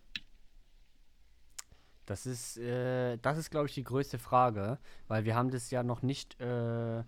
Das 2.09 2.25
ist, 2.25 2.57
äh, 2.57 3.17
das 3.21 3.37
ist, 3.37 3.51
glaube 3.51 3.67
ich, 3.67 3.75
die 3.75 3.83
größte 3.83 4.17
Frage, 4.17 4.79
weil 5.07 5.25
wir 5.25 5.35
haben 5.35 5.51
das 5.51 5.69
ja 5.69 5.83
noch 5.83 6.01
nicht 6.01 6.41
äh, 6.41 7.03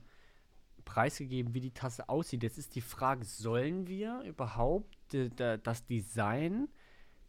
preisgegeben, 0.85 1.55
wie 1.55 1.59
die 1.59 1.71
Tasse 1.71 2.07
aussieht. 2.07 2.43
Jetzt 2.43 2.59
ist 2.59 2.75
die 2.75 2.81
Frage, 2.81 3.25
sollen 3.25 3.87
wir 3.87 4.21
überhaupt 4.21 4.95
das 5.11 5.85
Design 5.87 6.67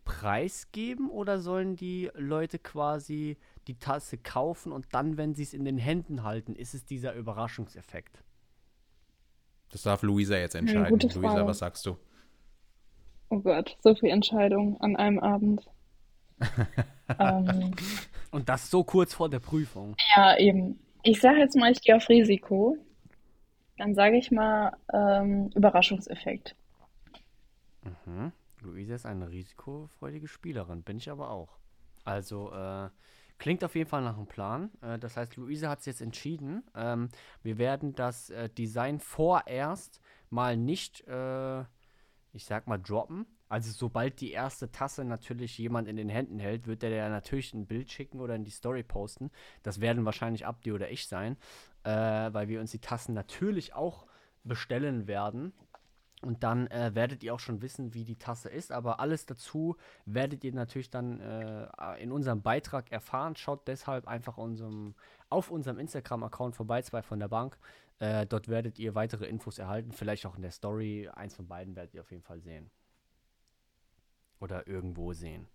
preisgeben 0.04 1.08
oder 1.08 1.40
sollen 1.40 1.74
die 1.74 2.11
Leute 2.14 2.58
quasi 2.58 3.38
die 3.66 3.78
Tasse 3.78 4.18
kaufen 4.18 4.70
und 4.70 4.85
dann, 4.92 5.16
wenn 5.16 5.35
sie 5.35 5.44
es 5.44 5.54
in 5.54 5.64
den 5.64 5.78
Händen 5.78 6.24
halten, 6.24 6.54
ist 6.54 6.74
es 6.74 6.85
dieser 6.85 7.14
Überraschungseffekt? 7.14 8.22
Das 9.70 9.80
darf 9.80 10.02
Luisa 10.02 10.37
jetzt 10.37 10.56
entscheiden. 10.56 11.00
Ja, 11.00 11.14
Luisa, 11.14 11.46
was 11.46 11.61
sagst 11.61 11.87
du? 11.87 11.96
Oh 13.30 13.40
Gott, 13.40 13.78
so 13.80 13.94
viel 13.94 14.11
Entscheidung 14.11 14.78
an 14.82 14.94
einem 14.94 15.20
Abend 15.20 15.70
ähm, 17.18 17.75
Und 18.31 18.48
das 18.48 18.70
so 18.70 18.83
kurz 18.83 19.14
vor 19.14 19.29
der 19.29 19.40
Prüfung. 19.40 19.94
Ja, 20.16 20.37
eben. 20.38 20.79
Ich 21.03 21.20
sage 21.20 21.38
jetzt 21.38 21.57
mal, 21.57 21.70
ich 21.70 21.83
gehe 21.83 21.96
auf 21.96 22.09
Risiko. 22.09 22.79
Dann 23.77 23.94
sage 23.94 24.16
ich 24.16 24.31
mal 24.31 24.77
ähm, 24.92 25.51
Überraschungseffekt. 25.55 26.55
Mhm. 28.07 28.33
Luise 28.61 28.94
ist 28.94 29.07
eine 29.07 29.31
risikofreudige 29.31 30.29
Spielerin, 30.29 30.83
bin 30.83 30.98
ich 30.98 31.11
aber 31.11 31.31
auch. 31.31 31.59
Also, 32.05 32.53
äh, 32.53 32.88
klingt 33.38 33.64
auf 33.64 33.75
jeden 33.75 33.88
Fall 33.88 34.03
nach 34.03 34.16
einem 34.16 34.27
Plan. 34.27 34.70
Äh, 34.81 34.98
das 34.98 35.16
heißt, 35.16 35.37
Luise 35.37 35.68
hat 35.68 35.81
es 35.81 35.87
jetzt 35.87 36.01
entschieden. 36.01 36.62
Ähm, 36.75 37.09
wir 37.42 37.59
werden 37.59 37.94
das 37.94 38.31
äh, 38.31 38.48
Design 38.48 39.01
vorerst 39.01 40.01
mal 40.31 40.57
nicht, 40.57 41.07
äh, 41.09 41.61
ich 42.33 42.44
sag 42.44 42.66
mal, 42.66 42.79
droppen, 42.79 43.27
also 43.53 43.71
sobald 43.71 44.23
die 44.23 44.33
erste 44.33 44.73
Tasse 44.73 45.05
natürlich 45.05 45.59
jemand 45.59 45.87
in 45.87 45.97
den 45.97 46.09
Händen 46.09 46.38
hält, 46.38 46.67
wird 46.67 46.81
der 46.81 46.88
ja 46.88 47.11
natürlich 47.11 47.53
ein 47.53 47.67
Bild 47.67 47.91
schicken 47.91 48.19
oder 48.19 48.35
in 48.35 48.45
die 48.45 48.51
Story 48.51 48.83
posten. 48.83 49.31
Das 49.62 49.83
werden 49.83 50.07
wahrscheinlich 50.07 50.47
Abdi 50.47 50.73
oder 50.73 50.91
ich 50.91 51.07
sein, 51.07 51.37
äh, 51.85 51.91
weil 51.91 52.49
wir 52.49 52.61
uns 52.61 52.71
die 52.71 52.79
Tassen 52.79 53.12
natürlich 53.12 53.75
auch 53.75 54.07
bestellen 54.43 55.07
werden. 55.07 55.53
Und 56.23 56.45
dann 56.45 56.67
äh, 56.69 56.95
werdet 56.95 57.23
ihr 57.23 57.35
auch 57.35 57.41
schon 57.41 57.61
wissen, 57.61 57.93
wie 57.93 58.05
die 58.05 58.17
Tasse 58.17 58.49
ist. 58.49 58.73
Aber 58.73 59.01
alles 59.01 59.27
dazu 59.27 59.77
werdet 60.07 60.45
ihr 60.45 60.55
natürlich 60.55 60.88
dann 60.88 61.21
äh, 61.21 61.69
in 62.03 62.11
unserem 62.11 62.41
Beitrag 62.41 62.91
erfahren. 62.91 63.37
Schaut 63.37 63.69
deshalb 63.69 64.09
einfach 64.09 64.38
unserem, 64.38 64.95
auf 65.29 65.51
unserem 65.51 65.79
Instagram-Account 65.79 66.57
vorbei, 66.57 66.81
zwei 66.81 67.03
von 67.03 67.21
der 67.21 67.29
Bank. 67.29 67.59
Äh, 67.99 68.25
dort 68.25 68.49
werdet 68.49 68.79
ihr 68.79 68.95
weitere 68.95 69.27
Infos 69.27 69.59
erhalten. 69.59 69.93
Vielleicht 69.93 70.25
auch 70.25 70.37
in 70.37 70.43
der 70.43 70.53
Story. 70.53 71.11
Eins 71.12 71.35
von 71.35 71.47
beiden 71.47 71.77
werdet 71.77 71.93
ihr 71.93 72.01
auf 72.01 72.11
jeden 72.11 72.25
Fall 72.25 72.41
sehen 72.41 72.71
oder 74.42 74.66
irgendwo 74.66 75.12
sehen? 75.12 75.46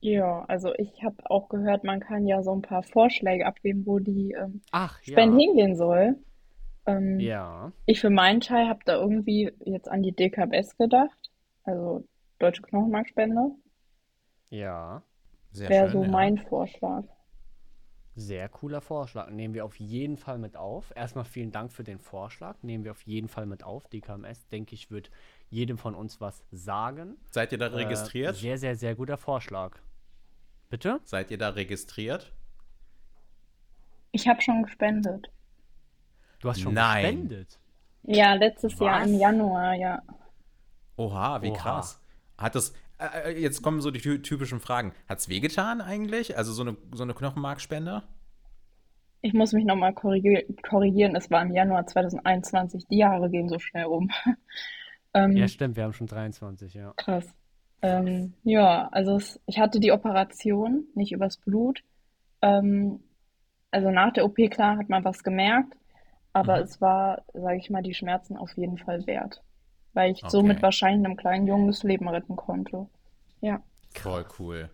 Ja, 0.00 0.44
also 0.44 0.74
ich 0.74 1.02
habe 1.02 1.16
auch 1.30 1.48
gehört, 1.48 1.82
man 1.82 2.00
kann 2.00 2.26
ja 2.26 2.42
so 2.42 2.52
ein 2.52 2.62
paar 2.62 2.82
Vorschläge 2.82 3.46
abgeben, 3.46 3.86
wo 3.86 3.98
die 3.98 4.32
ähm, 4.32 4.60
Ach, 4.70 5.02
Spende 5.02 5.40
ja. 5.40 5.46
hingehen 5.48 5.74
soll. 5.74 6.16
Ähm, 6.86 7.18
ja. 7.18 7.72
Ich 7.86 8.00
für 8.00 8.10
meinen 8.10 8.40
Teil 8.40 8.68
habe 8.68 8.80
da 8.84 9.00
irgendwie 9.00 9.52
jetzt 9.64 9.88
an 9.88 10.02
die 10.02 10.12
DKBS 10.12 10.76
gedacht, 10.76 11.32
also 11.64 12.04
Deutsche 12.38 12.62
Knochenmarkspende. 12.62 13.50
Ja. 14.50 15.02
Wäre 15.52 15.90
so 15.90 16.02
ja. 16.02 16.08
mein 16.08 16.38
Vorschlag. 16.38 17.04
Sehr 18.18 18.48
cooler 18.48 18.80
Vorschlag. 18.80 19.28
Nehmen 19.28 19.52
wir 19.52 19.66
auf 19.66 19.78
jeden 19.78 20.16
Fall 20.16 20.38
mit 20.38 20.56
auf. 20.56 20.90
Erstmal 20.96 21.26
vielen 21.26 21.52
Dank 21.52 21.70
für 21.70 21.84
den 21.84 21.98
Vorschlag. 21.98 22.56
Nehmen 22.62 22.82
wir 22.82 22.92
auf 22.92 23.02
jeden 23.02 23.28
Fall 23.28 23.44
mit 23.44 23.62
auf. 23.62 23.88
DKMS, 23.88 24.48
denke 24.48 24.74
ich, 24.74 24.90
wird 24.90 25.10
jedem 25.50 25.76
von 25.76 25.94
uns 25.94 26.18
was 26.18 26.42
sagen. 26.50 27.18
Seid 27.30 27.52
ihr 27.52 27.58
da 27.58 27.66
äh, 27.66 27.74
registriert? 27.74 28.36
Sehr, 28.36 28.56
sehr, 28.56 28.74
sehr 28.74 28.94
guter 28.94 29.18
Vorschlag. 29.18 29.78
Bitte? 30.70 30.98
Seid 31.04 31.30
ihr 31.30 31.36
da 31.36 31.50
registriert? 31.50 32.32
Ich 34.12 34.26
habe 34.26 34.40
schon 34.40 34.62
gespendet. 34.62 35.30
Du 36.40 36.48
hast 36.48 36.62
schon 36.62 36.72
Nein. 36.72 37.02
gespendet? 37.02 37.58
Ja, 38.04 38.32
letztes 38.32 38.72
was? 38.74 38.80
Jahr 38.80 39.04
im 39.04 39.18
Januar, 39.18 39.74
ja. 39.74 40.02
Oha, 40.96 41.42
wie 41.42 41.50
Oha. 41.50 41.58
krass. 41.58 42.00
Hat 42.38 42.56
es, 42.56 42.72
äh, 42.98 43.32
äh, 43.32 43.40
jetzt 43.40 43.62
kommen 43.62 43.80
so 43.80 43.90
die 43.90 44.00
typischen 44.00 44.60
Fragen. 44.60 44.92
Hat 45.08 45.18
es 45.18 45.28
wehgetan 45.28 45.80
eigentlich? 45.80 46.36
Also 46.36 46.52
so 46.52 46.62
eine, 46.62 46.76
so 46.92 47.02
eine 47.02 47.14
Knochenmarkspende? 47.14 48.02
Ich 49.22 49.32
muss 49.32 49.52
mich 49.52 49.64
nochmal 49.64 49.92
korrigieren. 49.92 51.16
Es 51.16 51.30
war 51.30 51.42
im 51.42 51.52
Januar 51.52 51.86
2021. 51.86 52.86
Die 52.88 52.98
Jahre 52.98 53.30
gehen 53.30 53.48
so 53.48 53.58
schnell 53.58 53.86
um. 53.86 54.10
ähm, 55.14 55.32
ja, 55.32 55.48
stimmt. 55.48 55.76
Wir 55.76 55.84
haben 55.84 55.92
schon 55.92 56.06
23, 56.06 56.74
ja. 56.74 56.92
Krass. 56.96 57.26
Ähm, 57.82 58.34
ja, 58.44 58.88
also 58.88 59.16
es, 59.16 59.40
ich 59.46 59.58
hatte 59.58 59.80
die 59.80 59.92
Operation, 59.92 60.86
nicht 60.94 61.12
übers 61.12 61.38
Blut. 61.38 61.82
Ähm, 62.40 63.00
also 63.70 63.90
nach 63.90 64.12
der 64.12 64.24
OP, 64.24 64.36
klar, 64.50 64.78
hat 64.78 64.88
man 64.88 65.04
was 65.04 65.22
gemerkt. 65.22 65.74
Aber 66.32 66.58
mhm. 66.58 66.62
es 66.62 66.80
war, 66.80 67.24
sage 67.34 67.58
ich 67.58 67.68
mal, 67.68 67.82
die 67.82 67.94
Schmerzen 67.94 68.36
auf 68.36 68.56
jeden 68.56 68.78
Fall 68.78 69.06
wert 69.06 69.42
weil 69.96 70.12
ich 70.12 70.22
okay. 70.22 70.30
somit 70.30 70.62
wahrscheinlich 70.62 71.04
einem 71.04 71.16
kleinen 71.16 71.46
Jungen 71.46 71.66
das 71.66 71.82
Leben 71.82 72.08
retten 72.08 72.36
konnte. 72.36 72.86
Ja. 73.40 73.62
Voll 73.94 74.26
cool. 74.38 74.70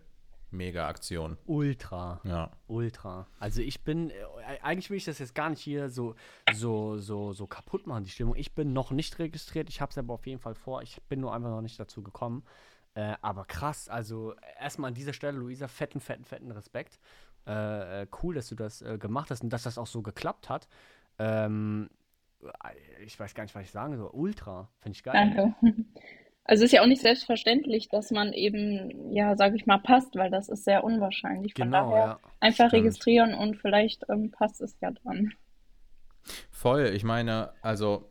Mega 0.51 0.87
Aktion. 0.87 1.37
Ultra. 1.45 2.21
Ja. 2.23 2.51
Ultra. 2.67 3.25
Also 3.39 3.61
ich 3.61 3.83
bin, 3.83 4.11
äh, 4.11 4.13
eigentlich 4.61 4.89
will 4.89 4.97
ich 4.97 5.05
das 5.05 5.17
jetzt 5.17 5.33
gar 5.33 5.49
nicht 5.49 5.61
hier 5.61 5.89
so, 5.89 6.15
so, 6.53 6.97
so, 6.97 7.33
so 7.33 7.47
kaputt 7.47 7.87
machen, 7.87 8.03
die 8.03 8.11
Stimmung. 8.11 8.35
Ich 8.35 8.53
bin 8.53 8.71
noch 8.71 8.91
nicht 8.91 9.17
registriert, 9.17 9.69
ich 9.69 9.81
habe 9.81 9.89
es 9.89 9.97
aber 9.97 10.13
auf 10.13 10.27
jeden 10.27 10.39
Fall 10.39 10.53
vor. 10.53 10.83
Ich 10.83 11.01
bin 11.09 11.21
nur 11.21 11.33
einfach 11.33 11.49
noch 11.49 11.61
nicht 11.61 11.79
dazu 11.79 12.03
gekommen. 12.03 12.43
Äh, 12.93 13.15
aber 13.21 13.45
krass, 13.45 13.89
also 13.89 14.35
erstmal 14.59 14.89
an 14.89 14.93
dieser 14.93 15.13
Stelle, 15.13 15.39
Luisa, 15.39 15.67
fetten, 15.67 15.99
fetten, 15.99 16.25
fetten 16.25 16.51
Respekt. 16.51 16.99
Äh, 17.47 18.03
äh 18.03 18.07
cool, 18.21 18.35
dass 18.35 18.49
du 18.49 18.55
das 18.55 18.83
äh, 18.83 18.99
gemacht 18.99 19.31
hast 19.31 19.41
und 19.41 19.51
dass 19.51 19.63
das 19.63 19.79
auch 19.79 19.87
so 19.87 20.03
geklappt 20.03 20.49
hat. 20.49 20.67
Ähm, 21.17 21.89
ich 23.05 23.19
weiß 23.19 23.33
gar 23.35 23.43
nicht, 23.43 23.55
was 23.55 23.63
ich 23.63 23.71
sagen 23.71 23.97
soll. 23.97 24.09
Ultra, 24.13 24.69
finde 24.79 24.95
ich 24.95 25.03
geil. 25.03 25.33
Danke. 25.35 25.55
Also 26.45 26.65
ist 26.65 26.73
ja 26.73 26.81
auch 26.81 26.87
nicht 26.87 27.01
selbstverständlich, 27.01 27.87
dass 27.87 28.11
man 28.11 28.33
eben, 28.33 29.13
ja, 29.13 29.37
sage 29.37 29.55
ich 29.55 29.65
mal, 29.65 29.77
passt, 29.77 30.15
weil 30.15 30.29
das 30.29 30.49
ist 30.49 30.65
sehr 30.65 30.83
unwahrscheinlich. 30.83 31.53
Von 31.53 31.67
Genau, 31.71 31.89
daher 31.91 32.05
ja. 32.05 32.19
einfach 32.41 32.67
Stimmt. 32.67 32.83
registrieren 32.83 33.33
und 33.33 33.55
vielleicht 33.55 34.03
ähm, 34.09 34.29
passt 34.29 34.59
es 34.59 34.77
ja 34.81 34.91
dann. 35.05 35.31
Voll, 36.51 36.87
ich 36.93 37.05
meine, 37.05 37.53
also 37.61 38.09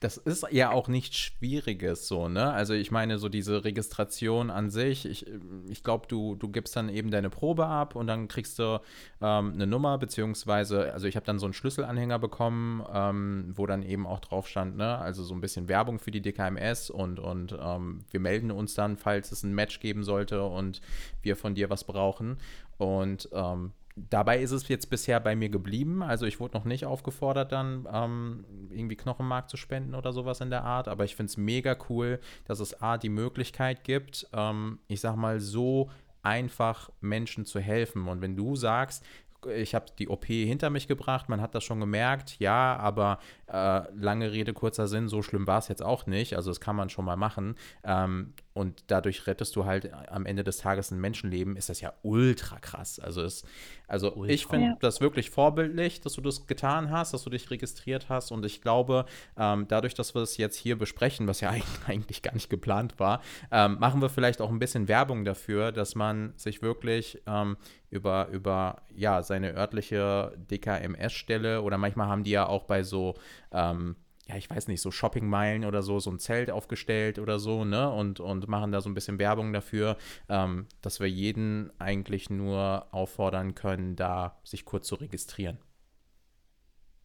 das 0.00 0.16
ist 0.16 0.46
ja 0.52 0.70
auch 0.70 0.86
nichts 0.86 1.16
Schwieriges 1.16 2.06
so, 2.06 2.28
ne? 2.28 2.52
Also 2.52 2.72
ich 2.72 2.90
meine, 2.90 3.18
so 3.18 3.28
diese 3.28 3.64
Registration 3.64 4.50
an 4.50 4.70
sich, 4.70 5.04
ich, 5.04 5.26
ich 5.68 5.82
glaube, 5.82 6.06
du, 6.06 6.36
du 6.36 6.48
gibst 6.48 6.76
dann 6.76 6.88
eben 6.88 7.10
deine 7.10 7.30
Probe 7.30 7.66
ab 7.66 7.96
und 7.96 8.06
dann 8.06 8.28
kriegst 8.28 8.58
du 8.60 8.80
ähm, 9.20 9.52
eine 9.54 9.66
Nummer, 9.66 9.98
beziehungsweise, 9.98 10.92
also 10.92 11.08
ich 11.08 11.16
habe 11.16 11.26
dann 11.26 11.40
so 11.40 11.46
einen 11.46 11.52
Schlüsselanhänger 11.52 12.20
bekommen, 12.20 12.84
ähm, 12.92 13.52
wo 13.56 13.66
dann 13.66 13.82
eben 13.82 14.06
auch 14.06 14.20
drauf 14.20 14.46
stand, 14.46 14.76
ne? 14.76 14.98
Also 14.98 15.24
so 15.24 15.34
ein 15.34 15.40
bisschen 15.40 15.68
Werbung 15.68 15.98
für 15.98 16.12
die 16.12 16.22
DKMS 16.22 16.90
und, 16.90 17.18
und 17.18 17.56
ähm, 17.60 18.04
wir 18.10 18.20
melden 18.20 18.52
uns 18.52 18.74
dann, 18.74 18.96
falls 18.96 19.32
es 19.32 19.42
ein 19.42 19.54
Match 19.54 19.80
geben 19.80 20.04
sollte 20.04 20.44
und 20.44 20.80
wir 21.22 21.34
von 21.34 21.56
dir 21.56 21.70
was 21.70 21.82
brauchen. 21.82 22.38
Und 22.76 23.28
ähm, 23.32 23.72
dabei 24.10 24.40
ist 24.40 24.50
es 24.50 24.68
jetzt 24.68 24.90
bisher 24.90 25.20
bei 25.20 25.36
mir 25.36 25.48
geblieben. 25.48 26.02
Also 26.02 26.26
ich 26.26 26.40
wurde 26.40 26.56
noch 26.56 26.64
nicht 26.64 26.84
aufgefordert, 26.84 27.52
dann 27.52 27.88
ähm, 27.92 28.44
irgendwie 28.70 28.96
Knochenmark 28.96 29.48
zu 29.48 29.56
spenden 29.56 29.94
oder 29.94 30.12
sowas 30.12 30.40
in 30.40 30.50
der 30.50 30.64
Art. 30.64 30.88
Aber 30.88 31.04
ich 31.04 31.16
finde 31.16 31.30
es 31.30 31.36
mega 31.36 31.76
cool, 31.88 32.20
dass 32.44 32.60
es 32.60 32.80
A, 32.80 32.98
die 32.98 33.08
Möglichkeit 33.08 33.84
gibt, 33.84 34.28
ähm, 34.32 34.78
ich 34.88 35.00
sag 35.00 35.16
mal, 35.16 35.40
so 35.40 35.90
einfach 36.22 36.90
Menschen 37.00 37.44
zu 37.44 37.60
helfen. 37.60 38.08
Und 38.08 38.20
wenn 38.20 38.36
du 38.36 38.56
sagst, 38.56 39.04
ich 39.46 39.74
habe 39.74 39.86
die 39.98 40.08
OP 40.08 40.24
hinter 40.26 40.70
mich 40.70 40.88
gebracht, 40.88 41.28
man 41.28 41.40
hat 41.40 41.54
das 41.54 41.64
schon 41.64 41.80
gemerkt, 41.80 42.38
ja, 42.40 42.76
aber 42.76 43.18
äh, 43.50 43.82
lange 43.94 44.32
Rede, 44.32 44.52
kurzer 44.52 44.88
Sinn, 44.88 45.08
so 45.08 45.22
schlimm 45.22 45.46
war 45.46 45.58
es 45.58 45.68
jetzt 45.68 45.82
auch 45.82 46.06
nicht. 46.06 46.36
Also 46.36 46.50
das 46.50 46.60
kann 46.60 46.76
man 46.76 46.90
schon 46.90 47.04
mal 47.04 47.16
machen. 47.16 47.54
Ähm, 47.84 48.34
und 48.54 48.82
dadurch 48.88 49.26
rettest 49.28 49.54
du 49.54 49.64
halt 49.66 49.92
am 50.10 50.26
Ende 50.26 50.42
des 50.42 50.58
Tages 50.58 50.90
ein 50.90 51.00
Menschenleben, 51.00 51.56
ist 51.56 51.68
das 51.68 51.80
ja 51.80 51.92
ultra 52.02 52.58
krass. 52.58 52.98
Also, 52.98 53.22
es, 53.22 53.44
also 53.86 54.12
Ultra. 54.14 54.34
ich 54.34 54.46
finde 54.46 54.66
Ja. 54.70 54.76
das 54.80 55.00
wirklich 55.00 55.30
vorbildlich, 55.30 56.00
dass 56.00 56.14
du 56.14 56.20
das 56.20 56.48
getan 56.48 56.90
hast, 56.90 57.14
dass 57.14 57.22
du 57.22 57.30
dich 57.30 57.50
registriert 57.52 58.08
hast. 58.08 58.32
Und 58.32 58.44
ich 58.44 58.60
glaube, 58.60 59.04
ähm, 59.36 59.66
dadurch, 59.68 59.94
dass 59.94 60.14
wir 60.16 60.22
es 60.22 60.36
jetzt 60.38 60.56
hier 60.56 60.76
besprechen, 60.76 61.28
was 61.28 61.40
ja 61.40 61.50
eigentlich- 61.86 61.86
eigentlich 61.86 62.22
gar 62.22 62.34
nicht 62.34 62.50
geplant 62.50 62.98
war, 62.98 63.22
ähm, 63.52 63.76
machen 63.78 64.02
wir 64.02 64.08
vielleicht 64.08 64.40
auch 64.40 64.50
ein 64.50 64.58
bisschen 64.58 64.88
Werbung 64.88 65.24
dafür, 65.24 65.70
dass 65.70 65.94
man 65.94 66.32
sich 66.36 66.60
wirklich 66.60 67.22
ähm, 67.28 67.56
über, 67.90 68.26
über 68.32 68.82
ja, 68.94 69.22
seine 69.22 69.54
örtliche 69.54 70.32
DKMS-Stelle 70.50 71.62
oder 71.62 71.78
manchmal 71.78 72.08
haben 72.08 72.24
die 72.24 72.32
ja 72.32 72.46
auch 72.46 72.64
bei 72.64 72.82
so 72.82 73.14
ähm, 73.52 73.96
ja, 74.28 74.36
ich 74.36 74.50
weiß 74.50 74.68
nicht, 74.68 74.82
so 74.82 74.90
Shoppingmeilen 74.90 75.64
oder 75.64 75.82
so, 75.82 75.98
so 76.00 76.10
ein 76.10 76.18
Zelt 76.18 76.50
aufgestellt 76.50 77.18
oder 77.18 77.38
so, 77.38 77.64
ne? 77.64 77.90
Und, 77.90 78.20
und 78.20 78.46
machen 78.46 78.72
da 78.72 78.82
so 78.82 78.90
ein 78.90 78.94
bisschen 78.94 79.18
Werbung 79.18 79.54
dafür, 79.54 79.96
ähm, 80.28 80.66
dass 80.82 81.00
wir 81.00 81.08
jeden 81.08 81.72
eigentlich 81.80 82.28
nur 82.28 82.86
auffordern 82.90 83.54
können, 83.54 83.96
da 83.96 84.38
sich 84.44 84.66
kurz 84.66 84.86
zu 84.86 84.96
registrieren. 84.96 85.58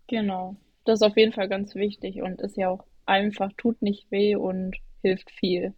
Genau. 0.08 0.58
Das 0.84 1.00
ist 1.00 1.04
auf 1.08 1.16
jeden 1.16 1.32
Fall 1.32 1.48
ganz 1.48 1.76
wichtig 1.76 2.22
und 2.22 2.42
ist 2.42 2.58
ja 2.58 2.68
auch 2.68 2.86
einfach, 3.06 3.52
tut 3.56 3.82
nicht 3.82 4.12
weh 4.12 4.36
und 4.36 4.76
hilft 5.02 5.32
viel. 5.32 5.74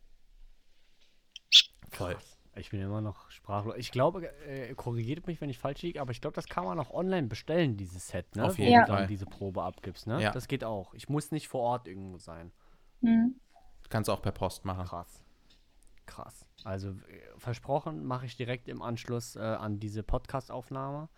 Voll. 1.91 2.17
Ich 2.55 2.71
bin 2.71 2.81
immer 2.81 3.01
noch 3.01 3.24
sprachlos. 3.45 3.75
Ich 3.77 3.91
glaube, 3.91 4.27
äh, 4.47 4.73
korrigiert 4.73 5.27
mich, 5.27 5.39
wenn 5.39 5.49
ich 5.49 5.59
falsch 5.59 5.83
liege, 5.83 6.01
aber 6.01 6.11
ich 6.11 6.19
glaube, 6.19 6.33
das 6.33 6.47
kann 6.47 6.65
man 6.65 6.79
auch 6.79 6.91
online 6.91 7.27
bestellen, 7.27 7.77
dieses 7.77 8.07
Set, 8.07 8.35
ne? 8.35 8.45
Auf 8.45 8.57
Wo 8.57 8.61
jeden 8.61 8.81
du 8.81 8.87
Fall. 8.87 8.97
dann 8.97 9.07
diese 9.07 9.25
Probe 9.25 9.61
abgibst, 9.61 10.07
ne? 10.07 10.21
Ja. 10.21 10.31
Das 10.31 10.47
geht 10.47 10.63
auch. 10.63 10.93
Ich 10.95 11.09
muss 11.09 11.31
nicht 11.31 11.47
vor 11.47 11.61
Ort 11.61 11.87
irgendwo 11.87 12.17
sein. 12.17 12.51
Hm. 13.01 13.35
Kannst 13.89 14.07
du 14.07 14.13
auch 14.13 14.21
per 14.21 14.31
Post 14.31 14.65
machen. 14.65 14.85
Krass. 14.85 15.23
Krass. 16.07 16.45
Also 16.63 16.89
äh, 16.89 16.93
versprochen, 17.37 18.03
mache 18.03 18.25
ich 18.25 18.35
direkt 18.35 18.67
im 18.67 18.81
Anschluss 18.81 19.35
äh, 19.35 19.39
an 19.39 19.79
diese 19.79 20.01
Podcast-Aufnahme. 20.01 21.09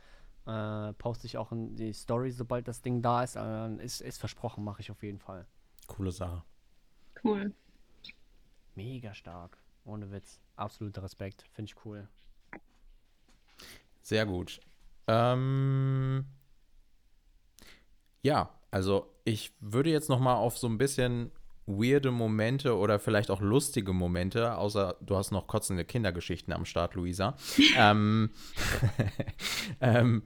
Äh, 0.45 0.93
poste 0.93 1.27
ich 1.27 1.37
auch 1.37 1.51
in 1.51 1.75
die 1.75 1.93
Story, 1.93 2.31
sobald 2.31 2.67
das 2.67 2.81
Ding 2.81 3.01
da 3.01 3.23
ist. 3.23 3.37
Äh, 3.37 3.75
ist, 3.83 4.01
ist 4.01 4.17
versprochen, 4.17 4.63
mache 4.63 4.81
ich 4.81 4.91
auf 4.91 5.01
jeden 5.01 5.19
Fall. 5.19 5.45
Coole 5.87 6.11
Sache. 6.11 6.43
Cool. 7.23 7.53
Mega 8.75 9.13
stark. 9.13 9.57
Ohne 9.85 10.11
Witz. 10.11 10.41
Absoluter 10.57 11.03
Respekt. 11.03 11.45
Finde 11.53 11.71
ich 11.71 11.85
cool. 11.85 12.07
Sehr 14.01 14.25
gut. 14.25 14.59
Ähm, 15.07 16.25
ja, 18.21 18.49
also 18.71 19.13
ich 19.23 19.53
würde 19.59 19.89
jetzt 19.89 20.09
noch 20.09 20.19
mal 20.19 20.35
auf 20.35 20.57
so 20.57 20.67
ein 20.67 20.77
bisschen 20.77 21.31
weirde 21.65 22.11
Momente 22.11 22.75
oder 22.77 22.99
vielleicht 22.99 23.29
auch 23.29 23.41
lustige 23.41 23.93
Momente, 23.93 24.57
außer 24.57 24.95
du 25.01 25.17
hast 25.17 25.31
noch 25.31 25.47
kotzende 25.47 25.85
Kindergeschichten 25.85 26.53
am 26.53 26.65
Start, 26.65 26.95
Luisa. 26.95 27.35
ähm, 27.77 28.31
ähm, 29.81 30.23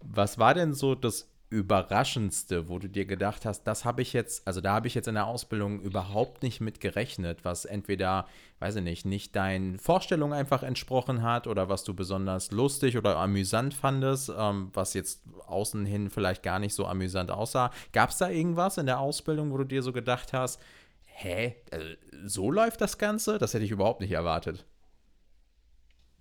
was 0.00 0.38
war 0.38 0.54
denn 0.54 0.74
so 0.74 0.94
das 0.94 1.33
Überraschendste, 1.54 2.68
wo 2.68 2.78
du 2.78 2.88
dir 2.88 3.04
gedacht 3.04 3.44
hast, 3.46 3.62
das 3.62 3.84
habe 3.84 4.02
ich 4.02 4.12
jetzt, 4.12 4.46
also 4.46 4.60
da 4.60 4.74
habe 4.74 4.88
ich 4.88 4.94
jetzt 4.94 5.06
in 5.06 5.14
der 5.14 5.26
Ausbildung 5.26 5.80
überhaupt 5.80 6.42
nicht 6.42 6.60
mit 6.60 6.80
gerechnet, 6.80 7.44
was 7.44 7.64
entweder, 7.64 8.26
weiß 8.58 8.76
ich 8.76 8.82
nicht, 8.82 9.06
nicht 9.06 9.36
deinen 9.36 9.78
Vorstellungen 9.78 10.32
einfach 10.32 10.64
entsprochen 10.64 11.22
hat 11.22 11.46
oder 11.46 11.68
was 11.68 11.84
du 11.84 11.94
besonders 11.94 12.50
lustig 12.50 12.98
oder 12.98 13.16
amüsant 13.16 13.72
fandest, 13.72 14.32
ähm, 14.36 14.70
was 14.72 14.94
jetzt 14.94 15.22
außen 15.46 15.86
hin 15.86 16.10
vielleicht 16.10 16.42
gar 16.42 16.58
nicht 16.58 16.74
so 16.74 16.86
amüsant 16.86 17.30
aussah. 17.30 17.70
Gab 17.92 18.10
es 18.10 18.18
da 18.18 18.28
irgendwas 18.28 18.76
in 18.76 18.86
der 18.86 18.98
Ausbildung, 18.98 19.52
wo 19.52 19.58
du 19.58 19.64
dir 19.64 19.82
so 19.82 19.92
gedacht 19.92 20.32
hast, 20.32 20.60
hä, 21.04 21.54
also, 21.70 21.86
so 22.24 22.50
läuft 22.50 22.80
das 22.80 22.98
Ganze? 22.98 23.38
Das 23.38 23.54
hätte 23.54 23.64
ich 23.64 23.70
überhaupt 23.70 24.00
nicht 24.00 24.12
erwartet. 24.12 24.66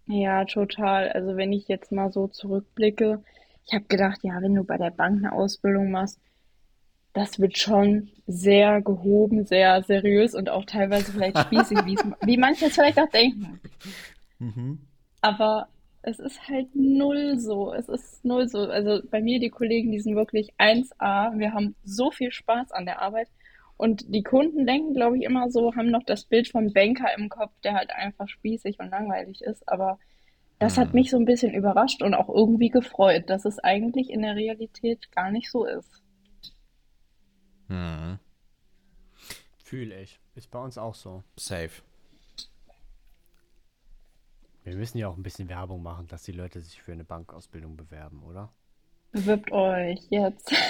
Ja, 0.05 0.45
total. 0.45 1.09
Also 1.09 1.37
wenn 1.37 1.53
ich 1.53 1.67
jetzt 1.67 1.91
mal 1.91 2.11
so 2.11 2.27
zurückblicke, 2.27 3.23
ich 3.65 3.73
habe 3.73 3.85
gedacht, 3.85 4.19
ja, 4.23 4.41
wenn 4.41 4.55
du 4.55 4.63
bei 4.63 4.77
der 4.77 4.91
Bank 4.91 5.17
eine 5.19 5.33
Ausbildung 5.33 5.91
machst, 5.91 6.19
das 7.13 7.39
wird 7.39 7.57
schon 7.57 8.09
sehr 8.25 8.81
gehoben, 8.81 9.45
sehr 9.45 9.83
seriös 9.83 10.33
und 10.33 10.49
auch 10.49 10.65
teilweise 10.65 11.11
vielleicht 11.11 11.37
spießig, 11.37 11.77
wie 12.21 12.37
manche 12.37 12.65
es 12.65 12.73
vielleicht 12.73 12.99
auch 12.99 13.09
denken. 13.09 13.59
Aber 15.21 15.67
es 16.01 16.19
ist 16.19 16.47
halt 16.49 16.75
null 16.75 17.39
so. 17.39 17.73
Es 17.73 17.87
ist 17.87 18.25
null 18.25 18.47
so. 18.49 18.59
Also 18.59 18.99
bei 19.09 19.21
mir, 19.21 19.39
die 19.39 19.49
Kollegen, 19.49 19.91
die 19.91 20.01
sind 20.01 20.15
wirklich 20.15 20.53
1A. 20.57 21.37
Wir 21.37 21.53
haben 21.53 21.75
so 21.83 22.11
viel 22.11 22.31
Spaß 22.31 22.71
an 22.71 22.85
der 22.85 23.01
Arbeit. 23.01 23.29
Und 23.77 24.13
die 24.13 24.23
Kunden 24.23 24.65
denken, 24.65 24.93
glaube 24.93 25.17
ich, 25.17 25.23
immer 25.23 25.49
so, 25.49 25.75
haben 25.75 25.91
noch 25.91 26.03
das 26.03 26.25
Bild 26.25 26.49
vom 26.49 26.73
Banker 26.73 27.07
im 27.17 27.29
Kopf, 27.29 27.51
der 27.63 27.73
halt 27.73 27.91
einfach 27.91 28.27
spießig 28.27 28.79
und 28.79 28.89
langweilig 28.89 29.41
ist. 29.41 29.67
Aber 29.69 29.97
das 30.63 30.77
hat 30.77 30.93
Hm. 30.93 30.93
mich 30.93 31.09
so 31.11 31.17
ein 31.17 31.25
bisschen 31.25 31.53
überrascht 31.53 32.01
und 32.01 32.13
auch 32.13 32.29
irgendwie 32.29 32.69
gefreut, 32.69 33.29
dass 33.29 33.45
es 33.45 33.59
eigentlich 33.59 34.09
in 34.09 34.21
der 34.21 34.35
Realität 34.35 35.11
gar 35.11 35.31
nicht 35.31 35.49
so 35.51 35.65
ist. 35.65 36.01
Hm, 37.69 38.19
Fühle 39.57 39.99
ich. 40.01 40.19
Ist 40.35 40.51
bei 40.51 40.59
uns 40.59 40.77
auch 40.77 40.95
so. 40.95 41.23
safe. 41.37 41.81
Wir 44.63 44.75
müssen 44.75 44.97
ja 44.97 45.07
auch 45.07 45.15
ein 45.17 45.23
bisschen 45.23 45.47
Werbung 45.49 45.81
machen, 45.83 46.07
dass 46.07 46.23
die 46.23 46.31
Leute 46.33 46.59
sich 46.59 46.81
für 46.81 46.91
eine 46.93 47.03
Bankausbildung 47.05 47.75
bewerben, 47.77 48.23
oder? 48.23 48.51
Bewirbt 49.13 49.51
euch 49.51 49.99
jetzt. 50.09 50.51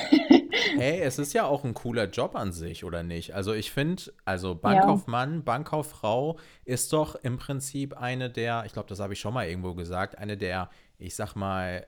Hey, 0.75 1.01
es 1.01 1.19
ist 1.19 1.33
ja 1.33 1.45
auch 1.45 1.63
ein 1.63 1.73
cooler 1.73 2.05
Job 2.05 2.35
an 2.35 2.51
sich, 2.51 2.83
oder 2.83 3.03
nicht? 3.03 3.33
Also 3.33 3.53
ich 3.53 3.71
finde, 3.71 4.03
also 4.25 4.55
Bankkaufmann, 4.55 5.43
Bankkauffrau 5.43 6.37
ist 6.65 6.93
doch 6.93 7.15
im 7.15 7.37
Prinzip 7.37 7.95
eine 7.95 8.29
der, 8.29 8.63
ich 8.65 8.73
glaube, 8.73 8.89
das 8.89 8.99
habe 8.99 9.13
ich 9.13 9.19
schon 9.19 9.33
mal 9.33 9.47
irgendwo 9.47 9.75
gesagt, 9.75 10.17
eine 10.17 10.35
der, 10.37 10.69
ich 10.97 11.15
sag 11.15 11.35
mal, 11.35 11.85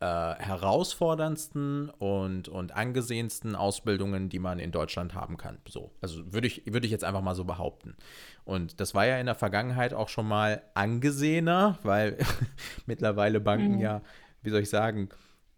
äh, 0.00 0.34
herausforderndsten 0.34 1.90
und, 1.90 2.48
und 2.48 2.72
angesehensten 2.74 3.54
Ausbildungen, 3.54 4.28
die 4.28 4.38
man 4.38 4.58
in 4.58 4.72
Deutschland 4.72 5.14
haben 5.14 5.36
kann. 5.36 5.58
So, 5.68 5.92
also 6.00 6.32
würde 6.32 6.46
ich, 6.46 6.62
würde 6.66 6.86
ich 6.86 6.92
jetzt 6.92 7.04
einfach 7.04 7.22
mal 7.22 7.34
so 7.34 7.44
behaupten. 7.44 7.96
Und 8.44 8.80
das 8.80 8.94
war 8.94 9.06
ja 9.06 9.18
in 9.18 9.26
der 9.26 9.34
Vergangenheit 9.34 9.94
auch 9.94 10.08
schon 10.08 10.26
mal 10.26 10.62
angesehener, 10.74 11.78
weil 11.82 12.18
mittlerweile 12.86 13.40
Banken 13.40 13.76
Mhm. 13.76 13.80
ja, 13.80 14.02
wie 14.42 14.50
soll 14.50 14.60
ich 14.60 14.70
sagen, 14.70 15.10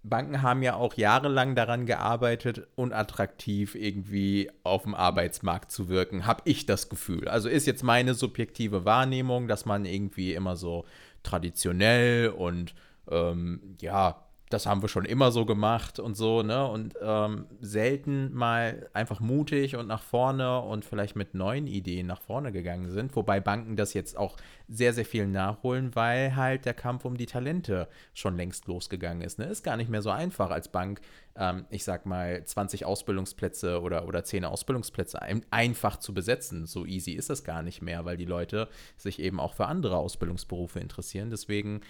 Banken 0.04 0.42
haben 0.42 0.62
ja 0.62 0.74
auch 0.74 0.94
jahrelang 0.94 1.54
daran 1.54 1.86
gearbeitet, 1.86 2.66
unattraktiv 2.74 3.74
irgendwie 3.76 4.50
auf 4.64 4.82
dem 4.82 4.94
Arbeitsmarkt 4.94 5.70
zu 5.70 5.88
wirken, 5.88 6.26
habe 6.26 6.42
ich 6.44 6.66
das 6.66 6.88
Gefühl. 6.88 7.28
Also 7.28 7.48
ist 7.48 7.66
jetzt 7.66 7.84
meine 7.84 8.14
subjektive 8.14 8.84
Wahrnehmung, 8.84 9.46
dass 9.46 9.64
man 9.64 9.84
irgendwie 9.84 10.34
immer 10.34 10.56
so 10.56 10.84
traditionell 11.22 12.30
und 12.30 12.74
ähm, 13.08 13.76
ja, 13.80 14.24
das 14.52 14.66
haben 14.66 14.82
wir 14.82 14.88
schon 14.88 15.04
immer 15.04 15.32
so 15.32 15.46
gemacht 15.46 15.98
und 15.98 16.16
so, 16.16 16.42
ne? 16.42 16.66
Und 16.66 16.94
ähm, 17.00 17.46
selten 17.60 18.32
mal 18.34 18.88
einfach 18.92 19.20
mutig 19.20 19.76
und 19.76 19.86
nach 19.86 20.02
vorne 20.02 20.60
und 20.60 20.84
vielleicht 20.84 21.16
mit 21.16 21.34
neuen 21.34 21.66
Ideen 21.66 22.06
nach 22.06 22.20
vorne 22.20 22.52
gegangen 22.52 22.90
sind. 22.90 23.14
Wobei 23.16 23.40
Banken 23.40 23.76
das 23.76 23.94
jetzt 23.94 24.16
auch 24.16 24.36
sehr, 24.68 24.92
sehr 24.92 25.04
viel 25.04 25.26
nachholen, 25.26 25.94
weil 25.94 26.36
halt 26.36 26.64
der 26.64 26.74
Kampf 26.74 27.04
um 27.04 27.16
die 27.16 27.26
Talente 27.26 27.88
schon 28.14 28.36
längst 28.36 28.66
losgegangen 28.66 29.22
ist. 29.22 29.38
Ne? 29.38 29.46
Ist 29.46 29.62
gar 29.62 29.76
nicht 29.76 29.90
mehr 29.90 30.02
so 30.02 30.10
einfach 30.10 30.50
als 30.50 30.68
Bank, 30.68 31.00
ähm, 31.36 31.66
ich 31.70 31.84
sag 31.84 32.06
mal, 32.06 32.44
20 32.44 32.84
Ausbildungsplätze 32.84 33.80
oder, 33.80 34.06
oder 34.06 34.24
10 34.24 34.44
Ausbildungsplätze 34.44 35.20
ein, 35.20 35.44
einfach 35.50 35.98
zu 35.98 36.14
besetzen. 36.14 36.66
So 36.66 36.86
easy 36.86 37.12
ist 37.12 37.30
das 37.30 37.44
gar 37.44 37.62
nicht 37.62 37.82
mehr, 37.82 38.04
weil 38.04 38.16
die 38.16 38.24
Leute 38.24 38.68
sich 38.96 39.18
eben 39.18 39.40
auch 39.40 39.54
für 39.54 39.66
andere 39.66 39.96
Ausbildungsberufe 39.96 40.80
interessieren. 40.80 41.30
Deswegen 41.30 41.80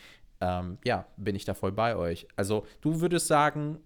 ähm, 0.43 0.79
ja, 0.85 1.07
bin 1.17 1.37
ich 1.37 1.45
da 1.45 1.55
voll 1.55 1.73
bei 1.73 1.97
euch. 1.97 2.27
Also 2.35 2.67
du 2.81 3.01
würdest 3.01 3.29
sagen, 3.29 3.79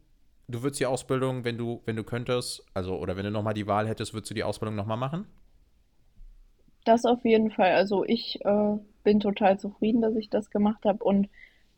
du 0.49 0.63
würdest 0.63 0.81
die 0.81 0.87
Ausbildung, 0.87 1.45
wenn 1.45 1.59
du, 1.59 1.83
wenn 1.85 1.97
du 1.97 2.03
könntest, 2.03 2.65
also 2.73 2.97
oder 2.97 3.17
wenn 3.17 3.25
du 3.25 3.31
nochmal 3.31 3.55
die 3.55 3.67
Wahl 3.67 3.87
hättest, 3.87 4.15
würdest 4.15 4.31
du 4.31 4.35
die 4.35 4.43
Ausbildung 4.45 4.75
nochmal 4.75 4.97
machen? 4.97 5.27
Das 6.85 7.05
auf 7.05 7.25
jeden 7.25 7.51
Fall. 7.51 7.73
Also 7.73 8.05
ich 8.05 8.41
äh, 8.45 8.79
bin 9.05 9.21
total 9.21 9.59
zufrieden, 9.59 10.01
dass 10.01 10.17
ich 10.17 10.31
das 10.31 10.51
gemacht 10.51 10.85
habe 10.87 11.05
und 11.05 11.29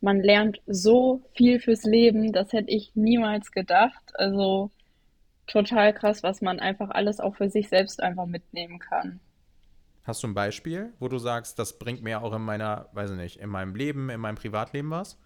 man 0.01 0.21
lernt 0.21 0.61
so 0.65 1.21
viel 1.33 1.59
fürs 1.59 1.83
Leben, 1.83 2.31
das 2.31 2.53
hätte 2.53 2.71
ich 2.71 2.95
niemals 2.95 3.51
gedacht. 3.51 4.13
Also 4.15 4.71
total 5.47 5.93
krass, 5.93 6.23
was 6.23 6.41
man 6.41 6.59
einfach 6.59 6.89
alles 6.91 7.19
auch 7.19 7.35
für 7.35 7.49
sich 7.49 7.67
selbst 7.69 8.01
einfach 8.01 8.27
mitnehmen 8.27 8.79
kann. 8.79 9.19
Hast 10.09 10.23
du 10.23 10.27
ein 10.27 10.33
Beispiel, 10.33 10.91
wo 10.99 11.07
du 11.07 11.19
sagst, 11.19 11.59
das 11.59 11.77
bringt 11.77 12.01
mir 12.01 12.23
auch 12.23 12.33
in 12.33 12.41
meiner, 12.41 12.89
weiß 12.93 13.11
ich 13.11 13.17
nicht, 13.17 13.39
in 13.39 13.47
meinem 13.47 13.75
Leben, 13.75 14.09
in 14.09 14.19
meinem 14.19 14.37
Privatleben 14.37 14.89
was? 14.89 15.19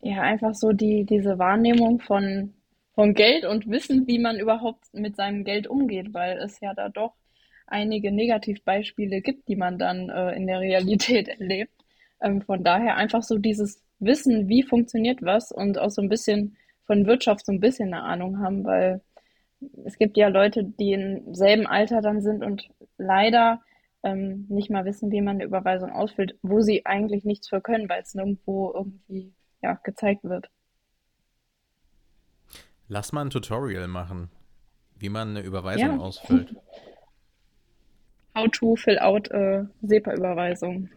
Ja, 0.00 0.22
einfach 0.22 0.54
so 0.54 0.72
die, 0.72 1.04
diese 1.04 1.38
Wahrnehmung 1.38 2.00
von, 2.00 2.54
von 2.94 3.12
Geld 3.12 3.44
und 3.44 3.68
Wissen, 3.68 4.06
wie 4.06 4.18
man 4.18 4.40
überhaupt 4.40 4.94
mit 4.94 5.16
seinem 5.16 5.44
Geld 5.44 5.66
umgeht, 5.66 6.14
weil 6.14 6.38
es 6.38 6.60
ja 6.60 6.72
da 6.72 6.88
doch 6.88 7.12
einige 7.66 8.10
Negativbeispiele 8.10 9.20
gibt, 9.20 9.46
die 9.48 9.56
man 9.56 9.78
dann 9.78 10.08
äh, 10.08 10.34
in 10.34 10.46
der 10.46 10.60
Realität 10.60 11.28
erlebt. 11.38 11.74
Ähm, 12.22 12.40
von 12.40 12.64
daher 12.64 12.96
einfach 12.96 13.22
so 13.22 13.36
dieses 13.36 13.82
Wissen, 13.98 14.48
wie 14.48 14.62
funktioniert 14.62 15.20
was 15.20 15.52
und 15.52 15.78
auch 15.78 15.90
so 15.90 16.00
ein 16.00 16.08
bisschen 16.08 16.56
von 16.84 17.04
Wirtschaft 17.04 17.44
so 17.44 17.52
ein 17.52 17.60
bisschen 17.60 17.92
eine 17.92 18.02
Ahnung 18.02 18.38
haben, 18.38 18.64
weil 18.64 19.02
es 19.84 19.98
gibt 19.98 20.16
ja 20.16 20.28
Leute, 20.28 20.64
die 20.64 20.92
im 20.92 21.34
selben 21.34 21.66
Alter 21.66 22.00
dann 22.00 22.20
sind 22.20 22.44
und 22.44 22.68
leider 22.98 23.60
ähm, 24.02 24.46
nicht 24.48 24.70
mal 24.70 24.84
wissen, 24.84 25.10
wie 25.10 25.20
man 25.20 25.36
eine 25.36 25.44
Überweisung 25.44 25.90
ausfüllt, 25.92 26.36
wo 26.42 26.60
sie 26.60 26.86
eigentlich 26.86 27.24
nichts 27.24 27.48
für 27.48 27.60
können, 27.60 27.88
weil 27.88 28.02
es 28.02 28.14
nirgendwo 28.14 28.72
irgendwie 28.74 29.32
ja, 29.62 29.74
gezeigt 29.82 30.24
wird. 30.24 30.50
Lass 32.88 33.12
mal 33.12 33.22
ein 33.24 33.30
Tutorial 33.30 33.88
machen, 33.88 34.30
wie 34.98 35.08
man 35.08 35.30
eine 35.30 35.40
Überweisung 35.40 35.96
ja. 35.96 35.98
ausfüllt. 35.98 36.56
How 38.34 38.48
to 38.50 38.76
fill 38.76 38.98
out 38.98 39.30
äh, 39.30 39.64
SEPA-Überweisung. 39.82 40.88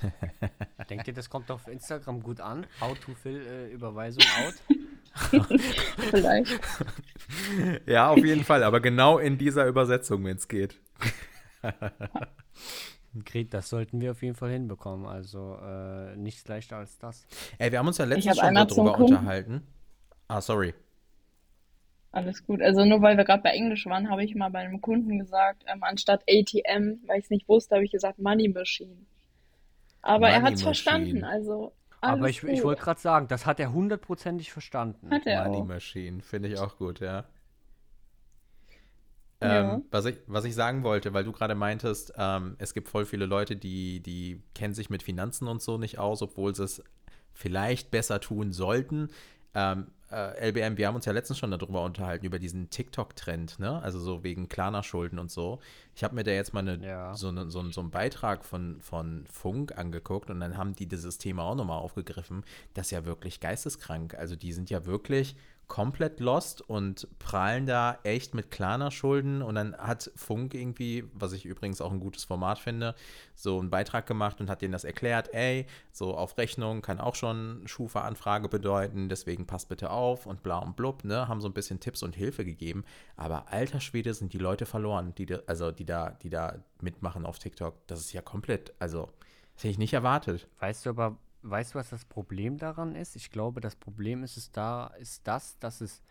Denkt 0.90 1.08
ihr, 1.08 1.14
das 1.14 1.28
kommt 1.28 1.50
auf 1.50 1.66
Instagram 1.66 2.22
gut 2.22 2.40
an? 2.40 2.66
How 2.80 2.96
to 2.98 3.14
fill 3.14 3.44
äh, 3.44 3.72
Überweisung 3.72 4.22
out? 4.44 4.54
Vielleicht. 6.10 6.60
Ja, 7.86 8.10
auf 8.10 8.24
jeden 8.24 8.44
Fall, 8.44 8.62
aber 8.62 8.80
genau 8.80 9.18
in 9.18 9.38
dieser 9.38 9.66
Übersetzung, 9.66 10.24
wenn 10.24 10.36
es 10.36 10.48
geht. 10.48 10.80
Gret, 13.24 13.52
das 13.54 13.68
sollten 13.68 14.00
wir 14.00 14.12
auf 14.12 14.22
jeden 14.22 14.34
Fall 14.34 14.50
hinbekommen. 14.50 15.06
Also 15.06 15.58
äh, 15.62 16.16
nichts 16.16 16.46
leichter 16.48 16.76
als 16.76 16.98
das. 16.98 17.26
Ey, 17.58 17.72
wir 17.72 17.78
haben 17.78 17.88
uns 17.88 17.98
ja 17.98 18.04
letztens 18.04 18.38
schon 18.38 18.54
darüber 18.54 18.98
unterhalten. 18.98 19.62
Ah, 20.28 20.40
sorry. 20.40 20.74
Alles 22.10 22.44
gut. 22.44 22.62
Also 22.62 22.84
nur 22.84 23.02
weil 23.02 23.16
wir 23.16 23.24
gerade 23.24 23.42
bei 23.42 23.50
Englisch 23.50 23.86
waren, 23.86 24.10
habe 24.10 24.24
ich 24.24 24.34
mal 24.34 24.50
bei 24.50 24.60
einem 24.60 24.80
Kunden 24.80 25.18
gesagt, 25.18 25.64
ähm, 25.66 25.82
anstatt 25.82 26.22
ATM, 26.28 27.00
weil 27.06 27.18
ich 27.18 27.24
es 27.24 27.30
nicht 27.30 27.48
wusste, 27.48 27.74
habe 27.74 27.84
ich 27.84 27.90
gesagt 27.90 28.18
Money 28.18 28.48
Machine. 28.48 28.96
Aber 30.00 30.26
Money 30.26 30.32
er 30.32 30.42
hat 30.42 30.54
es 30.54 30.62
verstanden. 30.62 31.24
Also 31.24 31.72
aber 32.00 32.28
ich, 32.28 32.42
ich 32.42 32.62
wollte 32.62 32.82
gerade 32.82 33.00
sagen, 33.00 33.28
das 33.28 33.46
hat 33.46 33.60
er 33.60 33.72
hundertprozentig 33.72 34.52
verstanden. 34.52 35.10
Hat 35.10 35.26
er 35.26 35.44
Money 35.44 35.58
auch. 35.58 35.66
Machine, 35.66 36.22
finde 36.22 36.48
ich 36.48 36.58
auch 36.58 36.76
gut, 36.76 37.00
ja. 37.00 37.24
Ja. 39.42 39.74
Ähm, 39.74 39.84
was, 39.90 40.04
ich, 40.04 40.16
was 40.26 40.44
ich 40.44 40.54
sagen 40.54 40.82
wollte, 40.82 41.14
weil 41.14 41.24
du 41.24 41.32
gerade 41.32 41.54
meintest, 41.54 42.12
ähm, 42.16 42.56
es 42.58 42.74
gibt 42.74 42.88
voll 42.88 43.06
viele 43.06 43.26
Leute, 43.26 43.56
die, 43.56 44.00
die 44.00 44.42
kennen 44.54 44.74
sich 44.74 44.90
mit 44.90 45.02
Finanzen 45.02 45.46
und 45.46 45.62
so 45.62 45.78
nicht 45.78 45.98
aus, 45.98 46.22
obwohl 46.22 46.54
sie 46.54 46.64
es 46.64 46.82
vielleicht 47.32 47.90
besser 47.90 48.20
tun 48.20 48.52
sollten. 48.52 49.10
Ähm, 49.54 49.88
äh, 50.10 50.48
LBM, 50.48 50.76
wir 50.76 50.86
haben 50.86 50.94
uns 50.94 51.04
ja 51.04 51.12
letztens 51.12 51.38
schon 51.38 51.50
darüber 51.50 51.84
unterhalten, 51.84 52.24
über 52.24 52.38
diesen 52.38 52.70
TikTok-Trend, 52.70 53.58
ne? 53.58 53.82
Also 53.82 53.98
so 53.98 54.24
wegen 54.24 54.48
Klarna-Schulden 54.48 55.18
und 55.18 55.30
so. 55.30 55.58
Ich 55.94 56.04
habe 56.04 56.14
mir 56.14 56.24
da 56.24 56.30
jetzt 56.30 56.54
mal 56.54 56.60
eine, 56.60 56.86
ja. 56.86 57.14
so, 57.14 57.28
eine, 57.28 57.50
so, 57.50 57.68
so 57.70 57.80
einen 57.80 57.90
Beitrag 57.90 58.44
von, 58.44 58.80
von 58.80 59.26
Funk 59.30 59.76
angeguckt 59.76 60.30
und 60.30 60.40
dann 60.40 60.56
haben 60.56 60.74
die 60.74 60.86
dieses 60.86 61.18
Thema 61.18 61.44
auch 61.44 61.54
nochmal 61.54 61.78
aufgegriffen. 61.78 62.44
Das 62.74 62.86
ist 62.86 62.90
ja 62.92 63.04
wirklich 63.04 63.40
geisteskrank. 63.40 64.14
Also 64.14 64.36
die 64.36 64.52
sind 64.52 64.70
ja 64.70 64.86
wirklich 64.86 65.36
komplett 65.68 66.18
lost 66.18 66.62
und 66.62 67.06
prallen 67.18 67.66
da 67.66 67.98
echt 68.02 68.34
mit 68.34 68.50
kleiner 68.50 68.90
Schulden. 68.90 69.42
Und 69.42 69.54
dann 69.54 69.76
hat 69.76 70.10
Funk 70.16 70.54
irgendwie, 70.54 71.04
was 71.12 71.32
ich 71.32 71.44
übrigens 71.44 71.80
auch 71.80 71.92
ein 71.92 72.00
gutes 72.00 72.24
Format 72.24 72.58
finde, 72.58 72.94
so 73.34 73.60
einen 73.60 73.70
Beitrag 73.70 74.06
gemacht 74.06 74.40
und 74.40 74.48
hat 74.48 74.62
denen 74.62 74.72
das 74.72 74.84
erklärt, 74.84 75.32
ey, 75.34 75.66
so 75.92 76.16
auf 76.16 76.38
Rechnung 76.38 76.80
kann 76.80 76.98
auch 76.98 77.14
schon 77.14 77.62
Schufa-Anfrage 77.66 78.48
bedeuten, 78.48 79.08
deswegen 79.08 79.46
passt 79.46 79.68
bitte 79.68 79.90
auf 79.90 80.26
und 80.26 80.42
bla 80.42 80.58
und 80.58 80.74
blub, 80.74 81.04
ne, 81.04 81.28
haben 81.28 81.42
so 81.42 81.48
ein 81.48 81.54
bisschen 81.54 81.80
Tipps 81.80 82.02
und 82.02 82.16
Hilfe 82.16 82.44
gegeben. 82.44 82.84
Aber 83.16 83.52
alter 83.52 83.80
Schwede 83.80 84.14
sind 84.14 84.32
die 84.32 84.38
Leute 84.38 84.64
verloren, 84.64 85.14
die, 85.16 85.28
also 85.46 85.70
die 85.70 85.84
da, 85.84 86.10
die 86.22 86.30
da 86.30 86.56
mitmachen 86.80 87.26
auf 87.26 87.38
TikTok. 87.38 87.86
Das 87.86 88.00
ist 88.00 88.12
ja 88.12 88.22
komplett, 88.22 88.72
also, 88.78 89.10
das 89.54 89.64
hätte 89.64 89.72
ich 89.72 89.78
nicht 89.78 89.92
erwartet. 89.92 90.48
Weißt 90.60 90.86
du 90.86 90.90
aber, 90.90 91.18
weißt 91.50 91.74
du, 91.74 91.78
was 91.78 91.90
das 91.90 92.04
Problem 92.04 92.58
daran 92.58 92.94
ist? 92.94 93.16
Ich 93.16 93.30
glaube, 93.30 93.60
das 93.60 93.76
Problem 93.76 94.22
ist 94.22 94.36
es 94.36 94.50
da, 94.50 94.88
ist 94.98 95.26
das, 95.26 95.58
dass 95.58 95.80
es 95.80 96.02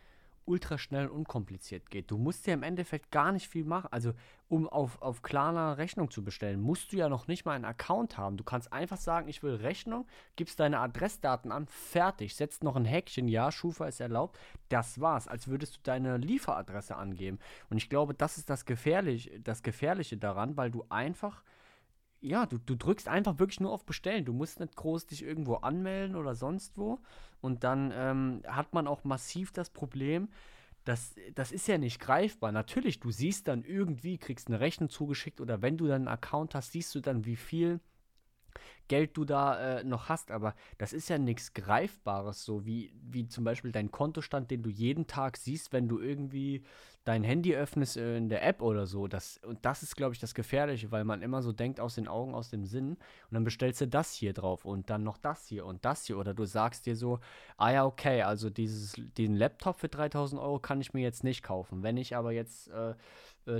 ultra 0.47 0.77
schnell 0.77 1.07
und 1.07 1.17
unkompliziert 1.17 1.89
geht. 1.89 2.09
Du 2.09 2.17
musst 2.17 2.47
ja 2.47 2.53
im 2.53 2.63
Endeffekt 2.63 3.11
gar 3.11 3.31
nicht 3.31 3.47
viel 3.47 3.65
machen. 3.65 3.89
Also, 3.91 4.13
um 4.47 4.67
auf, 4.67 5.01
auf 5.01 5.21
Klarna 5.21 5.73
Rechnung 5.73 6.09
zu 6.09 6.23
bestellen, 6.23 6.61
musst 6.61 6.91
du 6.93 6.97
ja 6.97 7.09
noch 7.09 7.27
nicht 7.27 7.45
mal 7.45 7.51
einen 7.51 7.65
Account 7.65 8.17
haben. 8.17 8.37
Du 8.37 8.45
kannst 8.45 8.71
einfach 8.71 8.97
sagen, 8.97 9.27
ich 9.27 9.43
will 9.43 9.55
Rechnung, 9.55 10.07
gibst 10.37 10.59
deine 10.59 10.79
Adressdaten 10.79 11.51
an, 11.51 11.67
fertig, 11.67 12.35
setzt 12.35 12.63
noch 12.63 12.77
ein 12.77 12.85
Häkchen, 12.85 13.27
ja, 13.27 13.51
Schufa 13.51 13.87
ist 13.87 13.99
erlaubt. 13.99 14.39
Das 14.69 15.01
war's, 15.01 15.27
als 15.27 15.49
würdest 15.49 15.75
du 15.75 15.79
deine 15.83 16.17
Lieferadresse 16.17 16.95
angeben. 16.95 17.39
Und 17.69 17.77
ich 17.77 17.89
glaube, 17.89 18.13
das 18.13 18.37
ist 18.37 18.49
das, 18.49 18.65
Gefährlich, 18.65 19.31
das 19.43 19.63
Gefährliche 19.63 20.17
daran, 20.17 20.55
weil 20.55 20.71
du 20.71 20.85
einfach 20.89 21.43
ja, 22.21 22.45
du, 22.45 22.57
du 22.57 22.75
drückst 22.75 23.07
einfach 23.07 23.39
wirklich 23.39 23.59
nur 23.59 23.71
auf 23.71 23.85
Bestellen. 23.85 24.25
Du 24.25 24.33
musst 24.33 24.59
nicht 24.59 24.75
groß 24.75 25.07
dich 25.07 25.23
irgendwo 25.23 25.55
anmelden 25.55 26.15
oder 26.15 26.35
sonst 26.35 26.77
wo. 26.77 26.99
Und 27.41 27.63
dann 27.63 27.91
ähm, 27.95 28.41
hat 28.47 28.73
man 28.73 28.87
auch 28.87 29.03
massiv 29.03 29.51
das 29.51 29.69
Problem, 29.69 30.29
das, 30.83 31.15
das 31.35 31.51
ist 31.51 31.67
ja 31.67 31.77
nicht 31.77 31.99
greifbar. 31.99 32.51
Natürlich, 32.51 32.99
du 32.99 33.11
siehst 33.11 33.47
dann 33.47 33.63
irgendwie, 33.63 34.17
kriegst 34.17 34.47
eine 34.47 34.61
Rechnung 34.61 34.89
zugeschickt 34.89 35.41
oder 35.41 35.61
wenn 35.61 35.77
du 35.77 35.85
dann 35.85 36.03
einen 36.03 36.07
Account 36.07 36.55
hast, 36.55 36.71
siehst 36.71 36.95
du 36.95 37.01
dann, 37.01 37.25
wie 37.25 37.35
viel 37.35 37.81
Geld 38.87 39.15
du 39.17 39.25
da 39.25 39.79
äh, 39.79 39.83
noch 39.83 40.09
hast, 40.09 40.31
aber 40.31 40.55
das 40.77 40.93
ist 40.93 41.09
ja 41.09 41.17
nichts 41.17 41.53
Greifbares, 41.53 42.43
so 42.43 42.65
wie, 42.65 42.93
wie 43.01 43.27
zum 43.27 43.43
Beispiel 43.43 43.71
dein 43.71 43.91
Kontostand, 43.91 44.51
den 44.51 44.63
du 44.63 44.69
jeden 44.69 45.07
Tag 45.07 45.37
siehst, 45.37 45.73
wenn 45.73 45.87
du 45.87 45.99
irgendwie 45.99 46.63
dein 47.07 47.23
Handy 47.23 47.55
öffnest 47.55 47.97
äh, 47.97 48.17
in 48.17 48.27
der 48.27 48.45
App 48.45 48.61
oder 48.61 48.85
so. 48.85 49.07
Das, 49.07 49.39
und 49.45 49.65
das 49.65 49.81
ist, 49.81 49.95
glaube 49.95 50.13
ich, 50.13 50.19
das 50.19 50.35
Gefährliche, 50.35 50.91
weil 50.91 51.05
man 51.05 51.21
immer 51.21 51.41
so 51.41 51.53
denkt, 51.53 51.79
aus 51.79 51.95
den 51.95 52.07
Augen, 52.07 52.35
aus 52.35 52.49
dem 52.49 52.65
Sinn. 52.65 52.91
Und 52.91 53.31
dann 53.31 53.43
bestellst 53.45 53.79
du 53.81 53.87
das 53.87 54.13
hier 54.13 54.33
drauf 54.33 54.65
und 54.65 54.89
dann 54.89 55.03
noch 55.03 55.17
das 55.17 55.47
hier 55.47 55.65
und 55.65 55.85
das 55.85 56.05
hier. 56.05 56.17
Oder 56.17 56.33
du 56.33 56.45
sagst 56.45 56.85
dir 56.85 56.95
so, 56.95 57.19
ah 57.55 57.71
ja, 57.71 57.85
okay, 57.85 58.23
also 58.23 58.49
dieses, 58.49 58.95
diesen 59.17 59.35
Laptop 59.35 59.79
für 59.79 59.87
3000 59.87 60.41
Euro 60.41 60.59
kann 60.59 60.81
ich 60.81 60.93
mir 60.93 61.01
jetzt 61.01 61.23
nicht 61.23 61.43
kaufen. 61.43 61.81
Wenn 61.81 61.95
ich 61.95 62.15
aber 62.15 62.33
jetzt 62.33 62.67
äh, 62.69 62.93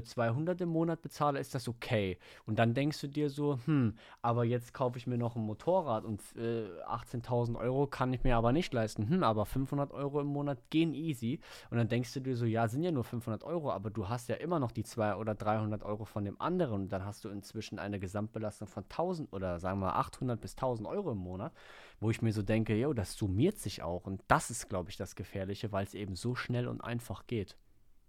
200 0.03 0.59
äh, 0.59 0.63
im 0.63 0.69
Monat 0.69 1.01
bezahle, 1.01 1.39
ist 1.39 1.55
das 1.55 1.67
okay. 1.67 2.17
Und 2.45 2.59
dann 2.59 2.73
denkst 2.73 2.99
du 3.01 3.07
dir 3.07 3.29
so, 3.29 3.59
hm, 3.65 3.95
aber 4.21 4.43
jetzt 4.43 4.73
kaufe 4.73 4.97
ich 4.97 5.07
mir 5.07 5.17
noch 5.17 5.35
ein 5.35 5.41
Motorrad 5.41 6.05
und 6.05 6.21
äh, 6.35 6.67
18.000 6.87 7.57
Euro 7.57 7.87
kann 7.87 8.13
ich 8.13 8.23
mir 8.23 8.35
aber 8.35 8.51
nicht 8.51 8.73
leisten. 8.73 9.09
Hm, 9.09 9.23
aber 9.23 9.45
500 9.45 9.91
Euro 9.91 10.21
im 10.21 10.27
Monat 10.27 10.69
gehen 10.69 10.93
easy. 10.93 11.39
Und 11.69 11.77
dann 11.77 11.87
denkst 11.87 12.13
du 12.13 12.19
dir 12.19 12.35
so, 12.35 12.45
ja, 12.45 12.67
sind 12.67 12.83
ja 12.83 12.91
nur 12.91 13.03
500 13.03 13.43
Euro, 13.43 13.71
aber 13.71 13.89
du 13.89 14.09
hast 14.09 14.29
ja 14.29 14.35
immer 14.35 14.59
noch 14.59 14.71
die 14.71 14.83
200 14.83 15.19
oder 15.19 15.35
300 15.35 15.83
Euro 15.83 16.05
von 16.05 16.25
dem 16.25 16.39
anderen. 16.39 16.81
Und 16.81 16.89
dann 16.89 17.05
hast 17.05 17.25
du 17.25 17.29
inzwischen 17.29 17.79
eine 17.79 17.99
Gesamtbelastung 17.99 18.67
von 18.67 18.83
1000 18.83 19.31
oder 19.33 19.59
sagen 19.59 19.79
wir 19.79 19.95
800 19.95 20.39
bis 20.39 20.53
1000 20.53 20.87
Euro 20.87 21.11
im 21.11 21.19
Monat, 21.19 21.53
wo 21.99 22.09
ich 22.09 22.21
mir 22.21 22.33
so 22.33 22.41
denke, 22.41 22.75
jo, 22.75 22.93
das 22.93 23.15
summiert 23.15 23.57
sich 23.57 23.83
auch. 23.83 24.05
Und 24.05 24.23
das 24.27 24.49
ist, 24.49 24.69
glaube 24.69 24.89
ich, 24.89 24.97
das 24.97 25.15
Gefährliche, 25.15 25.71
weil 25.71 25.85
es 25.85 25.93
eben 25.93 26.15
so 26.15 26.35
schnell 26.35 26.67
und 26.67 26.81
einfach 26.81 27.27
geht. 27.27 27.57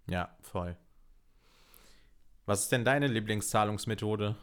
Ja, 0.07 0.35
voll. 0.41 0.75
Was 2.49 2.61
ist 2.61 2.71
denn 2.71 2.83
deine 2.83 3.05
Lieblingszahlungsmethode? 3.05 4.35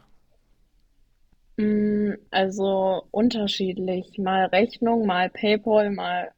Mm, 1.57 2.13
also 2.31 3.03
unterschiedlich. 3.11 4.17
Mal 4.17 4.45
Rechnung, 4.45 5.05
mal 5.05 5.29
PayPal, 5.29 5.89
mal 5.91 6.31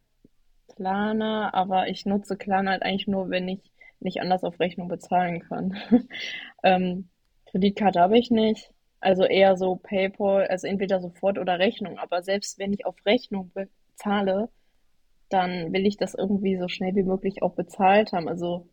Klarna, 0.76 1.54
aber 1.54 1.88
ich 1.88 2.08
nutze 2.08 2.38
Klarna 2.38 2.72
halt 2.72 2.82
eigentlich 2.82 3.06
nur, 3.06 3.30
wenn 3.30 3.48
ich 3.48 3.72
nicht 4.00 4.20
anders 4.20 4.44
auf 4.44 4.60
Rechnung 4.60 4.88
bezahlen 4.88 5.42
kann. 5.42 5.78
ähm, 6.64 7.08
Kreditkarte 7.52 8.00
habe 8.00 8.18
ich 8.18 8.32
nicht. 8.32 8.72
Also 9.00 9.26
eher 9.26 9.56
so 9.56 9.76
PayPal, 9.76 10.48
also 10.48 10.66
entweder 10.66 11.00
sofort 11.00 11.38
oder 11.38 11.60
Rechnung. 11.60 12.00
Aber 12.00 12.24
selbst 12.24 12.58
wenn 12.58 12.74
ich 12.74 12.88
auf 12.88 12.96
Rechnung 13.06 13.52
bezahle, 13.54 14.50
dann 15.30 15.72
will 15.72 15.86
ich 15.86 15.98
das 15.98 16.16
irgendwie 16.16 16.58
so 16.58 16.68
schnell 16.68 16.96
wie 16.96 17.04
möglich 17.04 17.44
auch 17.44 17.54
bezahlt 17.54 18.12
haben. 18.12 18.28
Also 18.28 18.68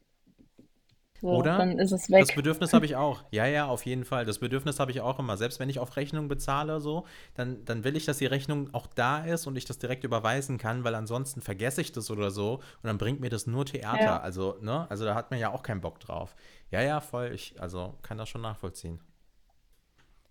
so, 1.20 1.28
Oder? 1.28 1.58
dann 1.58 1.78
ist 1.78 1.92
es 1.92 2.10
weg. 2.10 2.26
Das 2.26 2.34
Bedürfnis 2.34 2.72
habe 2.72 2.84
ich 2.84 2.96
auch. 2.96 3.22
Ja, 3.30 3.46
ja, 3.46 3.66
auf 3.66 3.86
jeden 3.86 4.04
Fall. 4.04 4.24
Das 4.24 4.38
Bedürfnis 4.38 4.78
habe 4.78 4.90
ich 4.90 5.00
auch 5.00 5.18
immer. 5.18 5.36
Selbst 5.36 5.60
wenn 5.60 5.68
ich 5.68 5.78
auf 5.78 5.96
Rechnung 5.96 6.28
bezahle, 6.28 6.80
so, 6.80 7.04
dann, 7.34 7.64
dann 7.64 7.84
will 7.84 7.96
ich, 7.96 8.04
dass 8.04 8.18
die 8.18 8.26
Rechnung 8.26 8.72
auch 8.74 8.86
da 8.86 9.24
ist 9.24 9.46
und 9.46 9.56
ich 9.56 9.64
das 9.64 9.78
direkt 9.78 10.04
überweisen 10.04 10.58
kann, 10.58 10.84
weil 10.84 10.94
ansonsten 10.94 11.40
vergesse 11.40 11.80
ich 11.80 11.92
das 11.92 12.10
oder 12.10 12.30
so 12.30 12.54
und 12.54 12.84
dann 12.84 12.98
bringt 12.98 13.20
mir 13.20 13.30
das 13.30 13.46
nur 13.46 13.64
Theater. 13.64 14.02
Ja. 14.02 14.20
Also, 14.20 14.58
ne? 14.60 14.86
Also 14.90 15.04
da 15.04 15.14
hat 15.14 15.30
man 15.30 15.40
ja 15.40 15.50
auch 15.50 15.62
keinen 15.62 15.80
Bock 15.80 16.00
drauf. 16.00 16.36
Ja, 16.70 16.82
ja, 16.82 17.00
voll. 17.00 17.32
Ich, 17.34 17.60
also 17.60 17.94
kann 18.02 18.18
das 18.18 18.28
schon 18.28 18.42
nachvollziehen. 18.42 19.00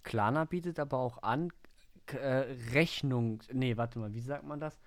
Klarna 0.04 0.46
bietet 0.46 0.80
aber 0.80 1.00
auch 1.00 1.24
an, 1.24 1.52
äh, 2.14 2.46
Rechnung, 2.74 3.42
nee, 3.52 3.76
warte 3.78 4.00
mal, 4.00 4.14
wie 4.14 4.22
sagt 4.22 4.44
man 4.44 4.60
das? 4.60 4.78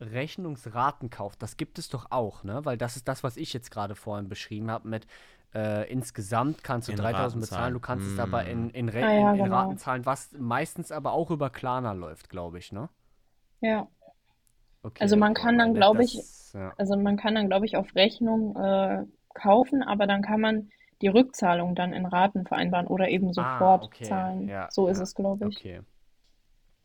Rechnungsratenkauf, 0.00 1.36
das 1.36 1.56
gibt 1.56 1.78
es 1.78 1.88
doch 1.88 2.10
auch, 2.10 2.42
ne? 2.42 2.64
Weil 2.64 2.78
das 2.78 2.96
ist 2.96 3.06
das, 3.06 3.22
was 3.22 3.36
ich 3.36 3.52
jetzt 3.52 3.70
gerade 3.70 3.94
vorhin 3.94 4.28
beschrieben 4.28 4.70
habe 4.70 4.88
mit 4.88 5.06
äh, 5.54 5.90
insgesamt 5.90 6.64
kannst 6.64 6.88
du 6.88 6.92
In 6.92 6.94
3000 6.94 7.42
Raten 7.42 7.42
bezahlen, 7.42 7.74
zahlen. 7.74 7.74
du 7.74 7.80
kannst 7.80 8.06
es 8.06 8.18
Mm. 8.18 8.20
aber 8.20 8.46
in, 8.46 8.70
in, 8.70 8.88
Re 8.88 9.06
Ah 9.06 9.12
ja, 9.14 9.32
in, 9.32 9.34
in 9.34 9.46
genau. 9.46 9.46
Raten 9.46 9.78
zahlen, 9.78 10.06
was 10.06 10.30
meistens 10.38 10.92
aber 10.92 11.12
auch 11.12 11.30
über 11.30 11.50
Klarna 11.50 11.92
läuft, 11.92 12.28
glaube 12.30 12.58
ich, 12.58 12.72
ne? 12.72 12.88
Ja. 13.60 13.88
Okay, 14.84 15.00
Also 15.00 15.16
man 15.16 15.34
kann 15.34 15.58
dann, 15.58 15.74
glaube 15.74 16.04
ich, 16.04 16.22
ja. 16.54 16.76
Also 16.76 16.96
man 16.96 17.16
kann 17.16 17.34
dann, 17.34 17.48
glaube 17.48 17.66
ich, 17.66 17.76
auf 17.76 17.94
Rechnung 17.96 18.54
äh, 18.56 19.04
kaufen, 19.34 19.82
aber 19.82 20.06
dann 20.06 20.22
kann 20.22 20.40
man 20.40 20.70
die 21.02 21.08
Rückzahlung 21.08 21.74
dann 21.74 21.92
in 21.92 22.06
Raten 22.06 22.46
vereinbaren 22.46 22.86
oder 22.86 23.08
eben 23.08 23.32
sofort 23.32 23.82
Ah, 23.82 23.82
okay, 23.82 24.00
zahlen. 24.00 24.44
ja, 24.44 24.68
so 24.68 24.86
ist 24.88 24.98
ja, 24.98 25.00
es, 25.00 25.14
glaube 25.16 25.48
ich. 25.48 25.66
Okay. 25.66 25.80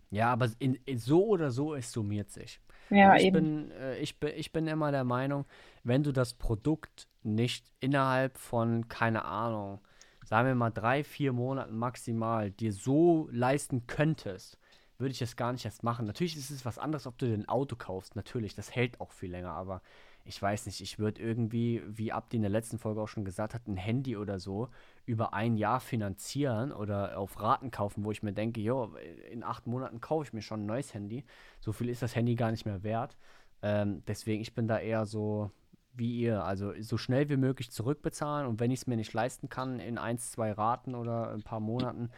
Ja, 0.09 0.31
aber 0.31 0.49
in, 0.59 0.75
in, 0.85 0.97
so 0.99 1.25
oder 1.25 1.51
so, 1.51 1.75
es 1.75 1.91
summiert 1.91 2.31
sich. 2.31 2.61
Ja, 2.89 3.15
ich 3.15 3.29
eben. 3.29 3.31
bin, 3.31 3.71
äh, 3.71 3.97
ich 3.99 4.19
bin, 4.19 4.31
ich 4.35 4.51
bin 4.51 4.67
immer 4.67 4.91
der 4.91 5.03
Meinung, 5.03 5.45
wenn 5.83 6.03
du 6.03 6.11
das 6.11 6.33
Produkt 6.33 7.07
nicht 7.25 7.71
innerhalb 7.79 8.37
von, 8.37 8.87
keine 8.87 9.25
Ahnung, 9.25 9.79
sagen 10.23 10.47
wir 10.47 10.55
mal 10.55 10.71
drei, 10.71 11.03
vier 11.03 11.33
Monaten 11.33 11.77
maximal 11.77 12.51
dir 12.51 12.73
so 12.73 13.29
leisten 13.31 13.87
könntest, 13.87 14.57
würde 14.97 15.11
ich 15.11 15.19
das 15.19 15.35
gar 15.35 15.51
nicht 15.51 15.65
erst 15.65 15.83
machen. 15.83 16.05
Natürlich 16.05 16.37
ist 16.37 16.51
es 16.51 16.65
was 16.65 16.79
anderes, 16.79 17.05
ob 17.05 17.17
du 17.17 17.27
dir 17.27 17.33
ein 17.33 17.49
Auto 17.49 17.75
kaufst. 17.75 18.15
Natürlich, 18.15 18.55
das 18.55 18.73
hält 18.73 19.01
auch 19.01 19.11
viel 19.11 19.31
länger, 19.31 19.51
aber 19.51 19.81
ich 20.23 20.41
weiß 20.41 20.65
nicht, 20.65 20.81
ich 20.81 20.97
würde 20.97 21.21
irgendwie, 21.21 21.83
wie 21.85 22.11
Abdi 22.11 22.37
in 22.37 22.41
der 22.41 22.51
letzten 22.51 22.79
Folge 22.79 23.01
auch 23.01 23.07
schon 23.07 23.25
gesagt 23.25 23.53
hat, 23.53 23.67
ein 23.67 23.77
Handy 23.77 24.17
oder 24.17 24.39
so 24.39 24.69
über 25.05 25.33
ein 25.33 25.55
Jahr 25.55 25.79
finanzieren 25.79 26.71
oder 26.71 27.19
auf 27.19 27.39
Raten 27.39 27.69
kaufen, 27.69 28.03
wo 28.03 28.11
ich 28.11 28.23
mir 28.23 28.33
denke, 28.33 28.59
jo, 28.59 28.95
in 29.29 29.43
acht 29.43 29.67
Monaten 29.67 30.01
kaufe 30.01 30.25
ich 30.25 30.33
mir 30.33 30.41
schon 30.41 30.63
ein 30.63 30.65
neues 30.65 30.95
Handy. 30.95 31.25
So 31.59 31.71
viel 31.71 31.89
ist 31.89 32.01
das 32.01 32.15
Handy 32.15 32.33
gar 32.33 32.49
nicht 32.49 32.65
mehr 32.65 32.81
wert. 32.81 33.15
Ähm, 33.61 34.01
deswegen, 34.07 34.41
ich 34.41 34.55
bin 34.55 34.67
da 34.67 34.79
eher 34.79 35.05
so 35.05 35.51
wie 35.97 36.19
ihr. 36.19 36.43
Also 36.43 36.73
so 36.81 36.97
schnell 36.97 37.29
wie 37.29 37.37
möglich 37.37 37.71
zurückbezahlen 37.71 38.47
und 38.47 38.59
wenn 38.59 38.71
ich 38.71 38.81
es 38.81 38.87
mir 38.87 38.97
nicht 38.97 39.13
leisten 39.13 39.49
kann, 39.49 39.79
in 39.79 39.97
eins, 39.97 40.31
zwei 40.31 40.51
Raten 40.51 40.95
oder 40.95 41.31
ein 41.31 41.43
paar 41.43 41.59
Monaten, 41.59 42.09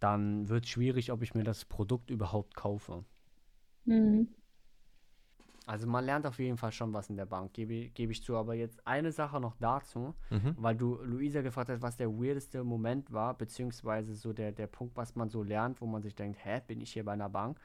dann 0.00 0.48
wird 0.48 0.64
es 0.64 0.70
schwierig, 0.70 1.12
ob 1.12 1.22
ich 1.22 1.34
mir 1.34 1.44
das 1.44 1.64
Produkt 1.64 2.10
überhaupt 2.10 2.56
kaufe. 2.56 3.04
Mhm. 3.84 4.28
Also 5.64 5.86
man 5.86 6.04
lernt 6.04 6.26
auf 6.26 6.40
jeden 6.40 6.56
Fall 6.56 6.72
schon 6.72 6.92
was 6.92 7.08
in 7.08 7.16
der 7.16 7.26
Bank, 7.26 7.52
gebe, 7.52 7.88
gebe 7.90 8.10
ich 8.10 8.22
zu. 8.22 8.36
Aber 8.36 8.54
jetzt 8.54 8.84
eine 8.84 9.12
Sache 9.12 9.40
noch 9.40 9.54
dazu, 9.60 10.14
Mhm. 10.30 10.56
weil 10.58 10.74
du 10.76 10.96
Luisa 11.02 11.40
gefragt 11.40 11.68
hast, 11.70 11.82
was 11.82 11.96
der 11.96 12.10
weirdeste 12.10 12.64
Moment 12.64 13.12
war, 13.12 13.34
beziehungsweise 13.38 14.14
so 14.14 14.32
der, 14.32 14.50
der 14.50 14.66
Punkt, 14.66 14.96
was 14.96 15.14
man 15.14 15.28
so 15.30 15.42
lernt, 15.44 15.80
wo 15.80 15.86
man 15.86 16.02
sich 16.02 16.16
denkt, 16.16 16.44
hä, 16.44 16.60
bin 16.66 16.80
ich 16.80 16.92
hier 16.92 17.04
bei 17.04 17.12
einer 17.12 17.28
Bank? 17.28 17.60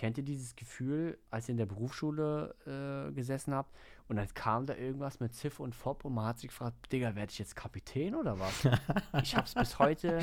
Kennt 0.00 0.16
ihr 0.16 0.24
dieses 0.24 0.56
Gefühl, 0.56 1.18
als 1.30 1.46
ihr 1.46 1.52
in 1.52 1.58
der 1.58 1.66
Berufsschule 1.66 2.54
äh, 2.64 3.12
gesessen 3.12 3.52
habt 3.52 3.70
und 4.08 4.16
dann 4.16 4.26
kam 4.32 4.64
da 4.64 4.74
irgendwas 4.74 5.20
mit 5.20 5.34
Ziff 5.34 5.60
und 5.60 5.74
Fopp 5.74 6.06
und 6.06 6.14
man 6.14 6.24
hat 6.24 6.38
sich 6.38 6.48
gefragt, 6.48 6.90
Digga, 6.90 7.14
werde 7.16 7.30
ich 7.30 7.38
jetzt 7.38 7.54
Kapitän 7.54 8.14
oder 8.14 8.40
was? 8.40 8.64
ich 9.22 9.36
habe 9.36 9.46
es 9.46 9.52
bis 9.52 9.78
heute 9.78 10.18